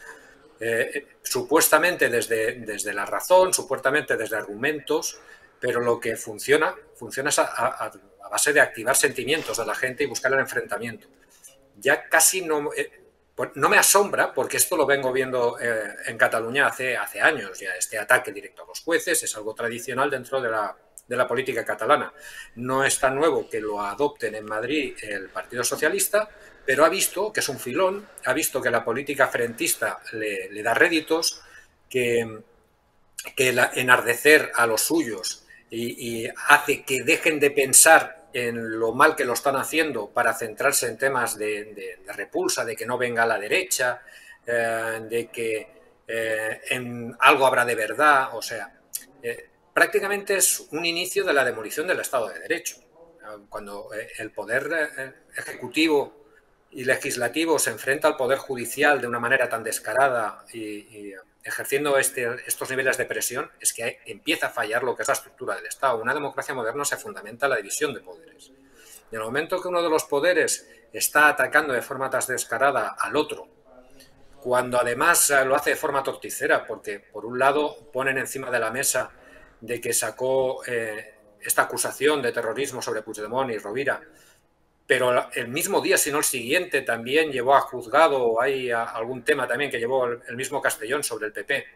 eh, 0.59 1.19
supuestamente 1.23 2.09
desde, 2.09 2.55
desde 2.55 2.95
la 2.95 3.05
razón, 3.05 3.53
supuestamente 3.53 4.17
desde 4.17 4.37
argumentos, 4.37 5.19
pero 5.61 5.81
lo 5.81 6.01
que 6.01 6.17
funciona, 6.17 6.75
funciona 6.95 7.31
a, 7.37 7.91
base 8.31 8.53
de 8.53 8.61
activar 8.61 8.97
sentimientos 8.97 9.59
de 9.59 9.67
la 9.67 9.75
gente 9.75 10.05
y 10.05 10.07
buscar 10.07 10.33
el 10.33 10.41
enfrentamiento. 10.41 11.09
Ya 11.77 12.09
casi 12.09 12.43
no, 12.43 12.73
eh, 12.75 12.91
pues 13.35 13.51
no 13.55 13.69
me 13.69 13.77
asombra, 13.77 14.33
porque 14.33 14.57
esto 14.57 14.77
lo 14.77 14.87
vengo 14.87 15.13
viendo 15.13 15.59
eh, 15.61 15.95
en 16.07 16.17
Cataluña 16.17 16.67
hace, 16.69 16.97
hace 16.97 17.21
años, 17.21 17.61
ya 17.61 17.75
este 17.77 17.99
ataque 17.99 18.33
directo 18.33 18.65
a 18.65 18.67
los 18.67 18.81
jueces 18.81 19.23
es 19.23 19.37
algo 19.37 19.55
tradicional 19.55 20.11
dentro 20.11 20.41
de 20.41 20.51
la, 20.51 20.77
de 21.07 21.17
la 21.17 21.29
política 21.29 21.65
catalana. 21.65 22.13
No 22.57 22.83
es 22.83 22.99
tan 22.99 23.15
nuevo 23.15 23.49
que 23.49 23.61
lo 23.61 23.81
adopten 23.81 24.35
en 24.35 24.47
Madrid 24.47 24.97
el 25.03 25.29
Partido 25.29 25.63
Socialista, 25.63 26.29
pero 26.67 26.85
ha 26.85 26.89
visto 26.89 27.33
que 27.33 27.41
es 27.41 27.49
un 27.49 27.61
filón, 27.61 28.07
ha 28.25 28.33
visto 28.33 28.61
que 28.61 28.71
la 28.71 28.85
política 28.85 29.29
frentista 29.29 30.01
le, 30.13 30.63
da 30.63 30.75
réditos, 30.75 31.41
que, 31.89 32.41
que 33.37 33.49
enardecer 33.75 34.51
a 34.55 34.67
los 34.67 34.83
suyos 34.83 35.47
y, 35.71 36.27
hace 36.49 36.83
que 36.83 37.03
dejen 37.03 37.41
de 37.41 37.51
pensar 37.51 38.29
en 38.33 38.79
lo 38.79 38.93
mal 38.93 39.17
que 39.17 39.25
lo 39.25 39.33
están 39.33 39.57
haciendo 39.57 40.11
para 40.11 40.35
centrarse 40.35 40.89
en 40.89 40.99
temas 40.99 41.39
de, 41.39 41.99
repulsa, 42.15 42.65
de 42.65 42.77
que 42.77 42.87
no 42.87 42.99
venga 42.99 43.23
a 43.23 43.27
la 43.27 43.39
derecha, 43.39 44.03
eh, 44.47 45.01
de 45.09 45.29
que 45.29 45.69
eh, 46.07 46.61
en 46.71 47.17
algo 47.21 47.47
habrá 47.47 47.65
de 47.65 47.75
verdad, 47.75 48.37
o 48.37 48.43
sea, 48.43 48.79
eh, 49.23 49.49
prácticamente 49.73 50.37
es 50.37 50.61
un 50.71 50.85
inicio 50.85 51.25
de 51.25 51.33
la 51.33 51.45
demolición 51.45 51.87
del 51.87 52.01
Estado 52.01 52.29
de 52.29 52.41
Derecho. 52.41 52.77
Cuando 53.49 53.91
el 54.19 54.31
poder 54.31 55.17
ejecutivo 55.37 56.16
y 56.77 56.85
legislativo 56.85 57.59
se 57.59 57.71
enfrenta 57.71 58.07
al 58.07 58.17
Poder 58.17 58.37
Judicial 58.37 59.01
de 59.01 59.07
una 59.07 59.19
manera 59.19 59.49
tan 59.49 59.65
descarada 59.65 60.45
y, 60.53 61.15
ejerciendo 61.43 61.97
este, 61.97 62.29
estos 62.47 62.69
niveles 62.69 62.99
de 62.99 63.07
presión, 63.07 63.51
es 63.59 63.73
que 63.73 64.01
empieza 64.05 64.49
a 64.49 64.51
fallar 64.51 64.83
lo 64.83 64.95
que 64.95 65.01
es 65.01 65.09
la 65.09 65.15
estructura 65.15 65.57
del 65.57 65.65
Estado. 65.65 66.03
Una 66.03 66.13
democracia 66.13 66.55
moderna 66.55 66.85
se 66.85 66.99
fundamenta 66.99 67.47
en 67.47 67.51
la 67.51 67.57
división 67.57 67.95
de 67.95 68.01
poderes. 68.01 68.53
Y 69.11 69.15
en 69.15 69.21
el 69.23 69.25
momento 69.25 69.59
que 69.63 69.69
uno 69.69 69.81
de 69.81 69.89
los 69.89 70.05
poderes 70.05 70.69
está 70.93 71.29
atacando 71.29 71.73
de 71.73 71.81
forma 71.81 72.11
tan 72.11 72.21
descarada 72.29 72.95
al 73.01 73.17
otro, 73.17 73.49
cuando 74.43 74.79
además 74.79 75.33
lo 75.47 75.57
hace 75.57 75.71
de 75.71 75.77
forma 75.77 76.03
torticera, 76.03 76.67
porque 76.67 77.01
por 77.01 77.25
un 77.25 77.39
lado 77.39 77.91
ponen 77.91 78.19
encima 78.19 78.51
de 78.51 78.59
la 78.59 78.71
mesa 78.71 79.13
de 79.63 79.81
que 79.81 79.95
sacó 79.95 80.63
eh, 80.67 81.15
esta 81.41 81.63
acusación 81.63 82.21
de 82.21 82.33
terrorismo 82.33 82.83
sobre 82.83 83.01
Puigdemont 83.01 83.51
y 83.51 83.57
Rovira, 83.57 84.03
pero 84.87 85.31
el 85.33 85.49
mismo 85.49 85.81
día, 85.81 85.99
si 85.99 86.13
no 86.13 86.19
el 86.19 86.25
siguiente, 86.25 86.83
también 86.83 87.33
llevó 87.33 87.57
a 87.57 87.61
juzgado, 87.61 88.41
hay 88.41 88.71
algún 88.71 89.25
tema 89.25 89.49
también 89.49 89.71
que 89.71 89.79
llevó 89.79 90.07
el 90.07 90.37
mismo 90.37 90.63
Castellón 90.63 91.03
sobre 91.03 91.27
el 91.27 91.33
PP, 91.33 91.67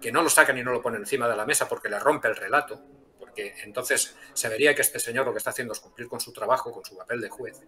que 0.00 0.10
no 0.10 0.22
lo 0.22 0.30
sacan 0.30 0.56
y 0.56 0.62
no 0.62 0.72
lo 0.72 0.80
ponen 0.80 1.00
encima 1.00 1.28
de 1.28 1.36
la 1.36 1.44
mesa 1.44 1.68
porque 1.68 1.88
le 1.88 1.98
rompe 1.98 2.28
el 2.28 2.36
relato, 2.36 2.80
porque 3.18 3.54
entonces 3.64 4.16
se 4.32 4.48
vería 4.48 4.74
que 4.74 4.82
este 4.82 4.98
señor 4.98 5.26
lo 5.26 5.32
que 5.32 5.38
está 5.38 5.50
haciendo 5.50 5.74
es 5.74 5.80
cumplir 5.80 6.08
con 6.08 6.20
su 6.20 6.32
trabajo, 6.32 6.72
con 6.72 6.84
su 6.84 6.96
papel 6.96 7.20
de 7.20 7.28
juez. 7.28 7.60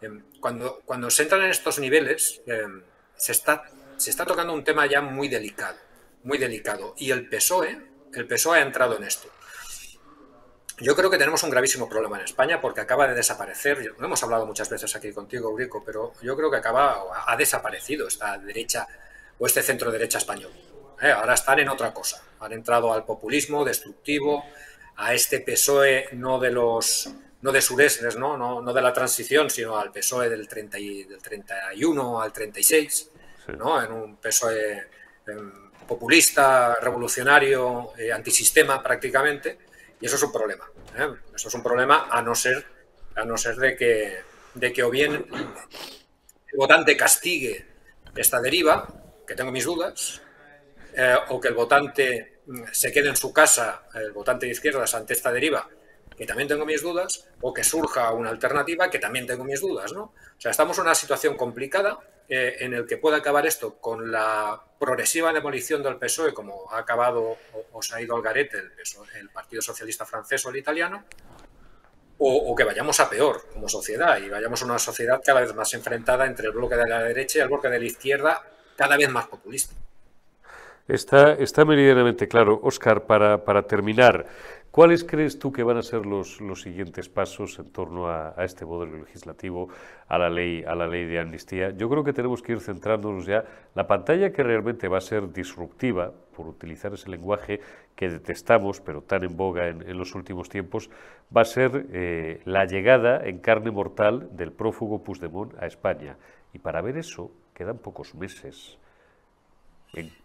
Em, 0.00 0.24
cuando, 0.40 0.80
cuando 0.84 1.10
se 1.10 1.22
entran 1.22 1.42
en 1.42 1.50
estos 1.50 1.78
niveles, 1.78 2.40
em, 2.46 2.82
se, 3.16 3.32
está, 3.32 3.64
se 3.96 4.10
está 4.10 4.24
tocando 4.24 4.54
un 4.54 4.64
tema 4.64 4.86
ya 4.86 5.02
muy 5.02 5.28
delicado, 5.28 5.78
muy 6.22 6.38
delicado, 6.38 6.94
y 6.96 7.10
el 7.10 7.28
PSOE, 7.28 7.78
el 8.14 8.26
PSOE 8.26 8.58
ha 8.58 8.62
entrado 8.62 8.96
en 8.96 9.04
esto. 9.04 9.28
Yo 10.78 10.96
creo 10.96 11.08
que 11.08 11.18
tenemos 11.18 11.42
un 11.44 11.50
gravísimo 11.50 11.88
problema 11.88 12.18
en 12.18 12.24
España 12.24 12.60
porque 12.60 12.80
acaba 12.80 13.06
de 13.06 13.14
desaparecer, 13.14 13.94
no 13.96 14.06
hemos 14.06 14.22
hablado 14.24 14.44
muchas 14.44 14.68
veces 14.68 14.94
aquí 14.96 15.12
contigo, 15.12 15.50
Eurico, 15.50 15.84
pero 15.84 16.14
yo 16.20 16.36
creo 16.36 16.50
que 16.50 16.56
acaba, 16.56 17.00
ha 17.26 17.36
desaparecido 17.36 18.08
esta 18.08 18.36
derecha 18.38 18.88
o 19.38 19.46
este 19.46 19.62
centro 19.62 19.92
derecha 19.92 20.18
español. 20.18 20.50
¿eh? 21.00 21.12
Ahora 21.12 21.34
están 21.34 21.60
en 21.60 21.68
otra 21.68 21.94
cosa, 21.94 22.24
han 22.40 22.52
entrado 22.52 22.92
al 22.92 23.04
populismo 23.04 23.64
destructivo, 23.64 24.44
a 24.96 25.14
este 25.14 25.40
PSOE 25.40 26.08
no 26.12 26.40
de 26.40 26.50
los 26.50 27.08
no 27.42 27.52
de 27.52 27.60
sureses, 27.60 28.16
¿no? 28.16 28.38
No, 28.38 28.72
de 28.72 28.80
la 28.80 28.92
transición, 28.92 29.50
sino 29.50 29.76
al 29.76 29.92
PSOE 29.92 30.30
del, 30.30 30.48
30 30.48 30.78
del 30.78 31.20
31 31.22 32.22
al 32.22 32.32
36, 32.32 33.10
¿no? 33.58 33.82
en 33.82 33.92
un 33.92 34.16
PSOE 34.16 34.88
em, 35.26 35.70
populista, 35.86 36.76
revolucionario, 36.80 37.92
eh, 37.98 38.10
antisistema 38.10 38.82
prácticamente, 38.82 39.58
y 40.04 40.06
eso 40.06 40.16
es 40.16 40.22
un 40.22 40.32
problema. 40.32 40.70
¿eh? 40.98 41.14
Eso 41.34 41.48
es 41.48 41.54
un 41.54 41.62
problema 41.62 42.08
a 42.10 42.20
no 42.20 42.34
ser, 42.34 42.62
a 43.14 43.24
no 43.24 43.38
ser 43.38 43.56
de, 43.56 43.74
que, 43.74 44.18
de 44.52 44.70
que 44.70 44.82
o 44.82 44.90
bien 44.90 45.14
el 45.14 46.58
votante 46.58 46.94
castigue 46.94 47.66
esta 48.14 48.38
deriva, 48.38 48.86
que 49.26 49.34
tengo 49.34 49.50
mis 49.50 49.64
dudas, 49.64 50.20
eh, 50.92 51.16
o 51.30 51.40
que 51.40 51.48
el 51.48 51.54
votante 51.54 52.42
se 52.70 52.92
quede 52.92 53.08
en 53.08 53.16
su 53.16 53.32
casa, 53.32 53.84
el 53.94 54.12
votante 54.12 54.44
de 54.44 54.52
izquierdas, 54.52 54.92
ante 54.92 55.14
esta 55.14 55.32
deriva, 55.32 55.66
que 56.14 56.26
también 56.26 56.48
tengo 56.48 56.66
mis 56.66 56.82
dudas, 56.82 57.26
o 57.40 57.54
que 57.54 57.64
surja 57.64 58.12
una 58.12 58.28
alternativa, 58.28 58.90
que 58.90 58.98
también 58.98 59.26
tengo 59.26 59.42
mis 59.42 59.62
dudas, 59.62 59.94
¿no? 59.94 60.02
O 60.02 60.36
sea, 60.36 60.50
estamos 60.50 60.76
en 60.76 60.84
una 60.84 60.94
situación 60.94 61.34
complicada 61.34 61.98
eh, 62.28 62.56
en 62.60 62.72
el 62.72 62.86
que 62.86 62.96
puede 62.96 63.16
acabar 63.16 63.46
esto 63.46 63.74
con 63.74 64.10
la 64.10 64.60
progresiva 64.78 65.32
demolición 65.32 65.82
del 65.82 65.96
PSOE, 65.96 66.32
como 66.32 66.70
ha 66.70 66.78
acabado 66.78 67.36
o, 67.72 67.82
se 67.82 67.96
ha 67.96 68.00
ido 68.00 68.16
al 68.16 68.22
garete 68.22 68.58
el, 68.58 68.72
el, 69.20 69.28
Partido 69.30 69.60
Socialista 69.60 70.06
francés 70.06 70.44
o 70.46 70.50
el 70.50 70.56
italiano, 70.56 71.04
o, 72.18 72.54
que 72.54 72.64
vayamos 72.64 72.98
a 73.00 73.10
peor 73.10 73.42
como 73.52 73.68
sociedad 73.68 74.18
y 74.18 74.28
vayamos 74.28 74.62
a 74.62 74.64
una 74.64 74.78
sociedad 74.78 75.20
cada 75.24 75.40
vez 75.40 75.54
más 75.54 75.74
enfrentada 75.74 76.26
entre 76.26 76.46
el 76.46 76.52
bloque 76.52 76.76
de 76.76 76.88
la 76.88 77.02
derecha 77.02 77.38
y 77.38 77.42
el 77.42 77.48
bloque 77.48 77.68
de 77.68 77.78
la 77.78 77.84
izquierda, 77.84 78.42
cada 78.76 78.96
vez 78.96 79.10
más 79.10 79.26
populista. 79.26 79.74
Está, 80.86 81.64
meridianamente 81.64 82.28
claro. 82.28 82.60
Para, 83.06 83.44
para 83.44 83.62
terminar, 83.66 84.26
¿Cuáles 84.74 85.04
crees 85.04 85.38
tú 85.38 85.52
que 85.52 85.62
van 85.62 85.76
a 85.76 85.82
ser 85.82 86.04
los, 86.04 86.40
los 86.40 86.62
siguientes 86.62 87.08
pasos 87.08 87.60
en 87.60 87.70
torno 87.70 88.08
a, 88.08 88.34
este 88.38 88.64
modelo 88.64 88.98
legislativo, 88.98 89.68
a 90.08 90.18
la, 90.18 90.28
ley, 90.28 90.64
a 90.66 90.74
la 90.74 90.88
ley 90.88 91.04
de 91.06 91.20
amnistía? 91.20 91.70
Yo 91.70 91.88
creo 91.88 92.02
que 92.02 92.12
tenemos 92.12 92.42
que 92.42 92.54
ir 92.54 92.60
centrándonos 92.60 93.24
ya. 93.24 93.44
La 93.76 93.86
pantalla 93.86 94.32
que 94.32 94.42
realmente 94.42 94.88
va 94.88 94.98
a 94.98 95.00
ser 95.00 95.32
disruptiva, 95.32 96.10
por 96.34 96.48
utilizar 96.48 96.92
ese 96.92 97.08
lenguaje 97.08 97.60
que 97.94 98.08
detestamos, 98.08 98.80
pero 98.80 99.00
tan 99.00 99.22
en 99.22 99.36
boga 99.36 99.68
en, 99.68 99.96
los 99.96 100.16
últimos 100.16 100.48
tiempos, 100.48 100.90
va 101.30 101.42
a 101.42 101.44
ser 101.44 101.86
eh, 101.92 102.40
la 102.44 102.64
llegada 102.64 103.24
en 103.24 103.38
carne 103.38 103.70
mortal 103.70 104.28
del 104.32 104.50
prófugo 104.50 105.04
Puigdemont 105.04 105.54
a 105.62 105.66
España. 105.66 106.16
Y 106.52 106.58
para 106.58 106.82
ver 106.82 106.96
eso 106.96 107.30
quedan 107.54 107.78
pocos 107.78 108.16
meses 108.16 108.76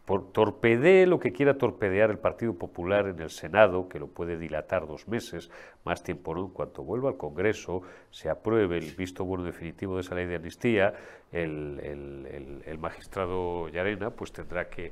por, 0.05 0.31
torpedee 0.31 1.05
lo 1.05 1.19
que 1.19 1.31
quiera 1.31 1.57
torpedear 1.57 2.09
el 2.09 2.17
Partido 2.17 2.53
Popular 2.53 3.07
en 3.07 3.19
el 3.19 3.29
Senado, 3.29 3.87
que 3.87 3.99
lo 3.99 4.07
puede 4.07 4.37
dilatar 4.37 4.87
dos 4.87 5.07
meses, 5.07 5.51
más 5.85 6.03
tiempo 6.03 6.33
no, 6.33 6.45
en 6.45 6.51
cuanto 6.51 6.83
vuelva 6.83 7.09
al 7.09 7.17
Congreso, 7.17 7.81
se 8.09 8.29
apruebe 8.29 8.77
el 8.77 8.91
visto 8.95 9.23
bueno 9.23 9.43
definitivo 9.43 9.95
de 9.95 10.01
esa 10.01 10.15
ley 10.15 10.25
de 10.25 10.35
amnistía, 10.35 10.93
el, 11.31 12.77
magistrado 12.79 13.67
Llarena 13.69 14.09
pues 14.09 14.31
tendrá 14.31 14.69
que, 14.69 14.91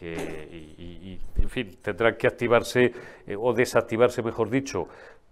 y, 0.00 1.18
en 1.36 1.48
fin, 1.48 1.78
que 2.18 2.26
activarse 2.26 2.92
eh, 3.26 3.36
o 3.38 3.52
desactivarse, 3.52 4.22
mejor 4.22 4.50
dicho, 4.50 4.88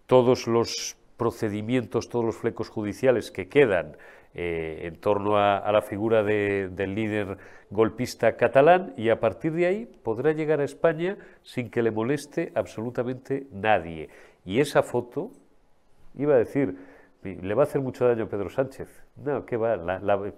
todos 0.07 0.47
los 0.47 0.97
procedimientos, 1.17 2.09
todos 2.09 2.25
los 2.25 2.37
flecos 2.37 2.69
judiciales 2.69 3.31
que 3.31 3.49
quedan 3.49 3.97
eh, 4.35 4.81
en 4.87 4.97
torno 4.97 5.37
a, 5.39 5.71
la 5.71 5.81
figura 5.81 6.25
del 6.25 6.95
líder 6.95 7.39
golpista 7.71 8.37
catalán 8.37 8.93
y 8.97 9.09
a 9.11 9.21
partir 9.21 9.53
de 9.53 9.67
ahí 9.67 9.87
podrá 9.87 10.33
llegar 10.33 10.61
a 10.61 10.65
España 10.65 11.17
sin 11.43 11.71
que 11.71 11.83
le 11.83 11.93
moleste 11.93 12.51
absolutamente 12.55 13.47
nadie. 13.53 14.09
Y 14.45 14.61
esa 14.61 14.83
foto, 14.83 15.31
iba 16.17 16.35
a 16.35 16.39
decir, 16.39 16.77
le 17.23 17.55
va 17.55 17.63
a 17.63 17.65
hacer 17.65 17.81
mucho 17.81 18.07
daño 18.07 18.25
a 18.25 18.29
Pedro 18.29 18.51
Sánchez. 18.51 18.89
No, 19.17 19.47
¿qué 19.47 19.57
va? 19.57 19.79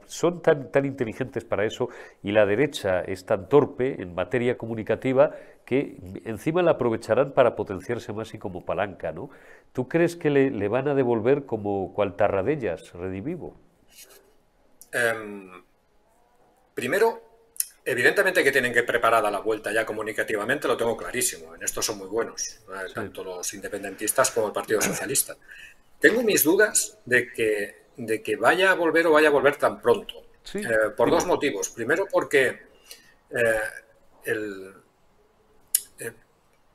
son 0.04 0.42
tan, 0.42 0.70
tan 0.70 0.84
inteligentes 0.84 1.44
para 1.44 1.64
eso 1.64 1.88
y 2.22 2.32
la 2.32 2.46
derecha 2.46 3.00
es 3.00 3.24
tan 3.24 3.48
torpe 3.48 4.00
en 4.00 4.14
materia 4.14 4.56
comunicativa 4.56 5.32
que 5.64 5.96
encima 6.24 6.62
la 6.62 6.72
aprovecharán 6.72 7.32
para 7.32 7.56
potenciarse 7.56 8.12
más 8.12 8.34
y 8.34 8.38
como 8.38 8.64
palanca, 8.64 9.10
¿no? 9.10 9.30
¿Tú 9.72 9.88
crees 9.88 10.16
que 10.16 10.30
le, 10.30 10.50
le 10.50 10.68
van 10.68 10.86
a 10.86 10.94
devolver 10.94 11.44
como 11.44 11.92
cual 11.92 12.14
tarradellas, 12.14 12.92
redivivo? 12.92 13.56
Em, 14.92 15.64
primero, 16.74 17.22
evidentemente 17.84 18.42
que 18.42 18.52
tienen 18.52 18.72
que 18.72 18.82
preparada 18.82 19.30
la 19.30 19.40
vuelta 19.40 19.72
ya 19.72 19.84
comunicativamente, 19.84 20.68
lo 20.68 20.76
tengo 20.76 20.96
clarísimo. 20.96 21.54
En 21.54 21.62
esto 21.62 21.82
son 21.82 21.98
muy 21.98 22.08
buenos, 22.08 22.60
tanto 22.94 23.22
los 23.22 23.52
independentistas 23.54 24.30
como 24.30 24.48
el 24.48 24.52
Partido 24.52 24.80
Socialista. 24.80 25.36
Tengo 26.00 26.22
mis 26.22 26.42
dudas 26.42 26.98
de 27.04 27.32
que, 27.32 27.86
de 27.96 28.22
que 28.22 28.36
vaya 28.36 28.70
a 28.70 28.74
volver 28.74 29.06
o 29.06 29.12
vaya 29.12 29.28
a 29.28 29.32
volver 29.32 29.56
tan 29.56 29.80
pronto. 29.80 30.24
Eh, 30.54 30.90
por 30.96 31.10
dos 31.10 31.26
motivos. 31.26 31.70
Primero, 31.70 32.06
porque 32.10 32.48
eh, 33.30 33.60
el, 34.24 34.74
eh, 35.98 36.12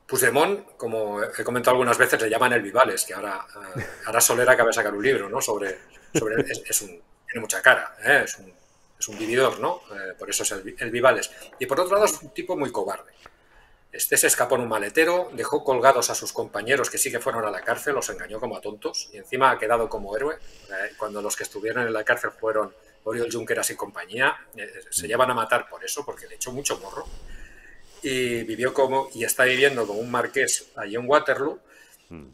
Puigdemont, 0.05 0.75
como 0.75 1.23
he 1.23 1.43
comentado 1.43 1.75
algunas 1.75 1.97
veces, 1.97 2.21
le 2.21 2.29
llaman 2.29 2.53
el 2.53 2.61
Vivales, 2.61 3.05
que 3.05 3.13
ahora, 3.13 3.45
ahora 4.05 4.21
Solera 4.21 4.53
acaba 4.53 4.67
de 4.67 4.73
sacar 4.73 4.93
un 4.93 5.03
libro 5.03 5.29
¿no? 5.29 5.39
sobre, 5.39 5.77
sobre 6.13 6.43
es 6.51 6.81
un 6.81 7.01
tiene 7.31 7.41
mucha 7.41 7.61
cara, 7.61 7.95
¿eh? 8.03 8.25
es, 8.25 8.37
un, 9.07 9.17
vividor, 9.17 9.59
¿no? 9.59 9.81
Eh, 9.91 10.13
por 10.19 10.29
eso 10.29 10.43
es 10.43 10.51
el, 10.51 10.91
Vivales. 10.91 11.31
Y 11.59 11.65
por 11.65 11.79
otro 11.79 11.93
lado 11.95 12.05
es 12.05 12.21
un 12.21 12.29
tipo 12.29 12.55
muy 12.55 12.71
cobarde. 12.71 13.11
Este 13.91 14.15
se 14.15 14.27
escapó 14.27 14.55
en 14.55 14.61
un 14.61 14.69
maletero, 14.69 15.31
dejó 15.33 15.63
colgados 15.63 16.09
a 16.09 16.15
sus 16.15 16.31
compañeros 16.31 16.89
que 16.89 16.97
sí 16.97 17.09
que 17.09 17.19
fueron 17.19 17.43
a 17.45 17.51
la 17.51 17.61
cárcel, 17.61 17.95
los 17.95 18.09
engañó 18.09 18.39
como 18.39 18.55
a 18.55 18.61
tontos 18.61 19.09
y 19.11 19.17
encima 19.17 19.51
ha 19.51 19.57
quedado 19.57 19.89
como 19.89 20.15
héroe. 20.15 20.35
Eh, 20.35 20.93
cuando 20.97 21.21
los 21.21 21.35
que 21.35 21.43
estuvieron 21.43 21.87
en 21.87 21.93
la 21.93 22.03
cárcel 22.03 22.31
fueron 22.31 22.73
Oriol 23.03 23.31
Junqueras 23.31 23.69
y 23.71 23.75
compañía, 23.75 24.37
se 24.89 25.07
llevan 25.07 25.31
a 25.31 25.33
matar 25.33 25.67
por 25.67 25.83
eso, 25.83 26.05
porque 26.05 26.27
le 26.27 26.35
echó 26.35 26.51
mucho 26.51 26.77
morro. 26.77 27.05
Y 28.03 28.43
vivió 28.43 28.73
como, 28.73 29.09
y 29.13 29.23
está 29.23 29.45
viviendo 29.45 29.87
como 29.87 29.99
un 29.99 30.11
marqués 30.11 30.67
allí 30.75 30.95
en 30.95 31.07
Waterloo, 31.09 31.59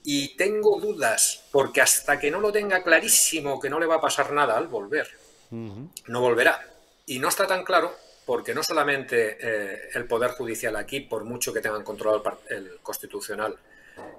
y 0.03 0.35
tengo 0.35 0.79
dudas, 0.79 1.43
porque 1.51 1.81
hasta 1.81 2.19
que 2.19 2.31
no 2.31 2.39
lo 2.39 2.51
tenga 2.51 2.83
clarísimo 2.83 3.59
que 3.59 3.69
no 3.69 3.79
le 3.79 3.85
va 3.85 3.95
a 3.95 4.01
pasar 4.01 4.31
nada 4.33 4.57
al 4.57 4.67
volver, 4.67 5.07
no 5.51 6.21
volverá. 6.21 6.67
Y 7.05 7.19
no 7.19 7.29
está 7.29 7.47
tan 7.47 7.63
claro 7.63 7.95
porque 8.25 8.53
no 8.53 8.61
solamente 8.61 9.37
eh, 9.39 9.89
el 9.93 10.05
Poder 10.05 10.31
Judicial 10.31 10.75
aquí, 10.75 10.99
por 10.99 11.23
mucho 11.23 11.53
que 11.53 11.61
tengan 11.61 11.83
controlado 11.83 12.39
el, 12.49 12.79
Constitucional, 12.81 13.55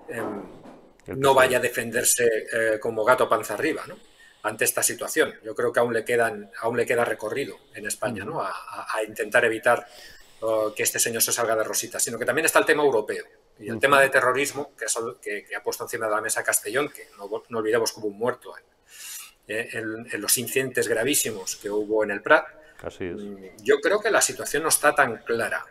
em, 0.09 0.42
no 1.09 1.34
vaya 1.34 1.59
a 1.59 1.61
defenderse 1.61 2.26
eh, 2.26 2.78
como 2.80 3.04
gato 3.04 3.28
panza 3.28 3.54
arriba, 3.54 3.84
¿no? 3.86 3.96
ante 4.42 4.64
esta 4.64 4.82
situación. 4.82 5.34
Yo 5.44 5.54
creo 5.54 5.72
que 5.72 5.80
aún 5.80 5.92
le, 5.92 6.04
quedan, 6.04 6.50
aún 6.61 6.76
le 6.76 6.86
queda 6.86 7.04
recorrido 7.04 7.59
en 7.74 7.86
España 7.86 8.24
¿no? 8.24 8.40
a, 8.40 8.54
intentar 9.06 9.44
evitar 9.44 9.86
oh, 10.40 10.72
que 10.74 10.84
este 10.84 10.98
señor 10.98 11.22
se 11.22 11.32
salga 11.32 11.56
de 11.56 11.64
rosita, 11.64 11.98
sino 11.98 12.18
que 12.18 12.24
también 12.24 12.46
está 12.46 12.59
el 12.61 12.64
tema 12.64 12.82
europeo. 12.82 13.24
Y 13.61 13.68
el 13.68 13.78
tema 13.78 14.00
de 14.00 14.09
terrorismo, 14.09 14.72
que, 14.76 15.44
que, 15.44 15.56
ha 15.56 15.62
puesto 15.62 15.84
encima 15.84 16.06
de 16.06 16.12
la 16.12 16.20
mesa 16.20 16.44
Castellón, 16.44 16.90
que 16.90 17.09
no, 17.16 17.59
olvidemos 17.59 17.92
como 17.92 18.06
un 18.06 18.16
muerto 18.16 18.54
eh, 19.48 19.68
en, 19.72 20.20
los 20.20 20.38
incidentes 20.38 20.86
gravísimos 20.86 21.56
que 21.56 21.70
hubo 21.70 22.04
en 22.04 22.12
el 22.12 22.22
Prat. 22.22 22.46
Así 22.82 23.04
es. 23.04 23.16
Mm, 23.16 23.36
yo 23.62 23.80
creo 23.80 24.00
que 24.00 24.11
la 24.11 24.20
situación 24.20 24.62
no 24.62 24.68
está 24.68 24.94
tan 24.94 25.18
clara. 25.18 25.66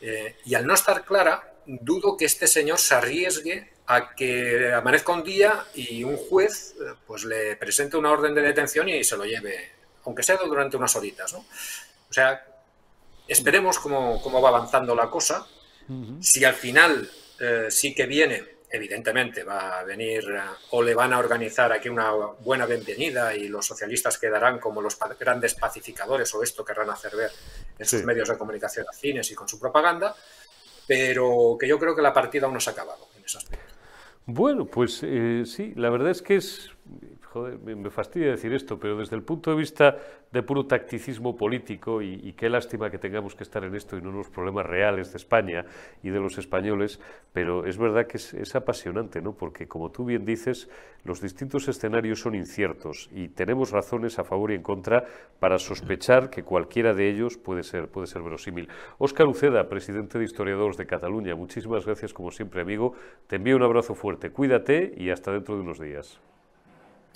Eh, 0.00 0.36
y 0.44 0.54
al 0.54 0.66
no 0.66 0.74
estar 0.74 1.04
clara, 1.04 1.54
dudo 1.66 2.16
que 2.16 2.26
este 2.26 2.46
señor 2.46 2.78
se 2.78 2.94
arriesgue 2.94 3.72
a 3.86 4.14
que 4.14 4.72
amanezca 4.72 5.12
un 5.12 5.24
día 5.24 5.66
y 5.74 6.04
un 6.04 6.16
juez 6.16 6.76
eh, 6.80 6.94
pues 7.06 7.24
le 7.24 7.56
presente 7.56 7.96
una 7.96 8.12
orden 8.12 8.34
de 8.34 8.42
detención 8.42 8.88
y 8.88 9.02
se 9.02 9.16
lo 9.16 9.24
lleve, 9.24 9.72
aunque 10.04 10.22
sea 10.22 10.36
durante 10.36 10.76
unas 10.76 10.94
horitas. 10.94 11.32
¿no? 11.32 11.40
O 11.40 12.12
sea, 12.12 12.46
esperemos 13.26 13.80
cómo, 13.80 14.22
cómo 14.22 14.40
va 14.40 14.50
avanzando 14.50 14.94
la 14.94 15.10
cosa. 15.10 15.46
Si 16.20 16.42
al 16.44 16.54
final 16.54 17.10
sí 17.68 17.94
que 17.94 18.06
viene 18.06 18.62
evidentemente 18.72 19.44
va 19.44 19.80
a 19.80 19.84
venir 19.84 20.24
eh, 20.30 20.40
o 20.70 20.82
le 20.82 20.94
van 20.94 21.12
a 21.12 21.18
organizar 21.18 21.70
aquí 21.72 21.90
una 21.90 22.10
buena 22.40 22.64
bienvenida 22.64 23.36
y 23.36 23.48
los 23.48 23.66
socialistas 23.66 24.18
quedarán 24.18 24.58
como 24.58 24.80
los 24.80 24.98
grandes 25.20 25.54
pacificadores 25.54 26.34
o 26.34 26.42
esto 26.42 26.64
querrán 26.64 26.88
hacer 26.88 27.14
ver 27.14 27.30
en 27.78 27.86
sus 27.86 28.02
medios 28.02 28.30
de 28.30 28.38
comunicación 28.38 28.86
a 28.88 28.92
cines 28.94 29.30
y 29.30 29.34
con 29.34 29.46
su 29.46 29.60
propaganda, 29.60 30.16
pero 30.86 31.56
que 31.60 31.68
yo 31.68 31.78
creo 31.78 31.94
que 31.94 32.00
la 32.00 32.14
partida 32.14 32.46
aún 32.46 32.54
no 32.54 32.60
se 32.60 32.70
ha 32.70 32.72
acabado 32.72 33.08
en 33.16 33.24
aspecto. 33.24 33.74
Bueno, 34.24 34.64
pues 34.64 35.00
eh, 35.02 35.42
sí, 35.44 35.74
la 35.76 35.90
verdad 35.90 36.10
es 36.10 36.22
que 36.22 36.36
es 36.36 36.70
joder, 37.32 37.58
me, 37.58 37.88
fastidia 37.88 38.30
decir 38.30 38.52
esto, 38.52 38.78
pero 38.78 38.98
desde 38.98 39.16
el 39.16 39.22
punto 39.22 39.50
de 39.50 39.56
vista 39.56 39.96
de 40.30 40.42
puro 40.42 40.66
tacticismo 40.66 41.34
político, 41.34 42.02
y, 42.02 42.32
qué 42.34 42.50
lástima 42.50 42.90
que 42.90 42.98
tengamos 42.98 43.34
que 43.34 43.42
estar 43.42 43.64
en 43.64 43.74
esto 43.74 43.96
y 43.96 44.02
no 44.02 44.10
en 44.10 44.16
los 44.16 44.28
problemas 44.28 44.66
reales 44.66 45.12
de 45.12 45.16
España 45.16 45.64
y 46.02 46.10
de 46.10 46.20
los 46.20 46.36
españoles, 46.36 47.00
pero 47.32 47.64
es 47.64 47.78
verdad 47.78 48.06
que 48.06 48.18
es, 48.18 48.54
apasionante, 48.54 49.22
¿no? 49.22 49.32
Porque, 49.32 49.66
como 49.66 49.90
tú 49.90 50.04
bien 50.04 50.26
dices, 50.26 50.68
los 51.04 51.22
distintos 51.22 51.68
escenarios 51.68 52.20
son 52.20 52.34
inciertos 52.34 53.08
y 53.12 53.28
tenemos 53.28 53.70
razones 53.70 54.18
a 54.18 54.24
favor 54.24 54.50
y 54.52 54.56
en 54.56 54.62
contra 54.62 55.04
para 55.40 55.58
sospechar 55.58 56.28
que 56.28 56.42
cualquiera 56.42 56.92
de 56.92 57.08
ellos 57.08 57.38
puede 57.38 57.62
ser, 57.62 57.88
puede 57.88 58.08
ser 58.08 58.20
verosímil. 58.22 58.68
Óscar 58.98 59.26
Uceda, 59.26 59.70
presidente 59.70 60.18
de 60.18 60.24
Historiadores 60.26 60.76
de 60.76 60.86
Cataluña, 60.86 61.34
muchísimas 61.34 61.86
gracias, 61.86 62.12
como 62.12 62.30
siempre, 62.30 62.60
amigo. 62.60 62.92
Te 63.26 63.36
envío 63.36 63.56
un 63.56 63.62
abrazo 63.62 63.94
fuerte, 63.94 64.30
cuídate 64.30 64.92
y 64.98 65.08
hasta 65.08 65.32
dentro 65.32 65.54
de 65.54 65.62
unos 65.62 65.80
días. 65.80 66.20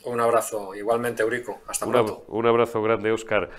Un 0.07 0.21
abrazo, 0.21 0.73
igualmente, 0.75 1.25
Eurico. 1.25 1.61
Hasta 1.67 1.85
un 1.85 1.93
pronto. 1.93 2.25
Un 2.29 2.47
abrazo 2.47 2.81
grande, 2.81 3.11
Óscar. 3.11 3.51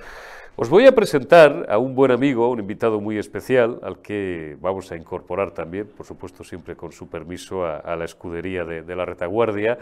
Os 0.56 0.70
voy 0.70 0.88
a 0.88 0.95
presentar 0.95 1.68
a 1.70 1.78
un 1.78 1.93
buen 1.93 2.10
amigo, 2.10 2.50
un 2.50 2.60
invitado 2.60 3.02
muy 3.02 3.18
especial, 3.18 3.80
al 3.84 4.02
que 4.02 4.58
vamos 4.62 4.89
a 4.93 4.95
incorporar 4.95 5.52
también, 5.52 5.88
por 5.88 6.06
supuesto 6.06 6.45
siempre 6.45 6.78
con 6.78 6.93
su 6.93 7.10
permiso, 7.10 7.66
a, 7.66 7.95
la 7.98 8.06
escudería 8.06 8.64
de, 8.64 8.95
la 8.95 9.06
retaguardia. 9.06 9.78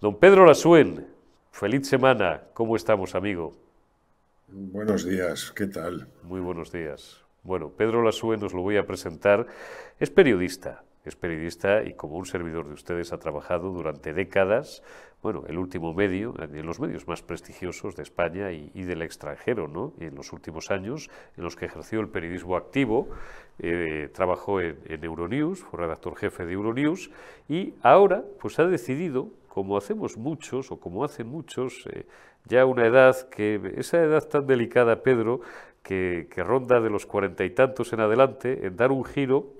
Don 0.00 0.18
Pedro 0.18 0.44
Lasuen, 0.44 1.06
feliz 1.50 1.88
semana. 1.88 2.42
¿Cómo 2.52 2.76
estamos, 2.76 3.14
amigo? 3.14 3.56
Buenos 4.48 5.06
días, 5.06 5.50
¿qué 5.52 5.68
tal? 5.68 6.06
Muy 6.22 6.40
buenos 6.40 6.70
días. 6.70 7.24
Bueno, 7.42 7.70
Pedro 7.70 8.02
Lasuen 8.02 8.44
os 8.44 8.52
lo 8.52 8.60
voy 8.60 8.76
a 8.76 8.86
presentar. 8.86 9.46
Es 9.98 10.10
periodista, 10.10 10.84
es 11.04 11.16
periodista 11.16 11.82
y 11.82 11.94
como 11.94 12.16
un 12.16 12.26
servidor 12.26 12.68
de 12.68 12.74
ustedes 12.74 13.12
ha 13.12 13.18
trabajado 13.18 13.70
durante 13.70 14.12
décadas 14.12 14.82
bueno, 15.22 15.44
el 15.48 15.58
último 15.58 15.92
medio, 15.92 16.34
en 16.40 16.64
los 16.64 16.80
medios 16.80 17.06
más 17.06 17.20
prestigiosos 17.22 17.94
de 17.94 18.02
España 18.02 18.52
y, 18.52 18.82
del 18.84 19.02
extranjero, 19.02 19.68
¿no? 19.68 19.92
en 20.00 20.14
los 20.14 20.32
últimos 20.32 20.70
años, 20.70 21.10
en 21.36 21.44
los 21.44 21.56
que 21.56 21.66
ejerció 21.66 22.00
el 22.00 22.08
periodismo 22.08 22.56
activo, 22.56 23.08
eh, 23.58 24.08
trabajó 24.14 24.60
en, 24.62 24.78
Euronews, 25.04 25.60
fue 25.60 25.80
redactor 25.80 26.16
jefe 26.16 26.46
de 26.46 26.54
Euronews, 26.54 27.10
y 27.48 27.74
ahora 27.82 28.24
pues 28.40 28.58
ha 28.58 28.66
decidido, 28.66 29.28
como 29.48 29.76
hacemos 29.76 30.16
muchos, 30.16 30.72
o 30.72 30.80
como 30.80 31.04
hacen 31.04 31.26
muchos, 31.26 31.86
eh, 31.92 32.06
ya 32.46 32.64
una 32.64 32.86
edad 32.86 33.28
que, 33.28 33.74
esa 33.76 34.02
edad 34.02 34.26
tan 34.26 34.46
delicada, 34.46 35.02
Pedro, 35.02 35.42
que, 35.82 36.28
que 36.30 36.42
ronda 36.42 36.80
de 36.80 36.88
los 36.88 37.04
cuarenta 37.04 37.44
y 37.44 37.50
tantos 37.50 37.92
en 37.92 38.00
adelante, 38.00 38.66
en 38.66 38.76
dar 38.76 38.90
un 38.90 39.04
giro 39.04 39.52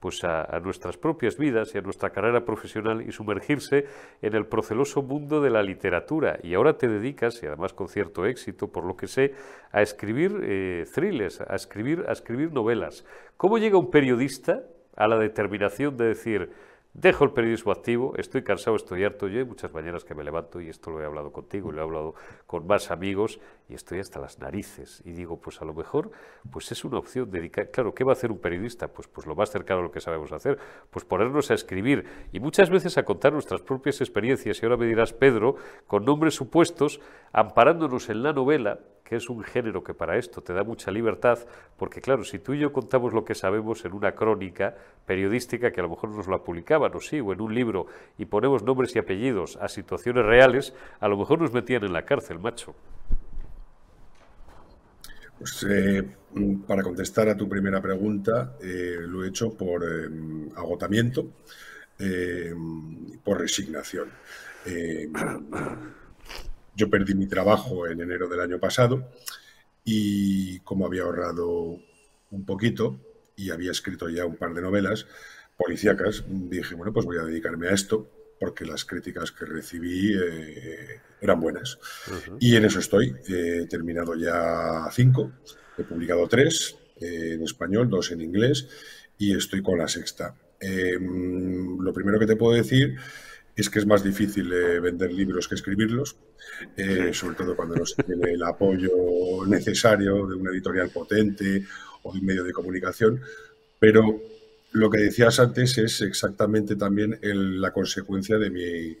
pues 0.00 0.22
a, 0.24 0.46
nuestras 0.60 0.96
propias 0.96 1.36
vidas 1.36 1.74
y 1.74 1.78
a 1.78 1.80
nuestra 1.80 2.10
carrera 2.10 2.44
profesional 2.44 3.02
y 3.02 3.12
sumergirse 3.12 3.86
en 4.22 4.34
el 4.34 4.46
proceloso 4.46 5.02
mundo 5.02 5.40
de 5.40 5.50
la 5.50 5.62
literatura. 5.62 6.38
Y 6.42 6.54
ahora 6.54 6.78
te 6.78 6.88
dedicas, 6.88 7.42
y 7.42 7.46
además 7.46 7.72
con 7.72 7.88
cierto 7.88 8.26
éxito, 8.26 8.68
por 8.68 8.84
lo 8.84 8.96
que 8.96 9.06
sé, 9.06 9.34
a 9.72 9.82
escribir 9.82 10.40
eh, 10.42 10.84
thrillers, 10.92 11.40
a 11.40 11.54
escribir, 11.54 12.04
a 12.08 12.12
escribir 12.12 12.52
novelas. 12.52 13.04
¿Cómo 13.36 13.58
llega 13.58 13.78
un 13.78 13.90
periodista 13.90 14.62
a 14.96 15.06
la 15.06 15.18
determinación 15.18 15.96
de 15.96 16.06
decir, 16.06 16.50
Dejo 17.00 17.22
el 17.22 17.30
periodismo 17.30 17.70
activo, 17.70 18.14
estoy 18.16 18.42
cansado, 18.42 18.74
estoy 18.74 19.04
harto. 19.04 19.28
Yo 19.28 19.38
hay 19.38 19.44
muchas 19.44 19.72
mañanas 19.72 20.04
que 20.04 20.16
me 20.16 20.24
levanto 20.24 20.60
y 20.60 20.68
esto 20.68 20.90
lo 20.90 21.00
he 21.00 21.04
hablado 21.04 21.30
contigo 21.30 21.70
lo 21.70 21.78
he 21.78 21.84
hablado 21.84 22.14
con 22.44 22.66
más 22.66 22.90
amigos 22.90 23.38
y 23.68 23.74
estoy 23.74 24.00
hasta 24.00 24.18
las 24.18 24.40
narices. 24.40 25.00
Y 25.04 25.12
digo, 25.12 25.40
pues 25.40 25.62
a 25.62 25.64
lo 25.64 25.74
mejor 25.74 26.10
pues 26.50 26.72
es 26.72 26.84
una 26.84 26.98
opción 26.98 27.30
dedicar. 27.30 27.70
Claro, 27.70 27.94
¿qué 27.94 28.02
va 28.02 28.10
a 28.10 28.14
hacer 28.14 28.32
un 28.32 28.38
periodista? 28.38 28.88
Pues, 28.88 29.06
pues 29.06 29.28
lo 29.28 29.36
más 29.36 29.48
cercano 29.48 29.78
a 29.78 29.82
lo 29.84 29.92
que 29.92 30.00
sabemos 30.00 30.32
hacer, 30.32 30.58
pues 30.90 31.04
ponernos 31.04 31.52
a 31.52 31.54
escribir 31.54 32.04
y 32.32 32.40
muchas 32.40 32.68
veces 32.68 32.98
a 32.98 33.04
contar 33.04 33.32
nuestras 33.32 33.60
propias 33.62 34.00
experiencias. 34.00 34.60
Y 34.60 34.66
ahora 34.66 34.76
me 34.76 34.86
dirás, 34.86 35.12
Pedro, 35.12 35.54
con 35.86 36.04
nombres 36.04 36.34
supuestos, 36.34 37.00
amparándonos 37.32 38.08
en 38.10 38.24
la 38.24 38.32
novela 38.32 38.80
que 39.08 39.16
es 39.16 39.30
un 39.30 39.42
género 39.42 39.82
que 39.82 39.94
para 39.94 40.18
esto 40.18 40.42
te 40.42 40.52
da 40.52 40.64
mucha 40.64 40.90
libertad, 40.90 41.38
porque 41.78 42.02
claro, 42.02 42.24
si 42.24 42.38
tú 42.38 42.52
y 42.52 42.58
yo 42.58 42.74
contamos 42.74 43.14
lo 43.14 43.24
que 43.24 43.34
sabemos 43.34 43.82
en 43.86 43.94
una 43.94 44.12
crónica 44.12 44.76
periodística 45.06 45.70
que 45.72 45.80
a 45.80 45.84
lo 45.84 45.88
mejor 45.88 46.10
nos 46.10 46.28
la 46.28 46.44
publicaban 46.44 46.94
o 46.94 47.00
sí, 47.00 47.18
o 47.18 47.32
en 47.32 47.40
un 47.40 47.54
libro, 47.54 47.86
y 48.18 48.26
ponemos 48.26 48.62
nombres 48.62 48.94
y 48.94 48.98
apellidos 48.98 49.56
a 49.56 49.68
situaciones 49.68 50.26
reales, 50.26 50.74
a 51.00 51.08
lo 51.08 51.16
mejor 51.16 51.40
nos 51.40 51.54
metían 51.54 51.84
en 51.84 51.94
la 51.94 52.04
cárcel, 52.04 52.38
macho. 52.38 52.74
Pues 55.38 55.64
eh, 55.70 56.04
para 56.66 56.82
contestar 56.82 57.30
a 57.30 57.36
tu 57.36 57.48
primera 57.48 57.80
pregunta, 57.80 58.56
eh, 58.60 58.96
lo 59.00 59.24
he 59.24 59.28
hecho 59.28 59.56
por 59.56 59.84
eh, 59.84 60.10
agotamiento, 60.54 61.28
por 63.24 63.40
resignación. 63.40 64.10
Yo 66.78 66.88
perdí 66.88 67.16
mi 67.16 67.26
trabajo 67.26 67.88
en 67.88 68.00
enero 68.00 68.28
del 68.28 68.40
año 68.40 68.60
pasado 68.60 69.10
y 69.84 70.60
como 70.60 70.86
había 70.86 71.02
ahorrado 71.02 71.80
un 72.30 72.44
poquito 72.46 73.00
y 73.34 73.50
había 73.50 73.72
escrito 73.72 74.08
ya 74.08 74.24
un 74.24 74.36
par 74.36 74.54
de 74.54 74.62
novelas 74.62 75.04
policíacas, 75.56 76.22
dije, 76.28 76.76
bueno, 76.76 76.92
pues 76.92 77.04
voy 77.04 77.18
a 77.18 77.24
dedicarme 77.24 77.66
a 77.66 77.72
esto 77.72 78.08
porque 78.38 78.64
las 78.64 78.84
críticas 78.84 79.32
que 79.32 79.44
recibí 79.44 80.14
eh, 80.16 81.00
eran 81.20 81.40
buenas. 81.40 81.80
Y 82.38 82.54
en 82.54 82.64
eso 82.64 82.78
estoy. 82.78 83.12
He 83.26 83.66
terminado 83.66 84.14
ya 84.14 84.88
cinco, 84.92 85.32
he 85.76 85.82
publicado 85.82 86.28
tres 86.28 86.76
eh, 87.00 87.32
en 87.34 87.42
español, 87.42 87.90
dos 87.90 88.12
en 88.12 88.20
inglés 88.20 88.68
y 89.18 89.36
estoy 89.36 89.62
con 89.62 89.78
la 89.78 89.88
sexta. 89.88 90.36
Em, 90.60 91.76
lo 91.80 91.92
primero 91.92 92.20
que 92.20 92.26
te 92.26 92.36
puedo 92.36 92.54
decir 92.54 92.96
es 93.60 93.70
que 93.70 93.80
es 93.80 93.86
más 93.86 94.04
difícil 94.04 94.52
eh, 94.52 94.78
vender 94.78 95.12
libros 95.12 95.48
que 95.48 95.56
escribirlos, 95.56 96.16
eh, 96.76 97.10
sobre 97.12 97.34
todo 97.34 97.56
cuando 97.56 97.74
no 97.74 97.84
se 97.84 98.02
tiene 98.04 98.32
el 98.32 98.42
apoyo 98.44 99.44
necesario 99.46 100.26
de 100.28 100.36
una 100.36 100.52
editorial 100.52 100.90
potente 100.90 101.64
o 102.02 102.12
de 102.12 102.20
un 102.20 102.24
medio 102.24 102.44
de 102.44 102.52
comunicación. 102.52 103.20
Pero 103.80 104.22
lo 104.72 104.90
que 104.90 105.00
decías 105.00 105.40
antes 105.40 105.76
es 105.78 106.00
exactamente 106.02 106.76
también 106.76 107.18
la 107.20 107.72
consecuencia 107.72 108.38
de 108.38 108.50
mi, 108.50 108.96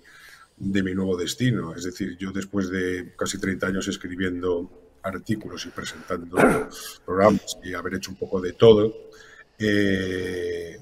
de 0.56 0.82
mi 0.82 0.92
nuevo 0.92 1.16
destino. 1.16 1.74
Es 1.76 1.84
decir, 1.84 2.16
yo 2.18 2.32
después 2.32 2.68
de 2.68 3.14
casi 3.16 3.38
30 3.38 3.64
años 3.68 3.86
escribiendo 3.86 4.98
artículos 5.04 5.66
y 5.66 5.68
presentando 5.68 6.36
programas 7.04 7.58
y 7.62 7.74
haber 7.74 7.94
hecho 7.94 8.10
un 8.10 8.16
poco 8.16 8.40
de 8.40 8.54
todo, 8.54 8.92
eh, 9.56 10.78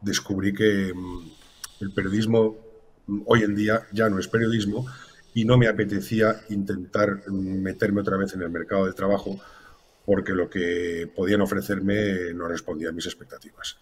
descubrí 0.00 0.52
que 0.52 0.92
mm, 0.94 1.30
el 1.80 1.92
periodismo 1.92 2.65
hoy 3.26 3.42
en 3.42 3.54
día 3.54 3.86
ya 3.92 4.08
no 4.08 4.18
es 4.18 4.28
periodismo 4.28 4.86
y 5.34 5.44
no 5.44 5.58
me 5.58 5.68
apetecía 5.68 6.40
intentar 6.48 7.28
meterme 7.30 8.00
otra 8.00 8.16
vez 8.16 8.34
en 8.34 8.42
el 8.42 8.50
mercado 8.50 8.86
del 8.86 8.94
trabajo 8.94 9.38
porque 10.06 10.32
lo 10.32 10.48
que 10.48 11.10
podían 11.14 11.40
ofrecerme 11.40 12.32
no 12.32 12.48
respondía 12.48 12.88
a 12.88 12.92
mis 12.92 13.06
expectativas. 13.06 13.76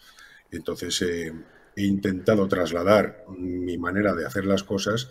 Entonces 0.50 1.00
eh, 1.02 1.32
he 1.76 1.82
intentado 1.82 2.48
trasladar 2.48 3.24
mi 3.38 3.76
manera 3.76 4.14
de 4.14 4.26
hacer 4.26 4.46
las 4.46 4.64
cosas 4.64 5.10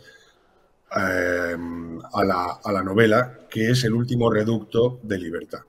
eh, 0.95 1.55
a, 2.13 2.23
la, 2.23 2.59
a, 2.63 2.71
la, 2.71 2.83
novela, 2.83 3.39
que 3.49 3.69
es 3.69 3.83
el 3.83 3.93
último 3.93 4.31
reducto 4.31 4.99
de 5.03 5.19
libertad, 5.19 5.61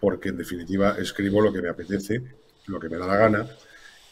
porque 0.00 0.30
en 0.30 0.38
definitiva 0.38 0.96
escribo 0.98 1.40
lo 1.42 1.52
que 1.52 1.62
me 1.62 1.68
apetece, 1.68 2.22
lo 2.66 2.80
que 2.80 2.88
me 2.88 2.96
da 2.96 3.06
la 3.06 3.16
gana, 3.16 3.46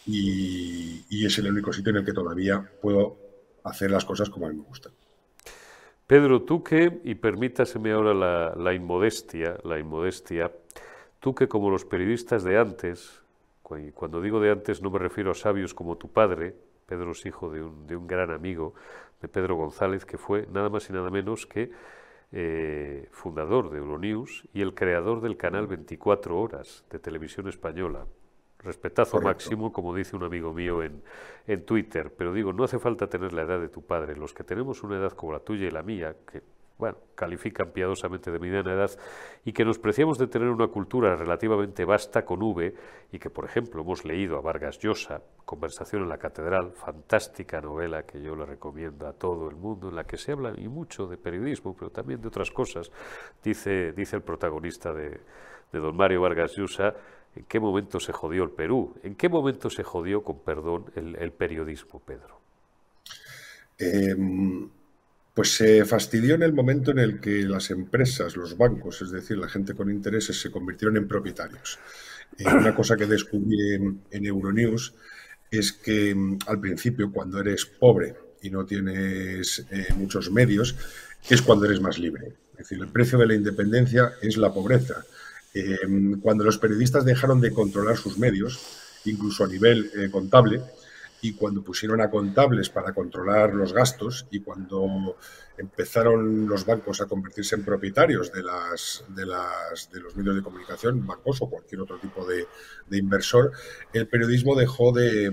y, 0.06 1.04
y 1.08 1.26
es 1.26 1.38
el 1.38 1.50
único 1.50 1.72
sitio 1.72 1.90
en 1.90 1.96
el 1.96 2.04
que 2.04 2.12
todavía 2.12 2.70
puedo 2.80 3.25
hacer 3.70 3.90
las 3.90 4.04
cosas 4.04 4.30
como 4.30 4.46
a 4.46 4.50
mí 4.50 4.56
me 4.56 4.62
gustan. 4.62 4.92
Pedro, 6.06 6.42
tú 6.42 6.62
que, 6.62 7.00
y 7.04 7.16
permítaseme 7.16 7.92
ahora 7.92 8.54
la, 8.54 8.74
inmodestia, 8.74 9.58
la 9.64 9.78
inmodestia, 9.78 10.52
tú 11.18 11.34
que 11.34 11.48
como 11.48 11.70
los 11.70 11.84
periodistas 11.84 12.44
de 12.44 12.58
antes, 12.58 13.22
y 13.78 13.90
cuando 13.90 14.20
digo 14.20 14.40
de 14.40 14.52
antes 14.52 14.80
no 14.80 14.90
me 14.90 15.00
refiero 15.00 15.32
a 15.32 15.34
sabios 15.34 15.74
como 15.74 15.96
tu 15.96 16.08
padre, 16.08 16.54
Pedro 16.86 17.10
es 17.10 17.26
hijo 17.26 17.50
de 17.50 17.62
un, 17.62 17.86
de 17.88 17.96
un 17.96 18.06
gran 18.06 18.30
amigo, 18.30 18.74
de 19.20 19.26
Pedro 19.26 19.56
González, 19.56 20.04
que 20.04 20.18
fue 20.18 20.46
nada 20.52 20.68
más 20.68 20.88
y 20.88 20.92
nada 20.92 21.10
menos 21.10 21.46
que 21.46 21.72
eh, 22.32 23.08
fundador 23.12 23.70
de 23.70 23.78
Euronews 23.78 24.48
y 24.52 24.60
el 24.60 24.74
creador 24.74 25.20
del 25.20 25.36
canal 25.36 25.66
24 25.66 26.38
Horas 26.38 26.84
de 26.90 26.98
Televisión 26.98 27.48
Española. 27.48 28.06
Respetazo 28.66 29.20
máximo, 29.20 29.72
como 29.72 29.94
dice 29.94 30.16
un 30.16 30.24
amigo 30.24 30.52
mío 30.52 30.82
en, 30.82 31.02
en 31.46 31.64
Twitter. 31.64 32.12
Pero 32.16 32.32
digo, 32.32 32.52
no 32.52 32.64
hace 32.64 32.78
falta 32.78 33.06
tener 33.06 33.32
la 33.32 33.42
edad 33.42 33.60
de 33.60 33.68
tu 33.68 33.82
padre. 33.82 34.16
Los 34.16 34.34
que 34.34 34.44
tenemos 34.44 34.82
una 34.82 34.96
edad 34.96 35.12
como 35.12 35.32
la 35.32 35.40
tuya 35.40 35.66
y 35.66 35.70
la 35.70 35.82
mía, 35.82 36.14
que 36.30 36.42
bueno, 36.78 36.98
califican 37.14 37.70
piadosamente 37.70 38.30
de 38.30 38.38
mediana 38.38 38.74
edad, 38.74 38.90
y 39.46 39.52
que 39.52 39.64
nos 39.64 39.78
preciamos 39.78 40.18
de 40.18 40.26
tener 40.26 40.48
una 40.50 40.68
cultura 40.68 41.16
relativamente 41.16 41.86
vasta 41.86 42.26
con 42.26 42.42
V, 42.42 42.74
y 43.12 43.18
que, 43.18 43.30
por 43.30 43.46
ejemplo, 43.46 43.80
hemos 43.80 44.04
leído 44.04 44.36
a 44.36 44.42
Vargas 44.42 44.78
Llosa, 44.78 45.22
Conversación 45.46 46.02
en 46.02 46.10
la 46.10 46.18
Catedral, 46.18 46.72
fantástica 46.72 47.62
novela 47.62 48.02
que 48.02 48.20
yo 48.20 48.36
le 48.36 48.44
recomiendo 48.44 49.06
a 49.06 49.14
todo 49.14 49.48
el 49.48 49.56
mundo, 49.56 49.88
en 49.88 49.96
la 49.96 50.04
que 50.04 50.18
se 50.18 50.32
habla 50.32 50.52
y 50.54 50.68
mucho 50.68 51.06
de 51.06 51.16
periodismo, 51.16 51.74
pero 51.74 51.90
también 51.90 52.20
de 52.20 52.28
otras 52.28 52.50
cosas, 52.50 52.92
dice, 53.42 53.92
dice 53.92 54.16
el 54.16 54.22
protagonista 54.22 54.92
de, 54.92 55.18
de 55.72 55.78
don 55.78 55.96
Mario 55.96 56.20
Vargas 56.20 56.56
Llosa, 56.56 56.94
¿en 57.36 57.44
qué 57.44 57.60
momento 57.60 58.00
se 58.00 58.12
jodió 58.12 58.42
el 58.44 58.50
Perú? 58.50 58.94
¿En 59.02 59.14
qué 59.14 59.28
momento 59.28 59.70
se 59.70 59.82
jodió, 59.82 60.22
con 60.22 60.40
perdón, 60.40 60.86
el, 60.94 61.16
el 61.16 61.32
periodismo, 61.32 62.00
Pedro? 62.00 62.40
Eh, 63.78 64.14
pues 65.36 65.54
se 65.54 65.84
fastidió 65.84 66.34
en 66.34 66.42
el 66.42 66.54
momento 66.54 66.92
en 66.92 66.98
el 66.98 67.20
que 67.20 67.42
las 67.42 67.70
empresas, 67.70 68.36
los 68.36 68.56
bancos, 68.56 69.02
es 69.02 69.10
decir, 69.10 69.36
la 69.36 69.50
gente 69.50 69.74
con 69.74 69.90
intereses, 69.90 70.40
se 70.40 70.50
convirtieron 70.50 70.96
en 70.96 71.06
propietarios. 71.06 71.78
Eh, 72.38 72.44
una 72.58 72.74
cosa 72.74 72.96
que 72.96 73.04
descubrí 73.04 73.74
en, 73.74 74.00
Euronews 74.10 74.94
es 75.50 75.72
que 75.72 76.14
mm, 76.14 76.38
al 76.46 76.58
principio, 76.58 77.12
cuando 77.12 77.38
eres 77.38 77.66
pobre 77.66 78.14
y 78.40 78.48
no 78.48 78.64
tienes 78.64 79.66
eh, 79.70 79.88
muchos 79.96 80.30
medios, 80.30 80.74
es 81.28 81.42
cuando 81.42 81.66
eres 81.66 81.82
más 81.82 81.98
libre. 81.98 82.32
Es 82.52 82.58
decir, 82.70 82.78
el 82.80 82.88
precio 82.88 83.18
de 83.18 83.26
la 83.26 83.34
independencia 83.34 84.12
es 84.22 84.38
la 84.38 84.54
pobreza. 84.54 85.04
Eh, 85.58 85.78
cuando 86.20 86.44
los 86.44 86.58
periodistas 86.58 87.06
dejaron 87.06 87.40
de 87.40 87.50
controlar 87.50 87.96
sus 87.96 88.18
medios, 88.18 88.60
incluso 89.06 89.42
a 89.44 89.48
nivel 89.48 89.90
contable, 90.10 90.60
y 91.22 91.32
cuando 91.32 91.62
pusieron 91.62 92.02
a 92.02 92.10
contables 92.10 92.68
para 92.68 92.92
controlar 92.92 93.54
los 93.54 93.72
gastos 93.72 94.26
y 94.30 94.40
cuando 94.40 95.16
empezaron 95.56 96.46
los 96.46 96.66
bancos 96.66 97.00
a 97.00 97.06
convertirse 97.06 97.54
en 97.54 97.64
propietarios 97.64 98.30
de, 98.30 98.42
las, 98.42 99.02
de, 99.08 99.24
las, 99.24 99.90
de 99.90 100.00
los 100.00 100.14
medios 100.14 100.36
de 100.36 100.42
comunicación, 100.42 101.06
bancos 101.06 101.40
o 101.40 101.48
cualquier 101.48 101.80
otro 101.80 101.98
tipo 101.98 102.26
de, 102.26 102.46
inversor, 102.90 103.52
el 103.94 104.06
periodismo 104.08 104.54
dejó 104.54 104.92
de, 104.92 105.32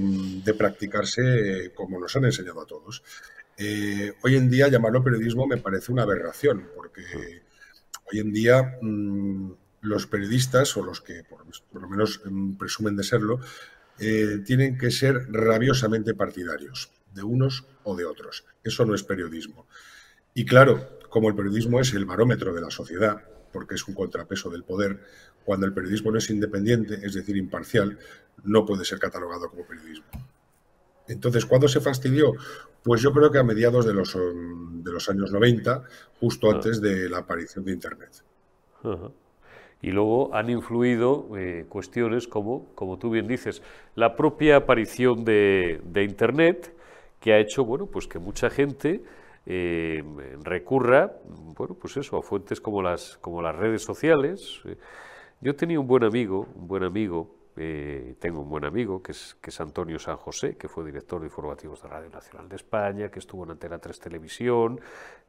practicarse 0.58 1.74
como 1.76 2.00
nos 2.00 2.16
han 2.16 2.24
enseñado 2.26 2.62
a 2.62 2.66
todos. 2.66 3.04
Eh, 3.58 4.14
hoy 4.24 4.38
en 4.38 4.50
día 4.50 4.70
llamarlo 4.70 5.04
periodismo 5.04 5.46
me 5.48 5.58
parece 5.58 5.92
una 5.92 6.04
aberración, 6.04 6.70
porque 6.74 7.04
hoy 8.10 8.20
en 8.20 8.32
día 8.32 8.78
mm, 8.82 9.52
los 9.84 10.08
periodistas, 10.08 10.76
o 10.78 10.84
los 10.84 11.02
que 11.02 11.24
por, 11.24 11.46
por 11.72 11.82
lo 11.82 11.90
menos 11.90 12.22
mm, 12.26 12.54
presumen 12.54 12.96
de 12.96 13.04
serlo, 13.04 13.40
eh, 14.00 14.40
tienen 14.46 14.78
que 14.78 14.90
ser 14.90 15.28
rabiosamente 15.32 16.16
partidarios, 16.16 16.92
de 17.14 17.22
unos 17.24 17.68
o 17.84 17.96
de 17.96 18.06
otros. 18.06 18.46
Eso 18.64 18.86
no 18.86 18.96
es 18.96 19.04
periodismo. 19.04 19.68
Y 20.34 20.46
claro, 20.46 21.00
como 21.10 21.30
el 21.30 21.36
periodismo 21.36 21.80
es 21.80 21.94
el 21.94 22.06
barómetro 22.06 22.54
de 22.54 22.62
la 22.62 22.72
sociedad, 22.72 23.22
porque 23.52 23.76
es 23.76 23.88
un 23.88 23.94
contrapeso 23.94 24.50
del 24.50 24.64
poder, 24.64 25.02
cuando 25.44 25.66
el 25.66 25.74
periodismo 25.74 26.12
no 26.12 26.18
es 26.18 26.30
independiente, 26.30 27.00
es 27.04 27.14
decir, 27.14 27.38
imparcial, 27.38 28.00
no 28.44 28.66
puede 28.66 28.86
ser 28.86 28.98
catalogado 28.98 29.50
como 29.50 29.68
periodismo. 29.68 30.06
Entonces, 31.08 31.46
¿cuándo 31.46 31.68
se 31.68 31.82
fastidió? 31.82 32.34
Pues 32.82 33.02
yo 33.02 33.12
creo 33.12 33.30
que 33.30 33.38
a 33.38 33.44
mediados 33.44 33.86
de 33.86 33.94
los, 33.94 34.16
de 34.16 34.92
los 34.92 35.10
años 35.10 35.32
90, 35.32 35.84
justo 36.20 36.50
ah. 36.50 36.56
antes 36.56 36.82
de 36.82 37.10
la 37.10 37.20
aparición 37.20 37.66
de 37.66 37.74
Internet. 37.74 38.24
Y 39.84 39.92
luego 39.92 40.34
han 40.34 40.50
influido 40.50 41.28
eh, 41.38 41.66
cuestiones 41.68 42.28
como, 42.28 42.74
como 42.74 42.98
tú 42.98 43.10
bien 43.10 43.28
dices, 43.28 43.62
la 43.96 44.16
propia 44.16 44.56
aparición 44.56 45.26
de, 45.26 45.82
Internet, 45.96 46.74
que 47.20 47.34
ha 47.34 47.40
hecho 47.40 47.66
bueno, 47.66 47.86
pues 47.86 48.08
que 48.08 48.18
mucha 48.18 48.50
gente 48.50 49.04
eh, 49.46 50.02
recurra 50.42 51.12
bueno, 51.58 51.76
pues 51.76 51.98
eso, 51.98 52.18
a 52.18 52.22
fuentes 52.22 52.62
como 52.62 52.82
las, 52.82 53.18
como 53.18 53.42
las 53.42 53.56
redes 53.56 53.84
sociales. 53.84 54.62
Yo 55.42 55.54
tenía 55.54 55.82
un 55.82 55.88
buen 55.88 56.06
amigo, 56.06 56.48
un 56.56 56.68
buen 56.68 56.84
amigo, 56.84 57.30
eh, 57.56 58.16
tengo 58.20 58.42
un 58.42 58.50
buen 58.50 58.66
amigo 58.66 59.02
que 59.02 59.12
es, 59.12 59.36
que 59.42 59.50
es 59.50 59.62
Antonio 59.62 60.00
San 60.00 60.18
José, 60.18 60.56
que 60.58 60.68
fue 60.68 60.84
director 60.86 61.20
de 61.20 61.28
informativos 61.28 61.82
de 61.82 61.88
Radio 61.88 62.10
Nacional 62.10 62.50
de 62.50 62.56
España, 62.56 63.10
que 63.10 63.20
estuvo 63.20 63.44
en 63.44 63.52
Antena 63.52 63.78
3 63.78 64.00
Televisión, 64.00 64.80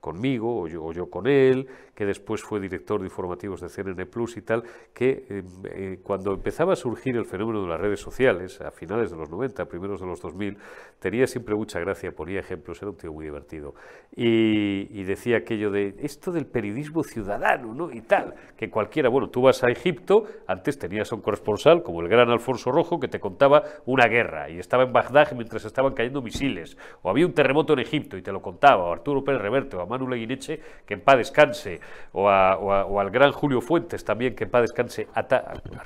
conmigo 0.05 0.61
o 0.61 0.69
yo, 0.69 0.93
yo 0.93 1.09
con 1.09 1.27
él, 1.27 1.67
que 1.95 2.05
después 2.05 2.43
fue 2.43 2.61
director 2.61 3.01
de 3.01 3.07
informativos 3.07 3.63
de 3.63 3.71
CNN 3.71 4.05
Plus 4.05 4.37
y 4.37 4.43
tal, 4.43 4.63
que 4.93 5.25
eh, 5.31 5.43
eh, 5.65 5.99
cuando 6.03 6.35
empezaba 6.35 6.75
a 6.75 6.77
surgir 6.77 7.17
el 7.17 7.25
fenómeno 7.25 7.63
de 7.63 7.69
las 7.69 7.81
redes 7.81 8.01
sociales, 8.01 8.61
a 8.61 8.71
finales 8.71 9.11
de 9.11 9.17
los 9.17 9.31
90, 9.31 9.65
primeros 9.65 10.03
de 10.03 10.07
los 10.07 10.21
2000, 10.21 10.59
tenía 10.99 11.27
siempre 11.27 11.55
mucha 11.55 11.81
gracia, 11.81 12.13
ponía 12.13 12.41
ejemplos, 12.41 12.83
era 12.83 12.91
un 12.91 12.99
tío 12.99 13.15
muy 13.15 13.25
divertido. 13.25 13.75
Y, 14.15 15.05
decía 15.05 15.37
aquello 15.37 15.71
de 15.71 15.95
esto 15.99 16.33
del 16.33 16.47
periodismo 16.47 17.03
ciudadano, 17.03 17.75
¿no? 17.75 17.91
Y 17.93 18.01
tal, 18.01 18.35
que 18.57 18.71
cualquiera, 18.71 19.11
bueno, 19.11 19.29
tú 19.29 19.43
vas 19.43 19.63
a 19.63 19.69
Egipto, 19.69 20.25
antes 20.47 20.79
tenías 20.79 21.13
un 21.13 21.21
corresponsal 21.21 21.83
como 21.83 22.01
el 22.01 22.09
gran 22.15 22.31
Alfonso 22.31 22.71
Rojo 22.71 23.01
que 23.01 23.09
te 23.09 23.21
contaba 23.21 23.63
una 23.87 24.07
guerra 24.07 24.51
y 24.51 24.59
estaba 24.59 24.85
en 24.85 24.93
Bagdad 24.93 25.33
mientras 25.33 25.65
estaban 25.65 25.95
cayendo 25.95 26.23
misiles, 26.23 26.77
o 27.03 27.11
había 27.11 27.27
un 27.27 27.33
terremoto 27.33 27.73
en 27.73 27.81
Egipto 27.81 28.17
y 28.17 28.23
te 28.23 28.33
lo 28.33 28.41
contaba, 28.41 28.85
o 28.85 28.93
Arturo 28.93 29.25
Pérez 29.25 29.41
Reverte, 29.41 29.77
o 29.77 29.87
Manu 29.87 30.09
Leguineche, 30.09 30.61
que 30.87 30.95
en 30.95 31.01
paz 31.01 31.19
descanse, 31.19 31.81
o, 32.13 32.29
al 32.29 33.11
gran 33.11 33.33
Julio 33.33 33.61
Fuentes 33.61 34.05
también, 34.05 34.35
que 34.35 34.45
en 34.45 34.51
paz 34.51 34.63
descanse, 34.63 35.09
a, 35.15 35.25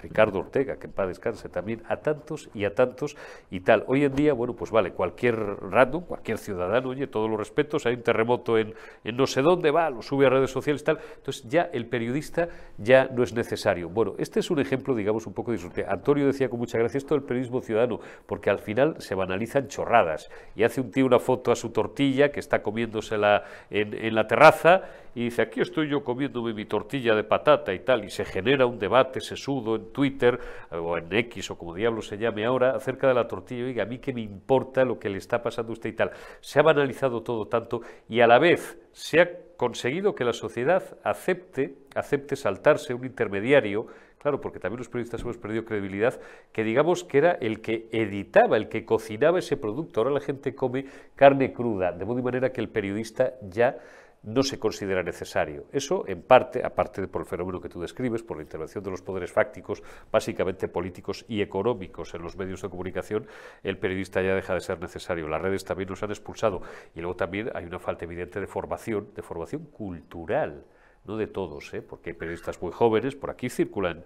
Ricardo 0.00 0.40
Ortega, 0.40 0.76
que 0.76 0.86
en 0.86 0.92
paz 0.92 1.08
descanse 1.08 1.48
también, 1.48 1.82
a 1.88 1.96
tantos 1.96 2.50
y 2.54 2.64
a 2.64 2.74
tantos 2.74 3.16
y 3.50 3.60
tal. 3.60 3.84
Hoy 3.86 4.04
en 4.04 4.14
día, 4.14 4.32
bueno, 4.32 4.54
pues 4.54 4.70
vale, 4.70 4.92
cualquier 4.92 5.36
random, 5.36 6.02
cualquier 6.04 6.38
ciudadano, 6.38 6.90
oye, 6.90 7.06
todos 7.06 7.28
los 7.30 7.38
respetos, 7.38 7.86
hay 7.86 7.94
un 7.94 8.02
terremoto 8.02 8.58
en, 8.58 8.74
no 9.04 9.26
sé 9.26 9.42
dónde, 9.42 9.70
va, 9.70 9.90
lo 9.90 10.02
sube 10.02 10.26
a 10.26 10.30
redes 10.30 10.50
sociales 10.50 10.84
tal, 10.84 10.98
entonces 11.16 11.48
ya 11.48 11.70
el 11.72 11.86
periodista 11.86 12.48
ya 12.76 13.08
no 13.08 13.22
es 13.22 13.32
necesario. 13.32 13.88
Bueno, 13.88 14.14
este 14.18 14.40
es 14.40 14.50
un 14.50 14.60
ejemplo, 14.60 14.94
digamos, 14.94 15.26
un 15.26 15.34
poco 15.34 15.52
disruptivo. 15.52 15.88
Antonio 15.88 16.17
decía 16.26 16.48
con 16.48 16.58
mucha 16.58 16.78
gracia 16.78 16.98
esto 16.98 17.14
del 17.14 17.24
periodismo 17.24 17.60
ciudadano, 17.60 18.00
porque 18.26 18.50
al 18.50 18.58
final 18.58 18.96
se 18.98 19.14
banalizan 19.14 19.68
chorradas 19.68 20.30
y 20.54 20.64
hace 20.64 20.80
un 20.80 20.90
tío 20.90 21.06
una 21.06 21.18
foto 21.18 21.52
a 21.52 21.56
su 21.56 21.70
tortilla 21.70 22.30
que 22.30 22.40
está 22.40 22.62
comiéndosela 22.62 23.44
en, 23.70 23.94
en 23.94 24.14
la 24.14 24.26
terraza 24.26 24.82
y 25.14 25.24
dice, 25.24 25.42
aquí 25.42 25.60
estoy 25.60 25.88
yo 25.88 26.04
comiéndome 26.04 26.54
mi 26.54 26.64
tortilla 26.64 27.14
de 27.14 27.24
patata 27.24 27.74
y 27.74 27.80
tal, 27.80 28.04
y 28.04 28.10
se 28.10 28.24
genera 28.24 28.66
un 28.66 28.78
debate 28.78 29.20
sesudo 29.20 29.76
en 29.76 29.92
Twitter 29.92 30.38
o 30.70 30.96
en 30.96 31.12
X 31.12 31.50
o 31.50 31.58
como 31.58 31.74
diablo 31.74 32.02
se 32.02 32.18
llame 32.18 32.44
ahora 32.44 32.76
acerca 32.76 33.08
de 33.08 33.14
la 33.14 33.26
tortilla, 33.26 33.64
oiga, 33.64 33.82
a 33.82 33.86
mí 33.86 33.98
qué 33.98 34.12
me 34.12 34.20
importa 34.20 34.84
lo 34.84 34.98
que 34.98 35.08
le 35.08 35.18
está 35.18 35.42
pasando 35.42 35.72
a 35.72 35.74
usted 35.74 35.90
y 35.90 35.94
tal. 35.94 36.12
Se 36.40 36.60
ha 36.60 36.62
banalizado 36.62 37.22
todo 37.22 37.48
tanto 37.48 37.80
y 38.08 38.20
a 38.20 38.26
la 38.26 38.38
vez 38.38 38.78
se 38.92 39.20
ha 39.20 39.28
conseguido 39.56 40.14
que 40.14 40.24
la 40.24 40.32
sociedad 40.32 40.84
acepte, 41.02 41.74
acepte 41.94 42.36
saltarse 42.36 42.94
un 42.94 43.04
intermediario 43.04 43.86
Claro, 44.18 44.40
porque 44.40 44.58
también 44.58 44.78
los 44.78 44.88
periodistas 44.88 45.22
hemos 45.22 45.38
perdido 45.38 45.64
credibilidad, 45.64 46.20
que 46.52 46.64
digamos 46.64 47.04
que 47.04 47.18
era 47.18 47.32
el 47.32 47.60
que 47.60 47.88
editaba, 47.92 48.56
el 48.56 48.68
que 48.68 48.84
cocinaba 48.84 49.38
ese 49.38 49.56
producto. 49.56 50.00
Ahora 50.00 50.12
la 50.12 50.20
gente 50.20 50.54
come 50.54 50.86
carne 51.14 51.52
cruda, 51.52 51.92
de 51.92 52.04
modo 52.04 52.18
y 52.18 52.22
manera 52.22 52.52
que 52.52 52.60
el 52.60 52.68
periodista 52.68 53.34
ya 53.42 53.78
no 54.24 54.42
se 54.42 54.58
considera 54.58 55.04
necesario. 55.04 55.66
Eso, 55.72 56.04
en 56.08 56.22
parte, 56.22 56.64
aparte 56.64 57.06
por 57.06 57.22
el 57.22 57.26
fenómeno 57.26 57.60
que 57.60 57.68
tú 57.68 57.80
describes, 57.80 58.24
por 58.24 58.36
la 58.36 58.42
intervención 58.42 58.82
de 58.82 58.90
los 58.90 59.02
poderes 59.02 59.32
fácticos, 59.32 59.82
básicamente 60.10 60.66
políticos 60.66 61.24
y 61.28 61.40
económicos 61.40 62.12
en 62.14 62.22
los 62.22 62.36
medios 62.36 62.62
de 62.62 62.68
comunicación, 62.68 63.26
el 63.62 63.78
periodista 63.78 64.20
ya 64.20 64.34
deja 64.34 64.54
de 64.54 64.60
ser 64.60 64.80
necesario. 64.80 65.28
Las 65.28 65.40
redes 65.40 65.64
también 65.64 65.88
nos 65.88 66.02
han 66.02 66.10
expulsado. 66.10 66.62
Y 66.94 67.00
luego 67.00 67.14
también 67.14 67.50
hay 67.54 67.64
una 67.64 67.78
falta 67.78 68.04
evidente 68.04 68.40
de 68.40 68.48
formación, 68.48 69.08
de 69.14 69.22
formación 69.22 69.66
cultural 69.66 70.64
no 71.08 71.16
de 71.16 71.26
todos, 71.26 71.72
¿eh? 71.74 71.82
porque 71.82 72.10
hay 72.10 72.16
periodistas 72.16 72.60
muy 72.62 72.70
jóvenes, 72.70 73.16
por 73.16 73.30
aquí 73.30 73.48
circulan 73.48 74.04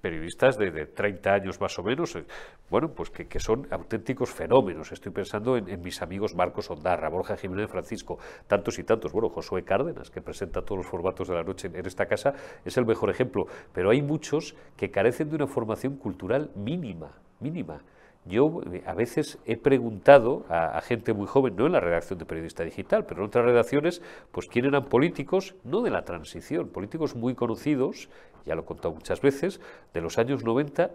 periodistas 0.00 0.58
de, 0.58 0.84
30 0.84 1.32
años 1.32 1.60
más 1.60 1.78
o 1.78 1.82
menos, 1.82 2.14
eh, 2.14 2.26
bueno, 2.68 2.90
pues 2.90 3.08
que, 3.08 3.40
son 3.40 3.66
auténticos 3.70 4.30
fenómenos. 4.30 4.92
Estoy 4.92 5.12
pensando 5.12 5.56
en, 5.56 5.80
mis 5.80 6.02
amigos 6.02 6.34
Marcos 6.34 6.70
Ondarra, 6.70 7.08
Borja 7.08 7.38
Jiménez 7.38 7.70
Francisco, 7.70 8.18
tantos 8.46 8.78
y 8.78 8.84
tantos. 8.84 9.12
Bueno, 9.12 9.30
Josué 9.30 9.64
Cárdenas, 9.64 10.10
que 10.10 10.20
presenta 10.20 10.60
todos 10.60 10.78
los 10.78 10.86
formatos 10.86 11.28
de 11.28 11.34
la 11.34 11.42
noche 11.42 11.70
en, 11.72 11.86
esta 11.86 12.04
casa, 12.04 12.34
es 12.66 12.76
el 12.76 12.84
mejor 12.84 13.08
ejemplo. 13.08 13.46
Pero 13.72 13.90
hay 13.90 14.02
muchos 14.02 14.54
que 14.76 14.90
carecen 14.90 15.30
de 15.30 15.36
una 15.36 15.46
formación 15.46 15.96
cultural 15.96 16.50
mínima, 16.54 17.10
mínima. 17.40 17.80
Yo 18.24 18.62
eh, 18.72 18.82
a 18.86 18.94
veces 18.94 19.38
he 19.44 19.56
preguntado 19.56 20.46
a, 20.48 20.80
gente 20.80 21.12
muy 21.12 21.26
joven, 21.26 21.56
no 21.56 21.66
en 21.66 21.72
la 21.72 21.80
redacción 21.80 22.18
de 22.18 22.24
Periodista 22.24 22.64
Digital, 22.64 23.04
pero 23.06 23.20
en 23.20 23.26
otras 23.26 23.44
redacciones, 23.44 24.02
pues 24.32 24.46
quién 24.46 24.64
eran 24.64 24.88
políticos, 24.88 25.54
no 25.64 25.82
de 25.82 25.90
la 25.90 26.04
transición, 26.04 26.68
políticos 26.68 27.14
muy 27.14 27.34
conocidos, 27.34 28.08
ya 28.46 28.54
lo 28.54 28.62
he 28.62 28.64
contado 28.64 28.94
muchas 28.94 29.20
veces, 29.20 29.60
de 29.92 30.00
los 30.00 30.18
años 30.18 30.44
90, 30.44 30.90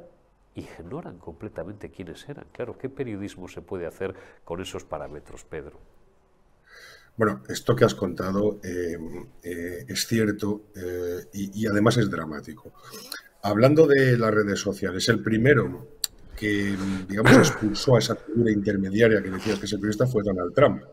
ignoran 0.55 1.17
completamente 1.17 1.89
quiénes 1.89 2.27
eran. 2.27 2.45
Claro, 2.51 2.77
¿qué 2.77 2.89
periodismo 2.89 3.47
se 3.47 3.61
puede 3.61 3.86
hacer 3.86 4.13
con 4.43 4.61
esos 4.61 4.84
parámetros, 4.84 5.43
Pedro? 5.43 5.80
Bueno, 7.19 7.43
esto 7.49 7.75
que 7.75 7.84
has 7.84 7.95
contado 7.95 8.61
eh, 8.63 8.97
eh, 9.43 9.86
es 9.88 10.07
cierto 10.07 10.67
eh, 10.73 11.25
y, 11.34 11.67
además 11.67 11.97
es 11.97 12.09
dramático. 12.09 12.71
Hablando 13.41 13.88
de 13.88 14.17
las 14.17 14.34
redes 14.34 14.59
sociales, 14.59 15.09
el 15.09 15.21
primero 15.21 15.98
que, 16.39 16.73
digamos, 17.07 17.33
expulsó 17.33 17.97
a 17.97 17.99
esa 17.99 18.15
figura 18.15 18.49
intermediaria 18.49 19.21
que 19.21 19.29
decías 19.29 19.59
que 19.59 19.65
es 19.65 19.73
el 19.73 19.79
periodista 19.79 20.07
fue 20.07 20.23
Donald 20.23 20.53
Trump, 20.53 20.83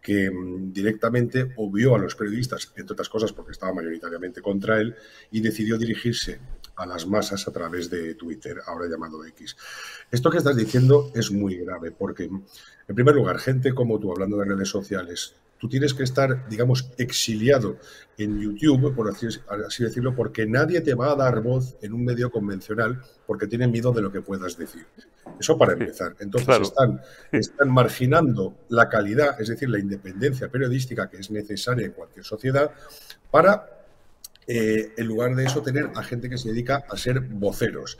que 0.00 0.30
mm, 0.30 0.72
directamente 0.72 1.52
obvió 1.56 1.96
a 1.96 1.98
los 1.98 2.14
periodistas, 2.14 2.72
entre 2.76 2.92
otras 2.92 3.08
cosas 3.08 3.32
porque 3.32 3.50
estaba 3.50 3.74
mayoritariamente 3.74 4.40
contra 4.40 4.80
él, 4.80 4.94
y 5.32 5.40
decidió 5.40 5.76
dirigirse 5.76 6.38
a 6.76 6.86
las 6.86 7.04
masas 7.04 7.48
a 7.48 7.52
través 7.52 7.90
de 7.90 8.14
Twitter, 8.14 8.58
ahora 8.64 8.86
llamado 8.88 9.24
X. 9.24 9.56
Esto 10.08 10.30
que 10.30 10.38
estás 10.38 10.56
diciendo 10.56 11.10
es 11.14 11.32
muy 11.32 11.56
grave 11.56 11.90
porque, 11.90 12.24
en 12.24 12.94
primer 12.94 13.16
lugar, 13.16 13.40
gente 13.40 13.74
como 13.74 13.98
tú, 13.98 14.12
hablando 14.12 14.36
de 14.36 14.44
redes 14.44 14.68
sociales, 14.68 15.34
tú 15.58 15.68
tienes 15.68 15.94
que 15.94 16.02
estar, 16.02 16.48
digamos, 16.48 16.90
exiliado 16.98 17.78
en 18.18 18.40
YouTube, 18.40 18.94
por 18.94 19.08
así, 19.08 19.26
decirlo, 19.82 20.14
porque 20.14 20.46
nadie 20.46 20.80
te 20.80 20.94
va 20.94 21.12
a 21.12 21.16
dar 21.16 21.42
voz 21.42 21.76
en 21.82 21.92
un 21.92 22.04
medio 22.04 22.30
convencional 22.30 23.02
porque 23.26 23.46
tienen 23.46 23.70
miedo 23.70 23.92
de 23.92 24.02
lo 24.02 24.10
que 24.10 24.22
puedas 24.22 24.56
decir. 24.56 24.86
Eso 25.38 25.58
para 25.58 25.72
empezar. 25.74 26.16
Entonces 26.20 26.60
están, 26.60 27.00
están 27.32 27.70
marginando 27.70 28.56
la 28.68 28.88
calidad, 28.88 29.40
es 29.40 29.48
decir, 29.48 29.68
la 29.68 29.78
independencia 29.78 30.48
periodística 30.48 31.08
que 31.10 31.18
es 31.18 31.30
necesaria 31.30 31.86
en 31.86 31.92
cualquier 31.92 32.24
sociedad 32.24 32.70
para 33.30 33.76
eh, 34.46 34.92
en 34.96 35.06
lugar 35.06 35.34
de 35.34 35.44
eso, 35.44 35.60
tener 35.60 35.90
a 35.96 36.02
gente 36.04 36.30
que 36.30 36.38
se 36.38 36.50
dedica 36.50 36.84
a 36.88 36.96
ser 36.96 37.20
voceros. 37.20 37.98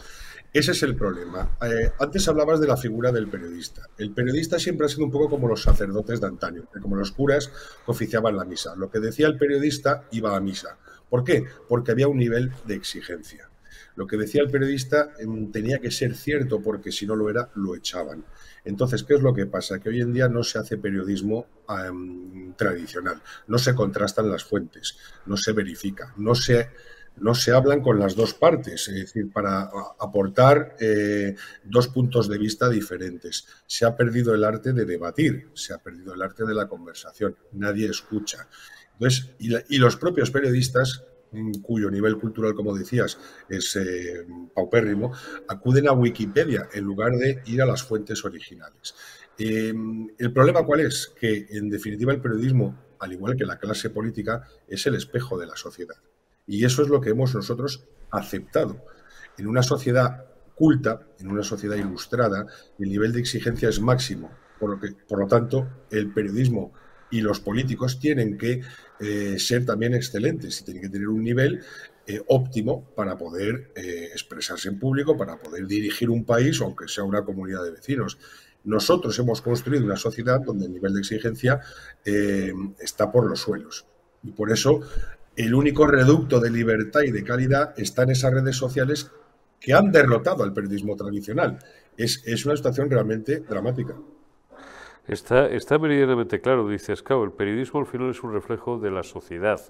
Ese 0.57 0.71
es 0.71 0.83
el 0.85 0.97
problema. 0.97 1.59
Eh, 1.61 1.91
antes 1.99 2.27
hablabas 2.29 2.61
de 2.61 2.67
la 2.67 2.79
figura 2.79 3.13
del 3.13 3.29
periodista. 3.29 3.83
El 3.99 4.13
periodista 4.13 4.59
siempre 4.59 4.87
ha 4.87 4.89
sido 4.89 5.05
un 5.05 5.11
poco 5.11 5.29
como 5.29 5.49
los 5.49 5.61
sacerdotes 5.61 6.19
de 6.19 6.29
antaño, 6.29 6.65
como 6.81 6.97
los 6.97 7.13
curas 7.13 7.49
que 7.49 7.91
oficiaban 7.91 8.35
la 8.35 8.47
misa. 8.47 8.75
Lo 8.75 8.91
que 8.91 8.99
decía 8.99 9.27
el 9.27 9.37
periodista 9.37 10.05
iba 10.13 10.35
a 10.35 10.41
misa. 10.41 10.79
¿Por 11.11 11.25
qué? 11.25 11.45
Porque 11.69 11.93
había 11.93 12.09
un 12.09 12.17
nivel 12.17 12.53
de 12.65 12.75
exigencia. 12.75 13.51
Lo 13.97 14.07
que 14.07 14.17
decía 14.17 14.41
el 14.41 14.51
periodista 14.51 15.11
em, 15.19 15.53
tenía 15.53 15.79
que 15.79 15.91
ser 15.91 16.17
cierto 16.17 16.63
porque 16.63 16.91
si 16.91 17.07
no 17.07 17.17
lo 17.17 17.29
era, 17.29 17.51
lo 17.55 17.77
echaban. 17.77 18.25
Entonces, 18.65 19.05
¿qué 19.05 19.13
es 19.13 19.21
lo 19.21 19.35
que 19.35 19.45
pasa? 19.45 19.79
Que 19.79 19.91
hoy 19.91 20.01
en 20.01 20.15
día 20.15 20.31
no 20.31 20.43
se 20.43 20.59
hace 20.59 20.79
periodismo 20.79 21.47
tradicional, 22.57 23.21
no 23.49 23.59
se 23.59 23.75
contrastan 23.75 24.31
las 24.31 24.45
fuentes, 24.45 24.97
no 25.27 25.37
se 25.37 25.53
verifica, 25.53 26.15
no 26.17 26.35
se 26.35 26.71
no 27.19 27.35
se 27.35 27.53
hablan 27.53 27.81
con 27.81 27.99
las 27.99 28.15
dos 28.15 28.35
partes, 28.35 28.89
es 28.89 28.95
decir, 28.95 29.31
para 29.31 29.71
aportar 29.99 30.77
eh, 30.81 31.35
dos 31.65 31.89
puntos 31.89 32.29
de 32.29 32.39
vista 32.39 32.69
diferentes. 32.69 33.47
Se 33.67 33.85
ha 33.87 33.97
perdido 33.97 34.35
el 34.35 34.45
arte 34.45 34.73
de 34.73 34.85
debatir, 34.85 35.51
se 35.55 35.73
ha 35.73 35.79
perdido 35.79 36.15
el 36.15 36.23
arte 36.23 36.45
de 36.45 36.55
la 36.55 36.69
conversación, 36.69 37.37
nadie 37.53 37.89
escucha. 37.89 38.49
Entonces, 38.93 39.35
y, 39.39 39.79
los 39.79 39.97
propios 39.97 40.31
periodistas, 40.31 41.05
mm, 41.33 41.61
cuyo 41.63 41.91
nivel 41.91 42.17
cultural, 42.19 42.55
como 42.55 42.77
decías, 42.77 43.19
es 43.49 43.77
eh, 43.77 44.27
paupérrimo, 44.55 45.13
acuden 45.49 45.89
a 45.89 45.93
Wikipedia 45.93 46.69
en 46.73 46.85
lugar 46.85 47.13
de 47.13 47.43
ir 47.47 47.63
a 47.63 47.67
las 47.67 47.83
fuentes 47.83 48.25
originales. 48.25 48.95
Em, 49.39 50.09
el 50.19 50.33
problema 50.33 50.65
cuál 50.65 50.81
es? 50.81 51.13
Que 51.19 51.47
en 51.51 51.69
definitiva 51.69 52.13
el 52.13 52.23
periodismo, 52.23 52.95
al 52.99 53.13
igual 53.13 53.37
que 53.37 53.45
la 53.45 53.59
clase 53.59 53.91
política, 53.91 54.49
es 54.67 54.87
el 54.87 54.95
espejo 54.95 55.39
de 55.39 55.47
la 55.47 55.57
sociedad. 55.57 55.97
Y 56.47 56.65
eso 56.65 56.83
es 56.83 56.89
lo 56.89 57.01
que 57.01 57.11
hemos 57.11 57.35
nosotros 57.35 57.85
aceptado. 58.11 58.85
En 59.39 59.47
una 59.47 59.63
sociedad 59.63 60.25
culta, 60.55 61.07
en 61.19 61.29
una 61.29 61.43
sociedad 61.43 61.77
ilustrada, 61.77 62.47
el 62.79 62.89
nivel 62.89 63.13
de 63.13 63.21
exigencia 63.21 63.69
es 63.69 63.81
máximo. 63.81 64.31
Por 64.59 64.71
lo, 64.71 64.81
que, 64.81 64.93
por 65.07 65.21
lo 65.21 65.27
tanto, 65.27 65.69
el 65.91 66.13
periodismo 66.13 66.73
y 67.11 67.21
los 67.21 67.41
políticos 67.41 68.01
tienen 68.01 68.37
que 68.39 68.63
eh, 69.01 69.39
ser 69.39 69.65
también 69.65 69.95
excelentes 69.95 70.61
y 70.61 70.65
tienen 70.65 70.83
que 70.83 70.89
tener 70.89 71.09
un 71.09 71.23
nivel 71.23 71.61
eh, 72.07 72.23
óptimo 72.29 72.85
para 72.97 73.17
poder 73.19 73.73
eh, 73.77 74.09
expresarse 74.13 74.69
en 74.69 74.79
público, 74.79 75.17
para 75.17 75.39
poder 75.39 75.67
dirigir 75.67 76.11
un 76.11 76.25
país, 76.25 76.61
aunque 76.61 76.89
sea 76.89 77.05
una 77.05 77.25
comunidad 77.25 77.63
de 77.63 77.73
vecinos. 77.73 78.19
Nosotros 78.65 79.17
hemos 79.19 79.43
construido 79.43 79.85
una 79.85 79.97
sociedad 79.97 80.41
donde 80.41 80.67
el 80.67 80.73
nivel 80.73 80.95
de 80.95 81.01
exigencia 81.01 81.61
está 82.05 83.13
por 83.13 83.31
los 83.31 83.41
suelos. 83.41 83.87
Y 84.25 84.33
por 84.33 84.51
eso 84.51 84.81
el 85.37 85.55
único 85.55 85.87
reducto 85.87 86.41
de 86.41 86.51
libertad 86.51 87.03
y 87.03 87.11
de 87.11 87.23
calidad 87.23 87.75
está 87.77 88.03
en 88.05 88.11
esas 88.11 88.33
redes 88.33 88.57
sociales 88.57 89.11
que 89.61 89.75
han 89.75 89.93
derrotado 89.93 90.45
al 90.45 90.53
periodismo 90.53 90.97
tradicional. 90.97 91.59
Es, 91.97 92.45
una 92.45 92.57
situación 92.57 92.91
realmente 92.91 93.41
dramática. 93.41 93.95
Está, 95.07 95.47
está 95.49 95.79
meridianamente 95.79 96.41
claro, 96.41 96.69
dices, 96.69 97.03
claro, 97.03 97.25
el 97.25 97.33
periodismo 97.33 97.81
al 97.81 97.87
final 97.87 98.11
es 98.11 98.23
un 98.23 98.33
reflejo 98.33 98.79
de 98.79 98.91
la 98.91 99.03
sociedad, 99.03 99.61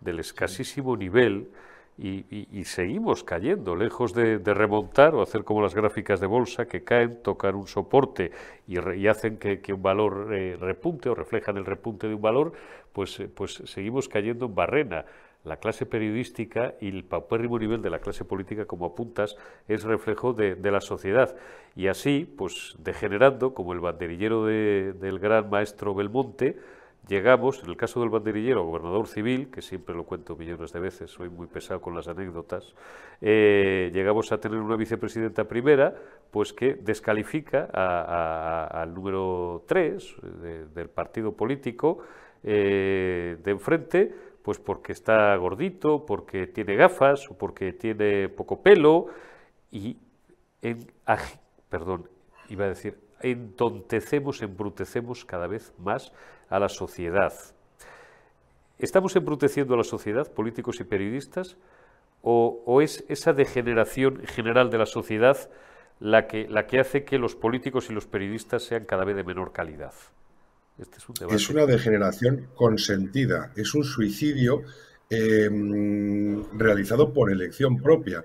del 0.00 0.18
escasísimo 0.18 0.96
nivel 0.96 1.48
y, 1.96 2.64
seguimos 2.64 3.22
cayendo, 3.22 3.76
lejos 3.76 4.14
de, 4.14 4.38
remontar 4.38 5.14
o 5.14 5.22
hacer 5.22 5.44
como 5.44 5.62
las 5.62 5.74
gráficas 5.74 6.18
de 6.18 6.26
bolsa 6.26 6.66
que 6.66 6.82
caen, 6.82 7.22
tocan 7.22 7.54
un 7.54 7.68
soporte 7.68 8.32
y, 8.66 9.06
hacen 9.06 9.38
que, 9.38 9.72
un 9.72 9.82
valor 9.82 10.34
eh, 10.34 10.56
repunte 10.58 11.08
o 11.08 11.14
reflejan 11.14 11.56
el 11.56 11.64
repunte 11.64 12.08
de 12.08 12.14
un 12.14 12.22
valor, 12.22 12.52
pues, 12.92 13.20
eh, 13.20 13.28
pues 13.32 13.62
seguimos 13.66 14.08
cayendo 14.08 14.46
en 14.46 14.54
barrena. 14.54 15.04
La 15.44 15.58
clase 15.58 15.84
periodística 15.84 16.74
y 16.80 16.88
el 16.88 17.04
paupérrimo 17.04 17.58
nivel 17.58 17.82
de 17.82 17.90
la 17.90 17.98
clase 17.98 18.24
política, 18.24 18.64
como 18.64 18.86
apuntas, 18.86 19.36
es 19.68 19.84
reflejo 19.84 20.32
de, 20.32 20.56
la 20.56 20.80
sociedad. 20.80 21.36
Y 21.76 21.88
así, 21.88 22.24
pues 22.24 22.74
degenerando, 22.78 23.52
como 23.52 23.74
el 23.74 23.80
banderillero 23.80 24.46
del 24.46 25.18
gran 25.18 25.50
maestro 25.50 25.94
Belmonte, 25.94 26.56
Llegamos, 27.06 27.62
en 27.62 27.68
el 27.68 27.76
caso 27.76 28.00
del 28.00 28.08
banderillero, 28.08 28.64
gobernador 28.64 29.06
civil, 29.06 29.50
que 29.50 29.60
siempre 29.60 29.94
lo 29.94 30.04
cuento 30.04 30.36
millones 30.36 30.72
de 30.72 30.80
veces, 30.80 31.10
soy 31.10 31.28
muy 31.28 31.46
pesado 31.46 31.80
con 31.82 31.94
las 31.94 32.08
anécdotas, 32.08 32.74
eh, 33.20 33.90
llegamos 33.92 34.32
a 34.32 34.38
tener 34.38 34.58
una 34.58 34.76
vicepresidenta 34.76 35.44
primera, 35.44 35.94
pues 36.30 36.54
que 36.54 36.74
descalifica 36.74 37.68
al 38.66 38.94
número 38.94 39.64
3 39.66 40.16
del 40.74 40.88
partido 40.88 41.32
político 41.32 41.98
eh, 42.42 43.36
de 43.42 43.50
enfrente, 43.50 44.14
pues 44.42 44.58
porque 44.58 44.92
está 44.92 45.36
gordito, 45.36 46.06
porque 46.06 46.46
tiene 46.46 46.74
gafas 46.74 47.30
o 47.30 47.36
porque 47.36 47.74
tiene 47.74 48.30
poco 48.30 48.62
pelo 48.62 49.08
y, 49.70 49.98
en, 50.62 50.86
perdón, 51.68 52.08
iba 52.48 52.64
a 52.64 52.68
decir, 52.68 52.98
entontecemos, 53.20 54.42
embrutecemos 54.42 55.24
cada 55.24 55.46
vez 55.46 55.72
más 55.78 56.12
a 56.48 56.58
la 56.58 56.68
sociedad. 56.68 57.32
¿Estamos 58.78 59.14
embruteciendo 59.16 59.74
a 59.74 59.76
la 59.76 59.84
sociedad, 59.84 60.30
políticos 60.30 60.80
y 60.80 60.84
periodistas? 60.84 61.56
¿O, 62.22 62.80
es 62.80 63.04
esa 63.08 63.32
degeneración 63.32 64.22
general 64.24 64.70
de 64.70 64.78
la 64.78 64.86
sociedad 64.86 65.50
la 66.00 66.26
que, 66.26 66.48
la 66.48 66.66
que 66.66 66.80
hace 66.80 67.04
que 67.04 67.18
los 67.18 67.36
políticos 67.36 67.90
y 67.90 67.92
los 67.92 68.06
periodistas 68.06 68.62
sean 68.62 68.84
cada 68.84 69.04
vez 69.04 69.14
de 69.14 69.24
menor 69.24 69.52
calidad? 69.52 69.92
Este 70.78 70.98
es, 71.30 71.50
una 71.50 71.66
degeneración 71.66 72.48
consentida, 72.54 73.52
es 73.54 73.74
un 73.74 73.84
suicidio 73.84 74.62
eh, 75.08 75.48
realizado 76.52 77.12
por 77.12 77.30
elección 77.30 77.76
propia. 77.80 78.24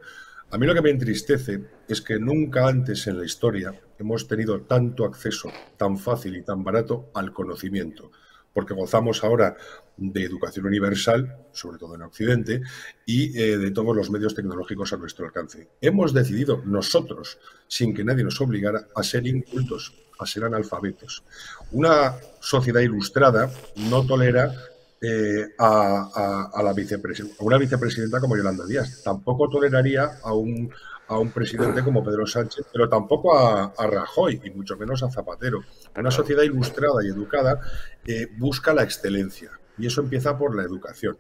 A 0.52 0.58
mí 0.58 0.66
lo 0.66 0.74
que 0.74 0.82
me 0.82 0.90
entristece 0.90 1.64
es 1.88 2.02
que 2.02 2.18
nunca 2.18 2.68
antes 2.68 3.06
en 3.06 3.20
la 3.20 3.26
historia 3.26 3.80
hemos 4.00 4.28
tenido 4.28 4.62
tanto 4.62 5.06
acceso 5.06 5.52
tan 5.78 6.00
fácil 6.00 6.36
y 6.36 6.42
tan 6.42 6.64
barato 6.64 7.12
al 7.14 7.32
conocimiento, 7.34 8.12
porque 8.52 8.74
gozamos 8.74 9.24
ahora 9.24 9.56
de 9.96 10.24
educación 10.24 10.66
universal, 10.66 11.46
sobre 11.52 11.78
todo 11.78 11.94
en 11.94 12.02
Occidente, 12.02 12.62
y 13.06 13.40
eh, 13.40 13.60
de 13.60 13.70
todos 13.70 13.96
los 13.96 14.10
medios 14.10 14.34
tecnológicos 14.34 14.92
a 14.92 14.98
nuestro 14.98 15.28
alcance. 15.28 15.68
Hemos 15.82 16.16
decidido 16.16 16.64
nosotros, 16.66 17.38
sin 17.68 17.94
que 17.94 18.04
nadie 18.04 18.24
nos 18.24 18.42
obligara, 18.42 18.88
a 18.96 19.04
ser 19.04 19.28
incultos, 19.28 19.94
a 20.18 20.26
ser 20.26 20.46
analfabetos. 20.46 21.24
Una 21.72 22.16
sociedad 22.40 22.82
ilustrada 22.82 23.52
no 23.76 24.04
tolera 24.04 24.52
eh, 25.02 25.54
a, 25.58 26.52
la 26.62 26.70
a 26.72 27.44
una 27.44 27.58
vicepresidenta 27.58 28.20
como 28.20 28.36
Yolanda 28.36 28.66
Díaz. 28.66 29.02
Tampoco 29.04 29.50
toleraría 29.50 30.20
a 30.24 30.34
un, 30.34 30.72
a 31.08 31.18
un 31.18 31.32
presidente 31.32 31.84
como 31.84 32.04
Pedro 32.04 32.28
Sánchez, 32.28 32.66
pero 32.72 32.90
tampoco 32.90 33.38
a, 33.38 33.74
Rajoy 33.78 34.42
y 34.44 34.50
mucho 34.52 34.78
menos 34.78 35.02
a 35.04 35.10
Zapatero. 35.10 35.64
Una 35.96 36.12
sociedad 36.12 36.44
ilustrada 36.44 37.04
y 37.04 37.08
educada 37.08 37.60
eh, 38.06 38.28
busca 38.38 38.74
la 38.74 38.84
excelencia 38.84 39.52
y 39.78 39.88
eso 39.88 40.02
empieza 40.02 40.38
por 40.38 40.56
la 40.56 40.64
educación. 40.64 41.18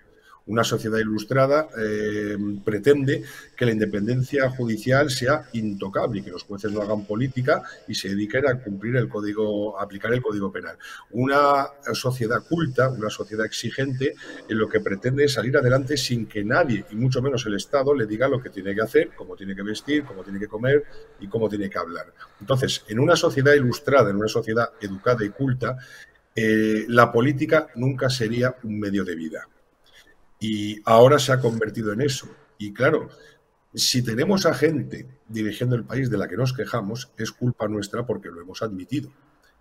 Una 0.49 0.63
sociedad 0.63 0.97
ilustrada 0.97 1.67
eh, 1.77 2.35
pretende 2.65 3.23
que 3.55 3.65
la 3.65 3.71
independencia 3.71 4.49
judicial 4.49 5.11
sea 5.11 5.43
intocable 5.53 6.19
y 6.19 6.23
que 6.23 6.31
los 6.31 6.41
jueces 6.41 6.71
no 6.71 6.81
hagan 6.81 7.05
política 7.05 7.61
y 7.87 7.93
se 7.93 8.09
dediquen 8.09 8.47
a 8.47 8.55
cumplir 8.55 8.95
el 8.95 9.07
código, 9.07 9.79
a 9.79 9.83
aplicar 9.83 10.11
el 10.11 10.23
código 10.23 10.51
penal. 10.51 10.75
Una 11.11 11.67
sociedad 11.93 12.41
culta, 12.49 12.89
una 12.89 13.11
sociedad 13.11 13.45
exigente, 13.45 14.15
en 14.47 14.57
lo 14.57 14.67
que 14.67 14.79
pretende 14.79 15.25
es 15.25 15.33
salir 15.33 15.55
adelante 15.55 15.95
sin 15.97 16.25
que 16.25 16.43
nadie, 16.43 16.83
y 16.89 16.95
mucho 16.95 17.21
menos 17.21 17.45
el 17.45 17.53
Estado, 17.53 17.93
le 17.93 18.07
diga 18.07 18.27
lo 18.27 18.41
que 18.41 18.49
tiene 18.49 18.73
que 18.73 18.81
hacer, 18.81 19.11
cómo 19.15 19.35
tiene 19.35 19.55
que 19.55 19.61
vestir, 19.61 20.03
cómo 20.03 20.23
tiene 20.23 20.39
que 20.39 20.47
comer 20.47 20.83
y 21.19 21.27
cómo 21.27 21.47
tiene 21.47 21.69
que 21.69 21.77
hablar. 21.77 22.11
Entonces, 22.41 22.83
en 22.87 22.99
una 22.99 23.15
sociedad 23.15 23.53
ilustrada, 23.53 24.09
en 24.09 24.15
una 24.15 24.27
sociedad 24.27 24.71
educada 24.81 25.23
y 25.23 25.29
culta, 25.29 25.77
eh, 26.35 26.85
la 26.87 27.11
política 27.11 27.67
nunca 27.75 28.09
sería 28.09 28.55
un 28.63 28.79
medio 28.79 29.03
de 29.05 29.15
vida. 29.15 29.47
Y 30.39 30.81
ahora 30.85 31.19
se 31.19 31.31
ha 31.31 31.39
convertido 31.39 31.93
en 31.93 32.01
eso. 32.01 32.27
Y 32.57 32.73
claro, 32.73 33.09
si 33.73 34.01
tenemos 34.01 34.45
a 34.45 34.53
gente 34.53 35.07
dirigiendo 35.27 35.75
el 35.75 35.83
país 35.83 36.09
de 36.09 36.17
la 36.17 36.27
que 36.27 36.37
nos 36.37 36.53
quejamos, 36.53 37.11
es 37.17 37.31
culpa 37.31 37.67
nuestra 37.67 38.05
porque 38.05 38.29
lo 38.29 38.41
hemos 38.41 38.61
admitido. 38.61 39.11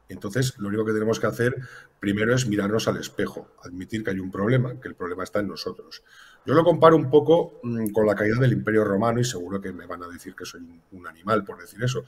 Entonces, 0.09 0.55
lo 0.59 0.68
único 0.68 0.85
que 0.85 0.93
tenemos 0.93 1.20
que 1.20 1.26
hacer 1.26 1.55
primero 2.01 2.35
es 2.35 2.47
mirarnos 2.47 2.89
al 2.89 2.97
espejo, 2.97 3.49
admitir 3.62 4.03
que 4.03 4.11
hay 4.11 4.18
un 4.18 4.31
problema, 4.31 4.81
que 4.81 4.89
el 4.89 4.95
problema 4.95 5.24
está 5.24 5.41
en 5.41 5.49
nosotros. 5.49 6.03
Yo 6.47 6.55
lo 6.55 6.64
comparo 6.64 6.97
un 6.97 7.11
poco 7.11 7.61
mm, 7.62 7.89
con 7.89 8.07
la 8.07 8.14
caída 8.14 8.41
del 8.41 8.53
Imperio 8.53 8.85
Romano 8.85 9.20
y 9.20 9.24
seguro 9.24 9.61
que 9.61 9.72
me 9.72 9.87
van 9.87 10.03
a 10.03 10.09
decir 10.09 10.35
que 10.35 10.47
soy 10.47 10.62
un 10.93 11.07
animal 11.07 11.45
por 11.45 11.61
decir 11.61 11.83
eso, 11.83 12.05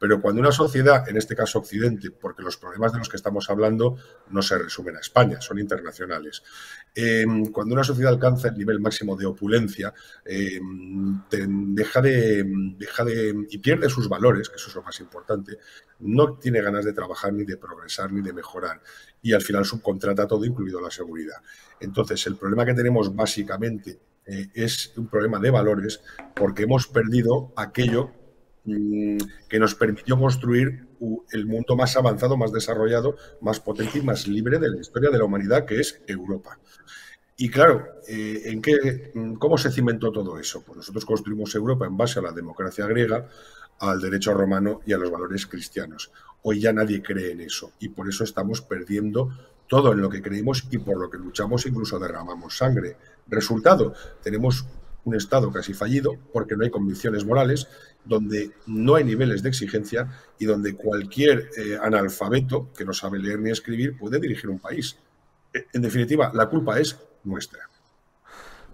pero 0.00 0.18
cuando 0.18 0.40
una 0.40 0.50
sociedad, 0.50 1.06
en 1.10 1.18
este 1.18 1.36
caso 1.36 1.58
Occidente, 1.58 2.10
porque 2.10 2.42
los 2.42 2.56
problemas 2.56 2.90
de 2.92 2.98
los 2.98 3.08
que 3.10 3.18
estamos 3.18 3.50
hablando 3.50 3.96
no 4.30 4.40
se 4.40 4.56
resumen 4.56 4.96
a 4.96 5.00
España, 5.00 5.42
son 5.42 5.58
internacionales, 5.58 6.42
em, 6.94 7.44
cuando 7.52 7.74
una 7.74 7.84
sociedad 7.84 8.10
alcanza 8.10 8.48
el 8.48 8.56
nivel 8.56 8.80
máximo 8.80 9.14
de 9.14 9.26
opulencia, 9.26 9.92
em, 10.24 11.20
deja, 11.28 12.00
de, 12.00 12.44
deja 12.78 13.04
de, 13.04 13.46
y 13.50 13.58
pierde 13.58 13.90
sus 13.90 14.08
valores, 14.08 14.48
que 14.48 14.56
eso 14.56 14.70
es 14.70 14.74
lo 14.74 14.82
más 14.82 14.98
importante, 15.00 15.58
no 15.98 16.38
tiene 16.38 16.62
ganas 16.62 16.86
de 16.86 16.94
trabajar 16.94 17.34
ni 17.34 17.44
de 17.44 17.58
progresar 17.58 18.10
ni 18.10 18.22
de 18.22 18.32
mejorar 18.32 18.80
y 19.20 19.34
al 19.34 19.42
final 19.42 19.66
subcontrata 19.66 20.26
todo, 20.26 20.46
incluido 20.46 20.80
la 20.80 20.90
seguridad. 20.90 21.42
Entonces, 21.78 22.26
el 22.26 22.36
problema 22.36 22.64
que 22.64 22.72
tenemos 22.72 23.14
básicamente 23.14 24.00
eh, 24.24 24.48
es 24.54 24.92
un 24.96 25.08
problema 25.08 25.38
de 25.38 25.50
valores 25.50 26.00
porque 26.34 26.62
hemos 26.62 26.86
perdido 26.86 27.52
aquello 27.56 28.12
que 29.48 29.58
nos 29.58 29.74
permitió 29.74 30.18
construir 30.18 30.86
el 31.32 31.46
mundo 31.46 31.76
más 31.76 31.96
avanzado, 31.96 32.36
más 32.36 32.52
desarrollado, 32.52 33.16
más 33.40 33.60
potente 33.60 33.98
y 33.98 34.02
más 34.02 34.26
libre 34.26 34.58
de 34.58 34.70
la 34.70 34.80
historia 34.80 35.10
de 35.10 35.18
la 35.18 35.24
humanidad, 35.24 35.64
que 35.64 35.80
es 35.80 36.00
Europa. 36.06 36.58
Y 37.36 37.48
claro, 37.48 37.86
eh, 38.06 38.42
¿en 38.44 38.60
qué, 38.60 39.12
mm, 39.14 39.34
¿cómo 39.34 39.56
se 39.56 39.70
cimentó 39.70 40.12
todo 40.12 40.38
eso? 40.38 40.62
Pues 40.62 40.76
nosotros 40.76 41.06
construimos 41.06 41.54
Europa 41.54 41.86
en 41.86 41.96
base 41.96 42.18
a 42.18 42.22
la 42.22 42.32
democracia 42.32 42.86
griega, 42.86 43.28
al 43.78 44.00
derecho 44.00 44.34
romano 44.34 44.82
y 44.84 44.92
a 44.92 44.98
los 44.98 45.10
valores 45.10 45.46
cristianos. 45.46 46.12
Hoy 46.42 46.60
ya 46.60 46.72
nadie 46.72 47.02
cree 47.02 47.32
en 47.32 47.40
eso 47.40 47.72
y 47.80 47.88
por 47.88 48.08
eso 48.08 48.24
estamos 48.24 48.60
perdiendo 48.60 49.30
todo 49.66 49.92
en 49.92 50.02
lo 50.02 50.10
que 50.10 50.20
creímos 50.20 50.64
y 50.70 50.78
por 50.78 50.98
lo 50.98 51.08
que 51.08 51.16
luchamos 51.16 51.64
incluso 51.64 51.98
derramamos 51.98 52.58
sangre. 52.58 52.96
Resultado, 53.26 53.94
tenemos 54.22 54.66
un 55.04 55.14
Estado 55.14 55.50
casi 55.50 55.74
fallido 55.74 56.16
porque 56.32 56.56
no 56.56 56.64
hay 56.64 56.70
convicciones 56.70 57.24
morales, 57.24 57.68
donde 58.04 58.52
no 58.66 58.94
hay 58.94 59.04
niveles 59.04 59.42
de 59.42 59.48
exigencia 59.48 60.08
y 60.38 60.46
donde 60.46 60.74
cualquier 60.74 61.50
eh, 61.56 61.78
analfabeto 61.80 62.70
que 62.76 62.84
no 62.84 62.92
sabe 62.92 63.18
leer 63.18 63.40
ni 63.40 63.50
escribir 63.50 63.96
puede 63.98 64.20
dirigir 64.20 64.50
un 64.50 64.58
país. 64.58 64.96
En 65.72 65.82
definitiva, 65.82 66.30
la 66.34 66.48
culpa 66.48 66.78
es 66.78 66.98
nuestra. 67.24 67.68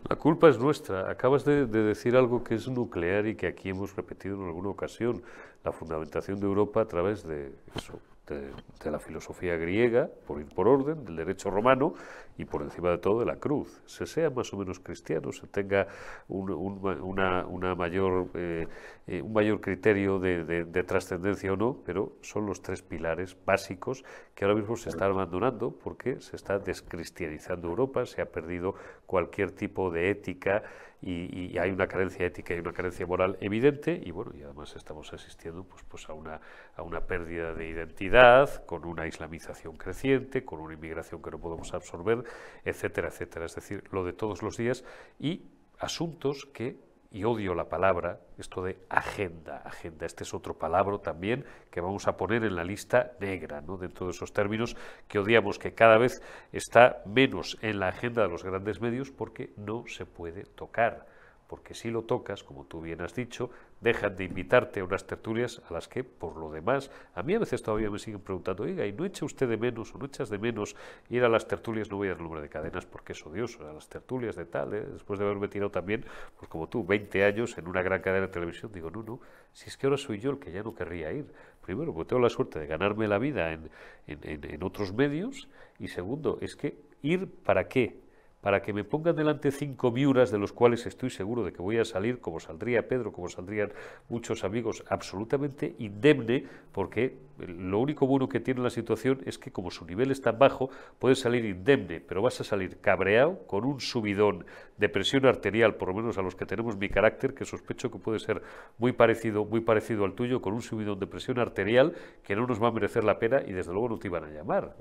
La 0.09 0.17
culpa 0.17 0.49
es 0.49 0.59
nuestra. 0.59 1.11
Acabas 1.11 1.45
de, 1.45 1.67
decir 1.67 2.17
algo 2.17 2.45
que 2.45 2.55
es 2.55 2.69
nuclear 2.69 3.27
y 3.27 3.35
que 3.35 3.49
aquí 3.49 3.71
hemos 3.71 3.97
repetido 3.97 4.37
en 4.37 4.47
alguna 4.47 4.69
ocasión. 4.69 5.23
La 5.65 5.73
fundamentación 5.73 6.39
de 6.39 6.47
Europa 6.47 6.83
a 6.83 6.87
través 6.87 7.27
de 7.27 7.53
eso, 7.75 8.01
de, 8.27 8.91
la 8.91 8.99
filosofía 8.99 9.57
griega, 9.57 10.09
por 10.27 10.41
ir 10.41 10.47
por 10.47 10.69
orden, 10.69 11.05
del 11.05 11.17
derecho 11.17 11.51
romano 11.51 11.95
y 12.39 12.45
por 12.45 12.63
encima 12.63 12.91
de 12.91 12.99
todo 12.99 13.21
de 13.21 13.27
la 13.27 13.37
cruz. 13.37 13.81
Se 13.87 14.07
sea 14.07 14.31
más 14.31 14.53
o 14.53 14.57
menos 14.57 14.81
cristiano, 14.81 15.33
se 15.33 15.47
tenga 15.47 15.87
un, 16.29 16.51
una, 16.51 17.75
mayor, 17.75 18.31
eh, 18.35 18.67
eh, 19.07 19.23
un 19.23 19.33
mayor 19.33 19.61
criterio 19.61 20.19
de, 20.19 20.85
trascendencia 20.87 21.53
o 21.53 21.57
no, 21.57 21.79
pero 21.85 22.17
son 22.21 22.47
los 22.47 22.63
tres 22.63 22.83
pilares 22.83 23.37
básicos 23.45 24.05
que 24.35 24.45
ahora 24.45 24.57
mismo 24.57 24.77
se 24.77 24.91
están 24.91 25.11
abandonando 25.11 25.71
porque 25.71 26.21
se 26.21 26.37
está 26.37 26.59
descristianizando 26.59 27.69
Europa, 27.69 28.07
se 28.07 28.23
ha 28.23 28.27
perdido 28.27 28.75
cualquier 29.07 29.51
tipo 29.53 29.91
de 29.91 30.11
ética 30.11 30.63
y, 31.03 31.59
hay 31.59 31.71
una 31.71 31.87
carencia 31.87 32.27
ética 32.27 32.55
y 32.55 32.59
una 32.59 32.73
carencia 32.73 33.07
moral 33.07 33.37
evidente 33.41 34.01
y 34.03 34.11
bueno 34.11 34.33
y 34.37 34.43
además 34.43 34.75
estamos 34.77 35.13
asistiendo 35.13 35.65
pues 35.65 35.83
pues 35.89 36.09
a 36.09 36.13
una 36.15 36.41
a 36.75 36.83
una 36.83 37.01
pérdida 37.01 37.55
de 37.55 37.69
identidad 37.69 38.65
con 38.67 38.85
una 38.85 39.07
islamización 39.07 39.77
creciente 39.77 40.45
con 40.45 40.61
una 40.61 40.75
inmigración 40.75 41.23
que 41.23 41.31
no 41.31 41.39
podemos 41.39 41.73
absorber 41.75 42.25
etcétera 42.65 43.09
etcétera. 43.09 43.47
Es 43.47 43.55
decir 43.55 43.85
lo 43.93 44.05
de 44.05 44.13
todos 44.13 44.43
los 44.43 44.57
días 44.57 44.85
y 45.19 45.43
asuntos 45.79 46.47
que 46.47 46.86
y 47.17 47.25
odio 47.25 47.55
la 47.55 47.71
palabra, 47.71 48.21
esto 48.37 48.63
de 48.63 48.77
agenda, 48.91 49.63
agenda, 49.65 50.05
este 50.05 50.23
es 50.23 50.35
otro 50.35 50.53
palabra 50.53 50.99
también 50.99 51.47
que 51.71 51.81
vamos 51.81 52.07
a 52.09 52.19
poner 52.19 52.45
en 52.45 52.55
la 52.55 52.63
lista 52.63 53.13
negra, 53.21 53.63
¿no? 53.63 53.79
dentro 53.79 54.05
de 54.05 54.13
esos 54.13 54.35
términos 54.35 54.77
que 55.09 55.19
odiamos, 55.19 55.59
que 55.59 55.73
cada 55.73 55.97
vez 55.97 56.21
está 56.53 57.03
menos 57.07 57.57
en 57.63 57.81
la 57.81 57.89
agenda 57.89 58.21
de 58.21 58.29
los 58.29 58.45
grandes 58.45 58.83
medios 58.83 59.11
porque 59.11 59.51
no 59.57 59.85
se 59.87 60.05
puede 60.05 60.45
tocar 60.45 61.07
porque 61.47 61.75
si 61.75 61.91
lo 61.91 62.03
tocas, 62.03 62.43
como 62.43 62.65
tú 62.65 62.81
bien 62.81 63.01
has 63.01 63.15
dicho, 63.15 63.51
dejan 63.81 64.17
de 64.17 64.25
invitarte 64.25 64.81
a 64.81 64.85
unas 64.85 65.07
tertulias 65.07 65.63
a 65.69 65.73
las 65.73 65.87
que, 65.87 66.03
por 66.03 66.37
lo 66.37 66.51
demás, 66.51 66.91
a 67.15 67.23
mí 67.23 67.35
a 67.35 67.39
veces 67.39 67.63
todavía 67.63 67.91
me 67.91 67.99
siguen 67.99 68.21
preguntando, 68.21 68.65
oiga, 68.65 68.87
¿y 68.87 68.93
no 68.93 69.05
echa 69.05 69.25
usted 69.25 69.49
de 69.49 69.57
menos 69.57 69.95
o 69.95 69.99
no 69.99 70.07
echas 70.07 70.29
de 70.29 70.39
menos 70.39 70.75
ir 71.09 71.25
a 71.25 71.29
las 71.29 71.47
tertulias? 71.47 71.91
No 71.91 71.99
voy 71.99 72.09
a 72.09 72.13
dar 72.13 72.21
número 72.21 72.43
de 72.43 72.49
cadenas 72.49 72.87
porque 72.87 73.13
es 73.13 73.25
odioso, 73.25 73.69
a 73.69 73.73
las 73.73 73.89
tertulias 73.89 74.35
de 74.35 74.45
tal, 74.45 74.75
¿eh? 74.75 74.85
después 74.93 75.19
de 75.19 75.25
haberme 75.25 75.49
tirado 75.49 75.71
también, 75.71 76.05
pues 76.37 76.49
como 76.49 76.69
tú, 76.69 76.85
20 76.85 77.25
años 77.25 77.57
en 77.59 77.69
una 77.69 77.83
gran 77.83 78.01
cadena 78.01 78.27
de 78.27 78.33
televisión, 78.33 78.73
digo, 78.73 78.91
no, 78.91 79.03
no, 79.03 79.21
si 79.53 79.69
es 79.69 79.77
que 79.77 79.87
ahora 79.87 79.99
soy 79.99 80.19
yo 80.19 80.33
el 80.33 80.39
que 80.39 80.51
ya 80.53 80.63
no 80.63 80.75
querría 80.75 81.13
ir. 81.13 81.27
Primero, 81.65 81.93
porque 81.93 82.11
tengo 82.11 82.23
la 82.23 82.31
suerte 82.31 82.61
de 82.61 82.67
ganarme 82.67 83.09
la 83.09 83.19
vida 83.19 83.53
en, 83.53 83.71
en 84.07 84.63
otros 84.63 84.93
medios, 84.93 85.49
y 85.79 85.89
segundo, 85.89 86.39
es 86.41 86.55
que 86.55 86.79
ir 87.03 87.29
para 87.29 87.69
qué, 87.69 88.06
para 88.47 88.63
que 88.63 88.73
me 88.73 88.85
pongan 88.85 89.17
delante 89.17 89.51
cinco 89.51 89.91
miuras 89.91 90.31
de 90.31 90.39
los 90.39 90.53
cuales 90.53 90.87
estoy 90.87 91.11
seguro 91.11 91.43
de 91.43 91.53
que 91.53 91.61
voy 91.61 91.79
a 91.79 91.85
salir, 91.85 92.21
como 92.21 92.39
saldría 92.39 92.87
Pedro, 92.87 93.11
como 93.11 93.29
saldrían 93.29 93.73
muchos 94.09 94.45
amigos, 94.45 94.85
absolutamente 94.89 95.75
indemne, 95.81 96.45
porque 96.71 97.19
lo 97.39 97.81
único 97.81 98.07
bueno 98.07 98.29
que 98.29 98.39
tiene 98.39 98.63
la 98.63 98.71
situación 98.71 99.21
es 99.27 99.37
que 99.37 99.51
como 99.51 99.73
su 99.73 99.85
nivel 99.85 100.13
es 100.13 100.23
tan 100.23 100.39
bajo, 100.39 100.71
puedes 101.01 101.19
salir 101.19 101.45
indemne, 101.45 102.01
pero 102.01 102.23
vas 102.23 102.41
a 102.41 102.45
salir 102.45 102.79
cabreado, 102.81 103.45
con 103.49 103.65
un 103.65 103.81
subidón 103.81 104.47
de 104.77 104.89
presión 104.89 105.27
arterial, 105.27 105.75
por 105.75 105.89
lo 105.89 105.95
menos 105.95 106.17
a 106.17 106.23
los 106.23 106.37
que 106.37 106.47
tenemos 106.47 106.77
mi 106.77 106.89
carácter, 106.89 107.35
que 107.35 107.45
sospecho 107.45 107.91
que 107.91 107.99
puede 107.99 108.21
ser 108.21 108.43
muy 108.79 108.93
parecido, 108.93 109.45
muy 109.45 109.61
parecido 109.61 110.05
al 110.05 110.13
tuyo, 110.13 110.41
con 110.41 110.55
un 110.55 110.63
subidón 110.63 111.01
de 111.01 111.09
presión 111.09 111.41
arterial 111.41 111.95
que 112.23 112.37
no 112.37 112.47
nos 112.47 112.63
va 112.63 112.69
a 112.69 112.73
merecer 112.73 113.03
la 113.03 113.19
pena 113.19 113.43
y 113.45 113.53
desde 113.53 113.73
luego 113.73 113.89
no 113.89 113.99
te 113.99 114.07
iban 114.07 114.23
a 114.25 114.31
llamar 114.31 114.77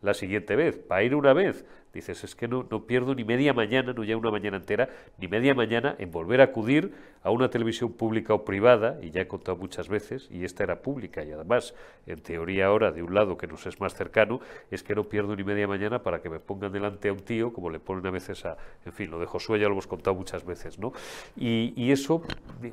la 0.00 0.14
siguiente 0.14 0.54
vez. 0.56 0.78
Para 0.78 1.02
ir 1.02 1.14
una 1.14 1.32
vez, 1.32 1.64
dices, 1.92 2.22
es 2.24 2.34
que 2.34 2.48
no, 2.48 2.66
no 2.70 2.86
pierdo 2.86 3.14
ni 3.14 3.24
media 3.24 3.52
mañana, 3.52 3.92
no 3.92 4.04
ya 4.04 4.16
una 4.16 4.30
mañana 4.30 4.56
entera, 4.56 4.88
ni 5.18 5.28
media 5.28 5.54
mañana 5.54 5.96
en 5.98 6.10
volver 6.10 6.40
a 6.40 6.44
acudir 6.44 6.92
a 7.22 7.30
una 7.30 7.50
televisión 7.50 7.92
pública 7.92 8.32
o 8.32 8.44
privada, 8.44 8.98
y 9.02 9.10
ya 9.10 9.20
he 9.20 9.28
contado 9.28 9.58
muchas 9.58 9.88
veces, 9.88 10.28
y 10.30 10.44
esta 10.44 10.62
era 10.64 10.80
pública, 10.80 11.22
y 11.22 11.32
además, 11.32 11.74
en 12.06 12.20
teoría 12.20 12.66
ahora, 12.66 12.92
de 12.92 13.02
un 13.02 13.14
lado 13.14 13.36
que 13.36 13.46
nos 13.46 13.66
es 13.66 13.80
más 13.80 13.94
cercano, 13.94 14.40
es 14.70 14.82
que 14.82 14.94
no 14.94 15.04
pierdo 15.04 15.36
ni 15.36 15.44
media 15.44 15.66
mañana 15.66 16.02
para 16.02 16.22
que 16.22 16.30
me 16.30 16.40
pongan 16.40 16.72
delante 16.72 17.08
a 17.08 17.12
un 17.12 17.20
tío, 17.20 17.52
como 17.52 17.70
le 17.70 17.78
ponen 17.78 18.06
a 18.06 18.10
veces 18.10 18.44
a, 18.46 18.56
en 18.86 18.92
fin, 18.92 19.10
lo 19.10 19.18
de 19.18 19.26
Josué 19.26 19.58
ya 19.58 19.66
lo 19.66 19.72
hemos 19.72 19.86
contado 19.86 20.16
muchas 20.16 20.44
veces, 20.44 20.78
¿no? 20.78 20.92
Y, 21.36 21.90
eso 21.90 22.22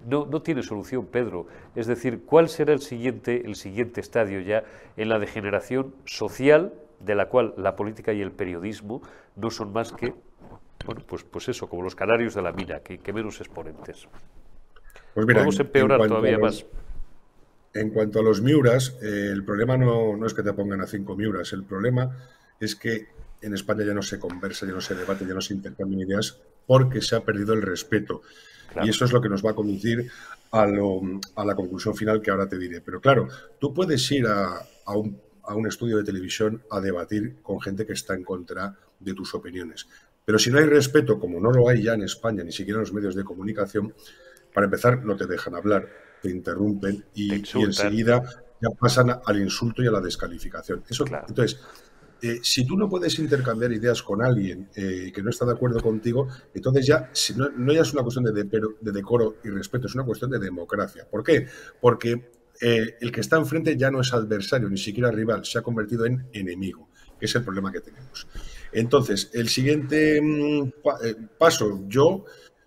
no, 0.07 0.28
no 0.28 0.43
tiene 0.43 0.61
solución, 0.61 1.07
Pedro. 1.07 1.47
Es 1.76 1.88
decir, 1.88 2.24
¿cuál 2.24 2.49
será 2.49 2.72
el 2.72 2.82
siguiente, 2.82 3.41
el 3.45 3.55
siguiente 3.55 3.99
estadio 3.99 4.41
ya 4.41 4.63
en 4.95 5.09
la 5.09 5.18
degeneración 5.18 5.95
social 6.05 6.72
de 7.00 7.16
la 7.16 7.28
cual 7.30 7.54
la 7.58 7.76
política 7.76 8.14
y 8.14 8.22
el 8.22 8.32
periodismo 8.32 9.02
no 9.36 9.50
son 9.50 9.74
más 9.74 9.91
que, 9.91 10.14
bueno, 10.86 11.02
pues, 11.08 11.24
pues 11.24 11.50
eso, 11.50 11.68
como 11.68 11.84
los 11.84 11.95
canarios 11.95 12.34
de 12.34 12.41
la 12.41 12.52
mina, 12.52 12.80
que, 12.80 13.14
menos 13.14 13.39
exponentes. 13.39 14.08
Pues 15.14 15.26
Vamos 15.26 15.60
a 15.60 15.62
empeorar 15.64 16.08
todavía 16.08 16.38
más. 16.38 16.66
En 17.74 17.91
cuanto 17.91 18.20
a 18.20 18.24
los 18.24 18.41
miuras, 18.41 18.98
eh, 19.02 19.30
el 19.32 19.43
problema 19.43 19.78
no, 19.78 20.16
no, 20.18 20.26
es 20.26 20.34
que 20.34 20.41
te 20.41 20.54
pongan 20.54 20.82
a 20.82 20.88
cinco 20.88 21.16
miuras, 21.16 21.54
el 21.54 21.64
problema 21.64 22.16
es 22.60 22.76
que 22.76 23.08
en 23.41 23.54
España 23.54 23.86
ya 23.86 23.93
no 23.93 24.02
se 24.02 24.20
conversa, 24.20 24.66
ya 24.66 24.72
no 24.72 24.82
se 24.82 24.95
debate, 24.95 25.26
ya 25.28 25.34
no 25.34 25.41
se 25.41 25.54
intercambian 25.54 26.02
ideas 26.02 26.39
porque 26.66 27.02
se 27.02 27.16
ha 27.16 27.22
perdido 27.22 27.54
el 27.54 27.62
respeto. 27.62 28.22
Y 28.84 28.89
eso 28.89 29.06
es 29.06 29.12
lo 29.12 29.22
que 29.22 29.30
nos 29.30 29.45
va 29.45 29.52
a 29.52 29.56
conducir 29.56 30.12
a, 30.52 30.64
a, 30.64 31.45
la 31.45 31.56
conclusión 31.56 31.95
final 31.95 32.22
que 32.22 32.32
ahora 32.32 32.48
te 32.48 32.58
diré. 32.58 32.82
Pero 32.82 33.00
claro, 33.00 33.28
tú 33.60 33.74
puedes 33.74 34.12
ir 34.12 34.28
a, 34.28 34.62
a 34.86 34.98
un 34.98 35.20
a 35.48 35.56
un 35.56 35.68
estudio 35.68 35.98
de 35.98 36.04
televisión 36.04 36.64
a 36.70 36.80
debatir 36.80 37.38
con 37.41 37.60
gente 37.60 37.86
que 37.86 37.93
está 37.93 38.14
en 38.14 38.24
contra 38.24 38.78
de 39.00 39.14
tus 39.14 39.34
opiniones. 39.34 39.88
Pero 40.26 40.38
si 40.38 40.52
no 40.52 40.60
hay 40.60 40.66
respeto, 40.66 41.20
como 41.20 41.39
no 41.39 41.52
lo 41.52 41.70
hay 41.70 41.84
ya 41.84 41.93
en 41.93 42.04
España, 42.04 42.43
ni 42.43 42.52
siquiera 42.52 42.78
en 42.78 42.82
los 42.82 42.93
medios 42.93 43.16
de 43.16 43.24
comunicación, 43.24 43.93
para 44.54 44.66
empezar 44.66 45.06
no 45.06 45.16
te 45.16 45.26
dejan 45.26 45.56
hablar, 45.56 45.88
te 46.22 46.30
interrumpen 46.30 47.06
y, 47.14 47.34
enseguida 47.34 48.24
ya 48.62 48.70
pasan 48.72 49.22
al 49.24 49.39
insulto 49.39 49.84
y 49.84 49.88
a 49.88 49.91
la 49.91 50.02
descalificación. 50.02 50.84
Eso, 50.89 51.06
Entonces, 51.06 51.60
eh, 52.22 52.39
si 52.41 52.66
tú 52.66 52.76
no 52.76 52.89
puedes 52.89 53.20
intercambiar 53.20 53.72
ideas 53.72 54.02
con 54.02 54.24
alguien 54.24 54.70
eh, 54.76 55.12
que 55.14 55.22
no 55.22 55.30
está 55.30 55.45
de 55.45 55.52
acuerdo 55.52 55.80
contigo, 55.80 56.28
entonces 56.54 56.88
ya 56.88 57.10
si 57.14 57.36
no, 57.36 57.50
no, 57.50 57.72
ya 57.72 57.82
es 57.82 57.93
una 57.93 58.02
cuestión 58.02 58.26
de, 58.26 58.32
de, 58.34 58.91
decoro 58.91 59.36
y 59.43 59.50
respeto, 59.50 59.86
es 59.86 59.95
una 59.95 60.04
cuestión 60.04 60.32
de 60.32 60.39
democracia. 60.39 61.08
¿Por 61.10 61.24
qué? 61.24 61.48
Porque 61.80 62.32
eh, 62.62 62.97
el 63.01 63.12
que 63.12 63.22
está 63.22 63.38
enfrente 63.38 63.78
ya 63.78 63.91
no 63.91 64.01
es 64.01 64.14
adversario, 64.14 64.70
ni 64.70 64.78
siquiera 64.78 65.12
rival, 65.12 65.45
se 65.45 65.60
ha 65.60 65.62
convertido 65.62 66.05
en 66.05 66.28
enemigo. 66.34 66.89
que 67.20 67.26
es 67.26 67.36
el 67.36 67.43
problema 67.43 67.72
que 67.72 67.82
tenemos. 67.82 68.28
Entonces, 68.72 69.32
el 69.34 69.49
siguiente 69.49 70.22
mm, 70.22 70.72
eh, 71.03 71.16
paso, 71.39 71.84
yo, 71.88 72.26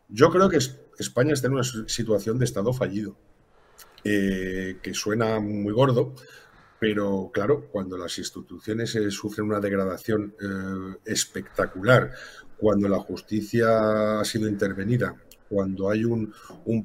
yo 0.09 0.29
creo 0.31 0.49
que 0.49 0.59
España 0.99 1.35
está 1.35 1.47
en 1.47 1.53
una 1.53 1.63
situación 1.63 2.37
de 2.37 2.47
Estado 2.47 2.73
fallido, 2.73 3.17
eh, 4.03 4.79
que 4.83 4.93
suena 4.93 5.39
muy 5.39 5.73
gordo, 5.73 6.17
pero 6.81 7.31
claro, 7.33 7.69
cuando 7.71 7.97
las 7.97 8.19
instituciones 8.19 8.91
sufren 9.11 9.47
una 9.47 9.61
degradación 9.61 10.35
espectacular, 11.05 12.11
cuando 12.57 12.89
la 12.89 12.99
justicia 12.99 14.21
ha 14.21 14.25
sido 14.25 14.49
intervenida, 14.49 15.15
cuando 15.51 15.91
hay 15.91 16.05
un, 16.05 16.33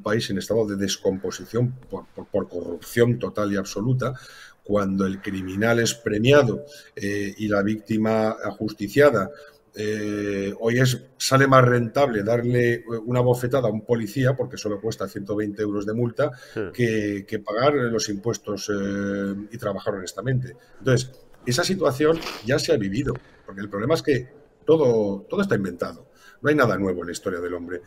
país 0.04 0.28
en 0.32 0.40
estado 0.40 0.66
de 0.66 0.76
descomposición 0.76 1.76
por, 1.90 2.50
corrupción 2.50 3.20
total 3.20 3.54
y 3.54 3.58
absoluta, 3.58 4.16
cuando 4.64 5.06
el 5.06 5.22
criminal 5.22 5.80
es 5.80 5.94
premiado 5.94 6.66
eh, 6.96 7.36
y 7.38 7.48
la 7.48 7.62
víctima 7.62 8.32
ajusticiada, 8.44 9.30
eh, 9.76 10.52
hoy 10.60 10.80
es, 10.80 11.00
sale 11.18 11.46
más 11.46 11.64
rentable 11.64 12.24
darle 12.24 12.84
una 13.06 13.20
bofetada 13.20 13.68
a 13.68 13.72
un 13.72 13.86
policía, 13.86 14.36
porque 14.36 14.58
solo 14.58 14.82
cuesta 14.82 15.08
120 15.08 15.62
euros 15.62 15.86
de 15.86 15.94
multa, 15.94 16.32
que, 16.74 17.44
pagar 17.46 17.76
los 17.76 18.10
impuestos 18.10 18.72
eh, 18.74 19.36
y 19.52 19.58
trabajar 19.60 19.94
honestamente. 19.94 20.56
Entonces, 20.80 21.12
esa 21.46 21.64
situación 21.64 22.20
ya 22.48 22.58
se 22.58 22.74
ha 22.74 22.78
vivido, 22.78 23.14
porque 23.46 23.62
el 23.62 23.70
problema 23.70 23.94
es 23.94 24.02
que 24.02 24.28
todo, 24.66 25.28
todo 25.30 25.42
está 25.42 25.54
inventado. 25.54 26.08
No 26.42 26.50
hay 26.50 26.56
nada 26.56 26.78
nuevo 26.78 27.02
en 27.02 27.08
la 27.08 27.12
historia 27.12 27.40
del 27.40 27.54
hombre. 27.54 27.82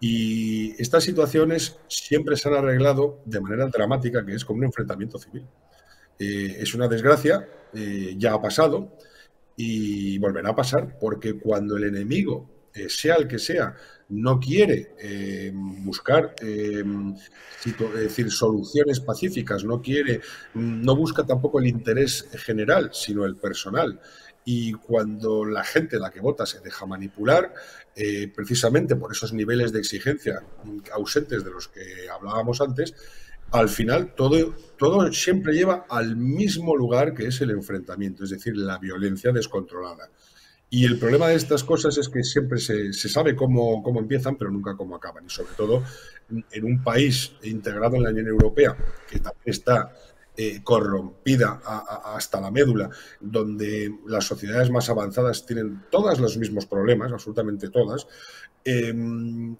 Y 0.00 0.80
estas 0.80 1.04
situaciones 1.04 1.76
siempre 1.88 2.36
se 2.36 2.48
han 2.48 2.54
arreglado 2.54 3.20
de 3.24 3.40
manera 3.40 3.66
dramática, 3.66 4.24
que 4.24 4.34
es 4.34 4.44
como 4.44 4.58
un 4.58 4.66
enfrentamiento 4.66 5.18
civil. 5.18 5.44
Eh, 6.18 6.56
es 6.60 6.74
una 6.74 6.88
desgracia, 6.88 7.48
eh, 7.74 8.14
ya 8.16 8.34
ha 8.34 8.42
pasado 8.42 8.96
y 9.56 10.18
volverá 10.18 10.50
a 10.50 10.54
pasar, 10.56 10.98
porque 11.00 11.38
cuando 11.38 11.76
el 11.76 11.84
enemigo, 11.84 12.68
eh, 12.74 12.88
sea 12.88 13.16
el 13.16 13.26
que 13.26 13.38
sea, 13.38 13.74
no 14.10 14.38
quiere 14.40 14.94
buscar 15.82 16.34
decir, 17.94 18.30
soluciones 18.30 19.00
pacíficas, 19.00 19.64
no 19.64 19.82
quiere, 19.82 20.20
no 20.54 20.96
busca 20.96 21.26
tampoco 21.26 21.58
el 21.58 21.66
interés 21.66 22.26
general, 22.32 22.90
sino 22.92 23.26
el 23.26 23.36
personal 23.36 24.00
y 24.50 24.72
cuando 24.72 25.44
la 25.44 25.62
gente, 25.62 25.98
la 25.98 26.10
que 26.10 26.20
vota, 26.20 26.46
se 26.46 26.60
deja 26.60 26.86
manipular, 26.86 27.52
eh, 28.00 28.30
precisamente 28.32 28.94
por 28.94 29.10
esos 29.10 29.32
niveles 29.32 29.72
de 29.72 29.80
exigencia 29.80 30.40
ausentes 30.92 31.42
de 31.42 31.50
los 31.50 31.66
que 31.66 32.08
hablábamos 32.08 32.60
antes, 32.60 32.94
al 33.50 33.68
final 33.68 34.14
todo, 34.14 34.54
todo 34.76 35.12
siempre 35.12 35.52
lleva 35.52 35.84
al 35.90 36.14
mismo 36.14 36.76
lugar 36.76 37.12
que 37.12 37.26
es 37.26 37.40
el 37.40 37.50
enfrentamiento, 37.50 38.22
es 38.22 38.30
decir, 38.30 38.56
la 38.56 38.78
violencia 38.78 39.32
descontrolada. 39.32 40.10
Y 40.70 40.84
el 40.84 40.96
problema 40.96 41.26
de 41.26 41.34
estas 41.34 41.64
cosas 41.64 41.98
es 41.98 42.08
que 42.08 42.22
siempre 42.22 42.60
se, 42.60 42.92
se 42.92 43.08
sabe 43.08 43.34
cómo, 43.34 43.82
cómo, 43.82 43.98
empiezan, 43.98 44.36
pero 44.36 44.52
nunca 44.52 44.76
cómo 44.76 44.94
acaban. 44.94 45.24
Y 45.26 45.30
sobre 45.30 45.54
todo 45.56 45.82
en 46.52 46.64
un 46.64 46.84
país 46.84 47.32
integrado 47.42 47.96
en 47.96 48.04
la 48.04 48.10
Unión 48.10 48.28
Europea, 48.28 48.76
que 49.10 49.18
también 49.18 49.42
está 49.44 49.90
eh, 50.40 50.60
corrompida 50.62 51.60
hasta 52.14 52.40
la 52.40 52.52
médula, 52.52 52.88
donde 53.20 53.92
las 54.06 54.24
sociedades 54.24 54.70
más 54.70 54.88
avanzadas 54.88 55.44
tienen 55.44 55.82
todos 55.90 56.20
los 56.20 56.36
mismos 56.36 56.64
problemas, 56.64 57.10
absolutamente 57.10 57.70
todas, 57.70 58.06
em, 58.64 59.56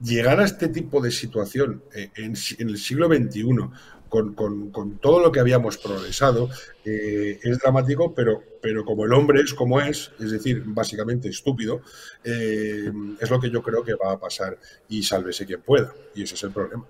llegar 0.00 0.40
a 0.40 0.46
este 0.46 0.68
tipo 0.68 1.02
de 1.02 1.10
situación 1.10 1.82
eh, 1.94 2.08
en, 2.16 2.34
el 2.60 2.78
siglo 2.78 3.08
XXI, 3.08 3.44
con, 4.08 4.98
todo 5.02 5.20
lo 5.20 5.30
que 5.30 5.40
habíamos 5.40 5.76
progresado, 5.76 6.48
eh, 6.82 7.38
es 7.42 7.58
dramático, 7.58 8.14
pero, 8.14 8.42
pero 8.62 8.86
como 8.86 9.04
el 9.04 9.12
hombre 9.12 9.42
es 9.42 9.52
como 9.52 9.82
es, 9.82 10.12
es 10.18 10.30
decir, 10.30 10.62
básicamente 10.64 11.28
estúpido, 11.28 11.82
es 12.24 13.30
lo 13.30 13.38
que 13.38 13.50
yo 13.50 13.62
creo 13.62 13.84
que 13.84 13.92
va 13.92 14.12
a 14.12 14.18
pasar 14.18 14.58
y 14.88 15.02
sálvese 15.02 15.44
quien 15.44 15.60
pueda. 15.60 15.92
Y 16.14 16.22
ese 16.22 16.36
es 16.36 16.42
el 16.44 16.52
problema. 16.52 16.86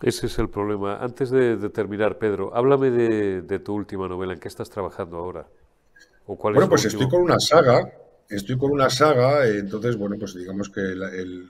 Ese 0.00 0.26
es 0.26 0.38
el 0.38 0.48
problema. 0.48 0.98
Antes 1.02 1.30
de, 1.30 1.56
terminar, 1.70 2.18
Pedro, 2.18 2.54
háblame 2.54 2.90
de, 2.90 3.58
tu 3.58 3.74
última 3.74 4.08
novela. 4.08 4.34
¿En 4.34 4.40
qué 4.40 4.48
estás 4.48 4.70
trabajando 4.70 5.16
ahora? 5.16 5.46
¿O 6.26 6.36
cuál 6.36 6.54
bueno, 6.54 6.68
pues 6.68 6.84
estoy 6.84 7.08
con 7.08 7.22
una 7.22 7.40
saga. 7.40 7.92
Estoy 8.28 8.58
con 8.58 8.70
una 8.70 8.90
saga, 8.90 9.46
entonces, 9.48 9.96
bueno, 9.96 10.16
pues 10.18 10.34
digamos 10.34 10.68
que 10.68 10.82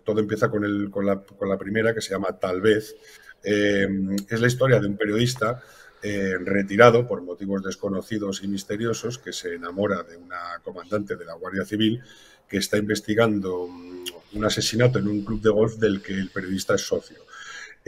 todo 0.05 0.20
empieza 0.20 0.49
con, 0.49 0.64
el, 0.64 0.90
con, 0.90 1.05
la, 1.05 1.20
con, 1.20 1.49
la, 1.49 1.59
primera, 1.59 1.92
que 1.92 2.01
se 2.01 2.11
llama 2.11 2.38
Tal 2.38 2.61
vez. 2.61 2.94
Eh, 3.42 3.88
es 4.28 4.40
la 4.40 4.46
historia 4.46 4.78
de 4.78 4.86
un 4.86 4.96
periodista 4.96 5.61
eh, 6.01 6.34
retirado 6.40 7.07
por 7.09 7.22
motivos 7.22 7.64
desconocidos 7.64 8.44
y 8.44 8.49
misteriosos 8.49 9.18
que 9.18 9.32
se 9.32 9.55
enamora 9.55 10.05
de 10.05 10.16
una 10.16 10.61
comandante 10.62 11.16
de 11.16 11.24
la 11.24 11.34
Guardia 11.34 11.64
Civil 11.64 12.01
que 12.49 12.59
está 12.59 12.78
investigando 12.78 13.64
un 13.64 14.44
asesinato 14.44 15.01
en 15.01 15.09
un 15.09 15.24
club 15.24 15.42
de 15.42 15.51
golf 15.51 15.74
del 15.76 16.01
que 16.01 16.14
el 16.14 16.30
periodista 16.30 16.76
es 16.76 16.82
socio. 16.82 17.28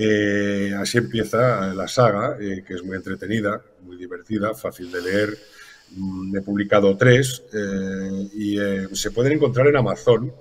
Eh, 0.02 0.72
así 0.78 0.96
empieza 0.96 1.74
la 1.74 1.86
saga, 1.86 2.38
eh, 2.40 2.64
que 2.66 2.72
es 2.72 2.82
muy 2.82 2.96
entretenida, 2.96 3.62
muy 3.82 3.98
divertida, 3.98 4.54
fácil 4.54 4.90
de 4.90 5.02
leer. 5.02 5.38
Mm, 5.94 6.38
he 6.38 6.40
publicado 6.40 6.96
tres 6.96 7.42
eh, 7.52 8.28
y 8.32 8.56
se 8.96 9.10
pueden 9.10 9.32
encontrar 9.32 9.66
en 9.66 9.76
Amazon 9.76 10.32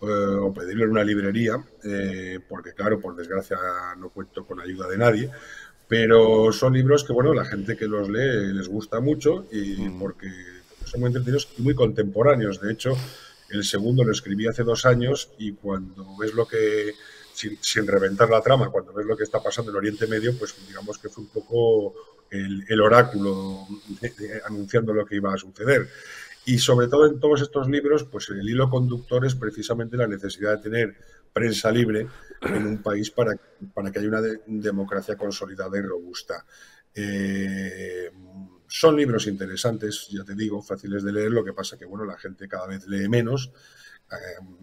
o 0.00 0.54
pedirlo 0.54 0.84
en 0.84 0.90
una 0.90 1.02
librería, 1.02 1.56
porque 2.48 2.72
claro, 2.72 3.00
por 3.00 3.16
desgracia 3.16 3.56
no 3.98 4.10
cuento 4.10 4.46
con 4.46 4.60
ayuda 4.60 4.86
de 4.86 4.96
nadie, 4.96 5.30
pero 5.88 6.52
son 6.52 6.74
libros 6.74 7.02
que, 7.02 7.12
bueno, 7.12 7.34
la 7.34 7.44
gente 7.44 7.76
que 7.76 7.88
los 7.88 8.08
lee 8.08 8.52
les 8.52 8.68
gusta 8.68 9.00
mucho 9.00 9.46
y 9.50 9.88
mm. 9.88 9.98
porque 9.98 10.28
son 10.84 11.00
muy 11.00 11.08
entretenidos 11.08 11.48
y 11.58 11.62
muy 11.62 11.74
contemporáneos. 11.74 12.60
De 12.60 12.70
hecho, 12.70 12.96
el 13.50 13.64
segundo 13.64 14.04
lo 14.04 14.12
escribí 14.12 14.46
hace 14.46 14.62
dos 14.62 14.84
años 14.84 15.30
y 15.38 15.52
cuando 15.52 16.06
ves 16.16 16.32
lo 16.34 16.46
que 16.46 16.92
sin, 17.60 17.86
reventar 17.86 18.28
la 18.28 18.40
trama, 18.40 18.70
cuando 18.70 18.92
ves 18.92 19.06
lo 19.06 19.16
que 19.16 19.24
está 19.24 19.42
pasando 19.42 19.70
en 19.70 19.76
Oriente 19.76 20.06
Medio, 20.06 20.36
pues 20.36 20.54
digamos 20.66 20.98
que 20.98 21.08
fue 21.08 21.24
un 21.24 21.30
poco 21.30 21.94
el, 22.30 22.80
oráculo 22.80 23.66
anunciando 24.46 24.92
lo 24.92 25.06
que 25.06 25.16
iba 25.16 25.32
a 25.32 25.38
suceder. 25.38 25.88
Y 26.44 26.58
sobre 26.58 26.88
todo 26.88 27.06
en 27.06 27.20
todos 27.20 27.42
estos 27.42 27.68
libros, 27.68 28.04
pues 28.04 28.28
el 28.30 28.48
hilo 28.48 28.70
conductor 28.70 29.24
es 29.24 29.34
precisamente 29.34 29.96
la 29.96 30.06
necesidad 30.06 30.56
de 30.56 30.62
tener 30.62 30.96
prensa 31.32 31.70
libre 31.70 32.06
en 32.40 32.66
un 32.66 32.82
país 32.82 33.10
para, 33.10 33.34
para 33.74 33.92
que 33.92 33.98
haya 33.98 34.08
una 34.08 34.22
democracia 34.46 35.16
consolidada 35.16 35.78
y 35.78 35.82
robusta. 35.82 36.44
Eh, 36.94 38.10
son 38.66 38.96
libros 38.96 39.26
interesantes, 39.26 40.08
ya 40.10 40.24
te 40.24 40.34
digo, 40.34 40.62
fáciles 40.62 41.04
de 41.04 41.12
leer, 41.12 41.30
lo 41.30 41.44
que 41.44 41.52
pasa 41.52 41.78
que 41.78 41.84
bueno, 41.84 42.04
la 42.04 42.18
gente 42.18 42.48
cada 42.48 42.66
vez 42.66 42.86
lee 42.86 43.08
menos 43.08 43.52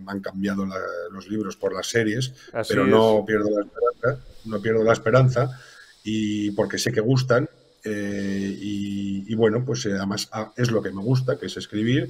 han 0.08 0.20
cambiado 0.22 0.66
los 1.12 1.28
libros 1.28 1.56
por 1.56 1.74
las 1.74 1.88
series, 1.88 2.34
pero 2.68 2.86
no 2.86 3.24
pierdo 3.26 3.50
la 3.50 3.64
esperanza, 3.64 4.26
no 4.46 4.62
pierdo 4.62 4.84
la 4.84 4.93
esperanza 4.93 5.60
y 6.04 6.52
porque 6.52 6.78
sé 6.78 6.91
que 6.91 7.02
gustan 7.02 7.50
eh, 7.86 8.58
y, 8.60 9.36
bueno, 9.36 9.64
pues 9.64 9.86
eh, 9.86 9.93
además 9.93 10.28
ah, 10.32 10.52
es 10.58 10.72
lo 10.72 10.82
que 10.82 10.91
me 10.91 11.02
gusta, 11.02 11.38
que 11.38 11.46
es 11.46 11.58
escribir 11.58 12.10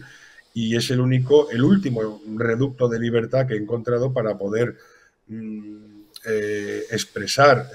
y 0.53 0.75
es 0.77 0.89
el 0.89 1.01
único, 1.01 1.51
el 1.51 1.63
último 1.63 2.21
reducto 2.37 2.87
de 2.87 2.99
libertad 2.99 3.45
que 3.45 3.55
he 3.55 3.57
encontrado 3.57 4.13
para 4.13 4.37
poder 4.37 4.77
mm, 5.27 5.95
expresar 6.91 7.69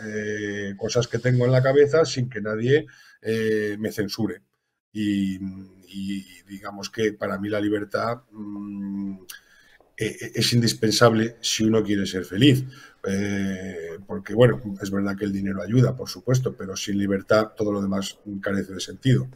cosas 0.77 1.07
que 1.07 1.19
tengo 1.19 1.45
en 1.45 1.53
la 1.53 1.63
cabeza 1.63 2.05
sin 2.05 2.29
que 2.29 2.41
nadie 2.41 2.87
me 3.79 3.93
censure. 3.93 4.41
Y, 4.93 5.39
digamos 6.49 6.91
que 6.91 7.13
para 7.13 7.39
mí 7.39 7.49
la 7.49 7.61
libertad 7.61 8.23
mm, 8.33 9.19
eh, 10.01 10.33
es 10.35 10.53
indispensable 10.55 11.37
si 11.43 11.65
uno 11.65 11.83
quiere 11.83 12.07
ser 12.07 12.25
feliz. 12.25 12.65
Eh, 13.07 13.99
porque, 14.07 14.35
bueno, 14.35 14.61
es 14.81 14.91
verdad 14.91 15.17
que 15.17 15.27
el 15.27 15.33
dinero 15.33 15.63
ayuda, 15.63 15.95
por 15.97 16.09
supuesto, 16.09 16.55
pero 16.57 16.75
sin 16.75 16.99
libertad 16.99 17.53
todo 17.57 17.71
lo 17.71 17.83
demás 17.83 18.19
carece 18.41 18.73
de 18.73 18.81
sentido. 18.81 19.29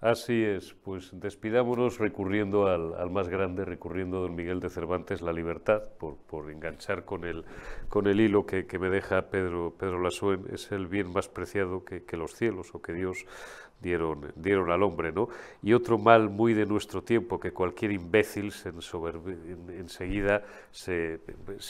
Así 0.00 0.44
es, 0.44 0.76
pues 0.84 1.10
despidámonos 1.12 1.98
recurriendo 1.98 2.68
al, 2.68 3.10
más 3.10 3.28
grande, 3.28 3.64
recurriendo 3.64 4.18
a 4.18 4.20
don 4.20 4.36
Miguel 4.36 4.60
de 4.60 4.70
Cervantes, 4.70 5.22
la 5.22 5.32
libertad, 5.32 5.82
por, 5.98 6.16
por 6.16 6.52
enganchar 6.52 7.04
con 7.04 7.24
el, 7.24 7.44
con 7.88 8.06
el 8.06 8.20
hilo 8.20 8.46
que, 8.46 8.66
que, 8.66 8.78
me 8.78 8.90
deja 8.90 9.28
Pedro, 9.28 9.74
Pedro 9.76 10.00
Lasuen, 10.00 10.44
es 10.52 10.70
el 10.70 10.86
bien 10.86 11.12
más 11.12 11.28
preciado 11.28 11.84
que, 11.84 12.04
que 12.04 12.16
los 12.16 12.36
cielos 12.36 12.68
o 12.74 12.80
que 12.80 12.92
Dios 12.92 13.26
dieron, 13.80 14.32
dieron 14.36 14.70
al 14.70 14.82
hombre, 14.82 15.12
¿no? 15.12 15.28
Y 15.62 15.72
otro 15.72 15.98
mal 15.98 16.28
muy 16.28 16.54
de 16.54 16.66
nuestro 16.66 17.02
tiempo, 17.02 17.38
que 17.38 17.52
cualquier 17.52 17.92
imbécil 17.92 18.52
se 18.52 18.70
enseguida 19.78 20.42
se, 20.70 21.20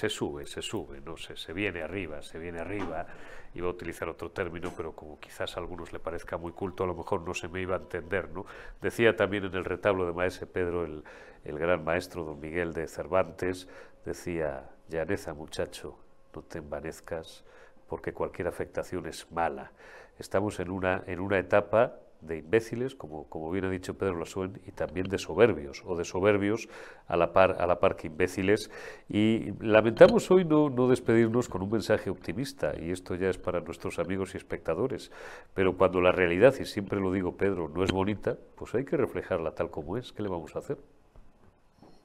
sube, 0.08 0.46
se 0.46 0.62
sube, 0.62 1.00
¿no? 1.00 1.16
Se, 1.16 1.36
se 1.36 1.52
viene 1.52 1.82
arriba, 1.82 2.22
se 2.22 2.38
viene 2.38 2.60
arriba, 2.60 3.06
iba 3.54 3.66
a 3.66 3.70
utilizar 3.70 4.08
otro 4.08 4.30
término, 4.30 4.72
pero 4.76 4.92
como 4.92 5.18
quizás 5.18 5.56
a 5.56 5.60
algunos 5.60 5.92
le 5.92 5.98
parezca 5.98 6.36
muy 6.36 6.52
culto, 6.52 6.84
a 6.84 6.86
lo 6.86 6.94
mejor 6.94 7.22
no 7.22 7.34
se 7.34 7.48
me 7.48 7.60
iba 7.60 7.76
a 7.76 7.78
entender, 7.78 8.30
¿no? 8.30 8.46
Decía 8.80 9.16
también 9.16 9.44
en 9.44 9.54
el 9.54 9.64
retablo 9.64 10.06
de 10.06 10.12
Maese 10.12 10.46
Pedro, 10.46 10.84
el, 10.84 11.04
el 11.44 11.58
gran 11.58 11.84
maestro 11.84 12.24
don 12.24 12.40
Miguel 12.40 12.72
de 12.72 12.86
Cervantes, 12.88 13.68
decía, 14.04 14.70
llaneza 14.88 15.34
muchacho, 15.34 15.98
no 16.34 16.42
te 16.42 16.58
envanezcas, 16.58 17.44
porque 17.88 18.12
cualquier 18.12 18.48
afectación 18.48 19.06
es 19.06 19.30
mala. 19.32 19.72
Estamos 20.18 20.60
en 20.60 20.70
una, 20.70 21.02
en 21.06 21.20
una 21.20 21.38
etapa 21.38 21.96
de 22.20 22.38
imbéciles, 22.38 22.94
como, 22.94 23.28
como 23.28 23.50
bien 23.50 23.64
ha 23.64 23.70
dicho 23.70 23.96
Pedro 23.96 24.18
Lasuen, 24.18 24.60
y 24.66 24.72
también 24.72 25.08
de 25.08 25.18
soberbios, 25.18 25.82
o 25.86 25.96
de 25.96 26.04
soberbios 26.04 26.68
a 27.06 27.16
la 27.16 27.32
par, 27.32 27.56
a 27.60 27.66
la 27.66 27.78
par 27.78 27.96
que 27.96 28.08
imbéciles. 28.08 28.70
Y 29.08 29.52
lamentamos 29.60 30.30
hoy 30.30 30.44
no, 30.44 30.68
no 30.68 30.88
despedirnos 30.88 31.48
con 31.48 31.62
un 31.62 31.70
mensaje 31.70 32.10
optimista, 32.10 32.74
y 32.76 32.90
esto 32.90 33.14
ya 33.14 33.30
es 33.30 33.38
para 33.38 33.60
nuestros 33.60 33.98
amigos 33.98 34.34
y 34.34 34.38
espectadores, 34.38 35.12
pero 35.54 35.76
cuando 35.76 36.00
la 36.00 36.12
realidad, 36.12 36.54
y 36.58 36.64
siempre 36.64 37.00
lo 37.00 37.12
digo 37.12 37.36
Pedro, 37.36 37.68
no 37.68 37.84
es 37.84 37.92
bonita, 37.92 38.36
pues 38.56 38.74
hay 38.74 38.84
que 38.84 38.96
reflejarla 38.96 39.54
tal 39.54 39.70
como 39.70 39.96
es. 39.96 40.12
¿Qué 40.12 40.22
le 40.22 40.28
vamos 40.28 40.56
a 40.56 40.58
hacer? 40.58 40.78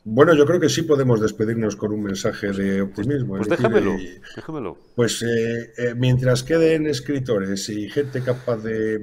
Bueno, 0.05 0.33
yo 0.33 0.45
creo 0.45 0.59
que 0.59 0.67
sí 0.67 0.81
podemos 0.81 1.21
despedirnos 1.21 1.77
con 1.77 1.93
un 1.93 2.03
mensaje 2.03 2.51
de 2.51 2.81
optimismo. 2.81 3.37
Pues 3.37 3.47
déjamelo, 3.47 3.95
déjamelo. 4.35 4.77
Pues 4.95 5.21
eh, 5.21 5.73
eh, 5.77 5.95
mientras 5.95 6.43
queden 6.43 6.87
escritores 6.87 7.69
y 7.69 7.89
gente 7.89 8.21
capaz 8.21 8.57
de, 8.57 8.99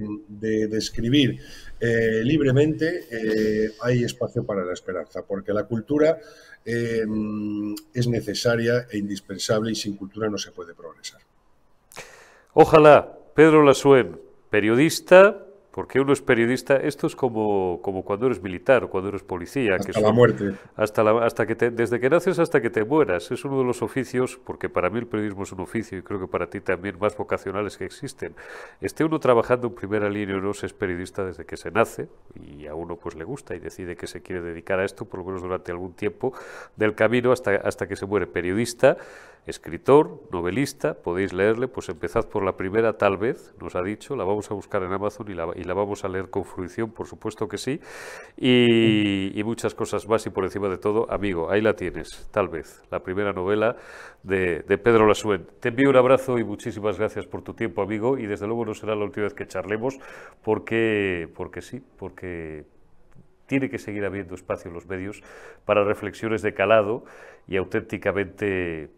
escribir 0.72 1.40
eh, 1.80 2.20
libremente, 2.22 3.06
hay 3.80 4.04
espacio 4.04 4.44
para 4.44 4.62
la 4.62 4.74
esperanza, 4.74 5.22
porque 5.26 5.54
la 5.54 5.64
cultura 5.64 6.18
es 6.62 8.06
necesaria 8.06 8.86
e 8.90 8.98
indispensable 8.98 9.72
y 9.72 9.74
sin 9.74 9.96
cultura 9.96 10.28
no 10.28 10.36
se 10.36 10.52
puede 10.52 10.74
progresar. 10.74 11.22
Ojalá, 12.52 13.10
Pedro 13.34 13.62
Lasuen, 13.62 14.20
periodista, 14.50 15.46
porque 15.70 16.00
uno 16.00 16.12
es 16.12 16.20
periodista, 16.20 16.76
esto 16.76 17.06
es 17.06 17.14
como, 17.14 17.80
como 17.82 18.04
cuando 18.04 18.26
eres 18.26 18.42
militar 18.42 18.84
o 18.84 18.90
cuando 18.90 19.08
eres 19.08 19.22
policía. 19.22 19.76
Hasta 19.76 19.92
que 19.92 20.00
la 20.00 20.10
muerte. 20.10 20.52
Hasta, 20.74 21.04
la, 21.04 21.24
hasta 21.24 21.46
que 21.46 21.54
te, 21.54 21.70
desde 21.70 22.00
que 22.00 22.10
naces 22.10 22.40
hasta 22.40 22.60
que 22.60 22.70
te 22.70 22.84
mueras. 22.84 23.30
Es 23.30 23.44
uno 23.44 23.58
de 23.58 23.64
los 23.64 23.80
oficios, 23.80 24.40
porque 24.44 24.68
para 24.68 24.90
mí 24.90 24.98
el 24.98 25.06
periodismo 25.06 25.44
es 25.44 25.52
un 25.52 25.60
oficio 25.60 25.96
y 25.98 26.02
creo 26.02 26.18
que 26.18 26.26
para 26.26 26.48
ti 26.48 26.60
también 26.60 26.98
más 26.98 27.16
vocacionales 27.16 27.76
que 27.76 27.84
existen. 27.84 28.34
Esté 28.80 29.04
uno 29.04 29.20
trabajando 29.20 29.68
en 29.68 29.74
primera 29.74 30.10
línea 30.10 30.36
o 30.36 30.40
no, 30.40 30.54
se 30.54 30.66
es 30.66 30.72
periodista 30.72 31.24
desde 31.24 31.44
que 31.46 31.56
se 31.56 31.70
nace 31.70 32.08
y 32.34 32.66
a 32.66 32.74
uno 32.74 32.96
pues 32.96 33.14
le 33.14 33.24
gusta 33.24 33.54
y 33.54 33.60
decide 33.60 33.96
que 33.96 34.08
se 34.08 34.22
quiere 34.22 34.42
dedicar 34.42 34.80
a 34.80 34.84
esto, 34.84 35.04
por 35.04 35.20
lo 35.20 35.26
menos 35.26 35.42
durante 35.42 35.70
algún 35.70 35.92
tiempo 35.92 36.32
del 36.76 36.96
camino 36.96 37.30
hasta, 37.30 37.54
hasta 37.56 37.86
que 37.86 37.94
se 37.94 38.06
muere. 38.06 38.26
Periodista 38.26 38.96
escritor, 39.46 40.20
novelista, 40.30 40.94
podéis 40.94 41.32
leerle, 41.32 41.68
pues 41.68 41.88
empezad 41.88 42.28
por 42.28 42.44
la 42.44 42.56
primera 42.56 42.98
tal 42.98 43.16
vez, 43.16 43.54
nos 43.60 43.74
ha 43.74 43.82
dicho, 43.82 44.16
la 44.16 44.24
vamos 44.24 44.50
a 44.50 44.54
buscar 44.54 44.82
en 44.82 44.92
Amazon 44.92 45.30
y 45.30 45.34
la, 45.34 45.48
y 45.56 45.64
la 45.64 45.74
vamos 45.74 46.04
a 46.04 46.08
leer 46.08 46.30
con 46.30 46.44
fruición, 46.44 46.90
por 46.90 47.06
supuesto 47.06 47.48
que 47.48 47.58
sí, 47.58 47.80
y, 48.36 49.40
muchas 49.44 49.74
cosas 49.74 50.06
más 50.06 50.24
y 50.26 50.30
por 50.30 50.44
encima 50.44 50.68
de 50.68 50.78
todo, 50.78 51.10
amigo, 51.10 51.50
ahí 51.50 51.60
la 51.60 51.74
tienes, 51.74 52.28
tal 52.30 52.48
vez, 52.48 52.82
la 52.90 53.00
primera 53.00 53.32
novela 53.32 53.74
de, 54.22 54.60
de 54.60 54.78
Pedro 54.78 55.06
Lasuen. 55.08 55.46
Te 55.58 55.70
envío 55.70 55.90
un 55.90 55.96
abrazo 55.96 56.38
y 56.38 56.44
muchísimas 56.44 56.98
gracias 56.98 57.26
por 57.26 57.42
tu 57.42 57.54
tiempo, 57.54 57.82
amigo, 57.82 58.16
y 58.16 58.26
desde 58.26 58.46
luego 58.46 58.64
no 58.64 58.74
será 58.74 58.94
la 58.94 59.04
última 59.04 59.24
vez 59.24 59.34
que 59.34 59.46
charlemos, 59.46 59.98
porque, 60.44 61.28
porque 61.34 61.62
sí, 61.62 61.82
porque 61.98 62.64
tiene 63.50 63.68
que 63.68 63.78
seguir 63.78 64.04
habiendo 64.04 64.36
espacio 64.36 64.68
en 64.68 64.74
los 64.74 64.86
medios 64.86 65.24
para 65.64 65.82
reflexiones 65.82 66.40
de 66.40 66.54
calado 66.54 67.02
y 67.48 67.56
auténticamente 67.56 68.90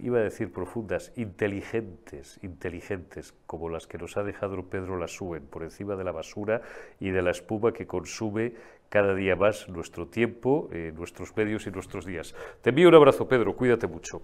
iba 0.00 0.18
a 0.18 0.22
decir 0.22 0.52
profundas, 0.52 1.12
inteligentes, 1.16 2.38
inteligentes, 2.42 3.34
como 3.46 3.68
las 3.68 3.86
que 3.86 3.98
nos 3.98 4.16
ha 4.16 4.22
dejado 4.22 4.68
Pedro 4.68 4.98
Lasúen, 4.98 5.46
por 5.46 5.62
encima 5.62 5.96
de 5.96 6.04
la 6.04 6.12
basura 6.12 6.62
y 7.00 7.10
de 7.10 7.22
la 7.22 7.30
espuma 7.30 7.72
que 7.72 7.86
consume 7.86 8.54
cada 8.88 9.14
día 9.14 9.36
más 9.36 9.68
nuestro 9.68 10.06
tiempo, 10.08 10.68
eh, 10.72 10.92
nuestros 10.94 11.36
medios 11.36 11.66
y 11.66 11.70
nuestros 11.70 12.06
días. 12.06 12.34
Te 12.62 12.70
envío 12.70 12.88
un 12.88 12.94
abrazo, 12.94 13.28
Pedro, 13.28 13.54
cuídate 13.54 13.86
mucho. 13.86 14.22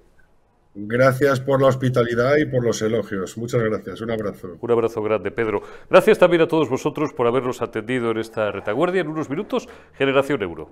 Gracias 0.76 1.40
por 1.40 1.62
la 1.62 1.68
hospitalidad 1.68 2.36
y 2.36 2.46
por 2.46 2.64
los 2.64 2.82
elogios. 2.82 3.38
Muchas 3.38 3.62
gracias. 3.62 4.00
Un 4.00 4.10
abrazo. 4.10 4.56
Un 4.60 4.70
abrazo 4.72 5.02
grande, 5.02 5.30
Pedro. 5.30 5.62
Gracias 5.88 6.18
también 6.18 6.42
a 6.42 6.48
todos 6.48 6.68
vosotros 6.68 7.12
por 7.12 7.28
habernos 7.28 7.62
atendido 7.62 8.10
en 8.10 8.18
esta 8.18 8.50
retaguardia. 8.50 9.02
En 9.02 9.08
unos 9.08 9.30
minutos, 9.30 9.68
Generación 9.92 10.42
Euro. 10.42 10.70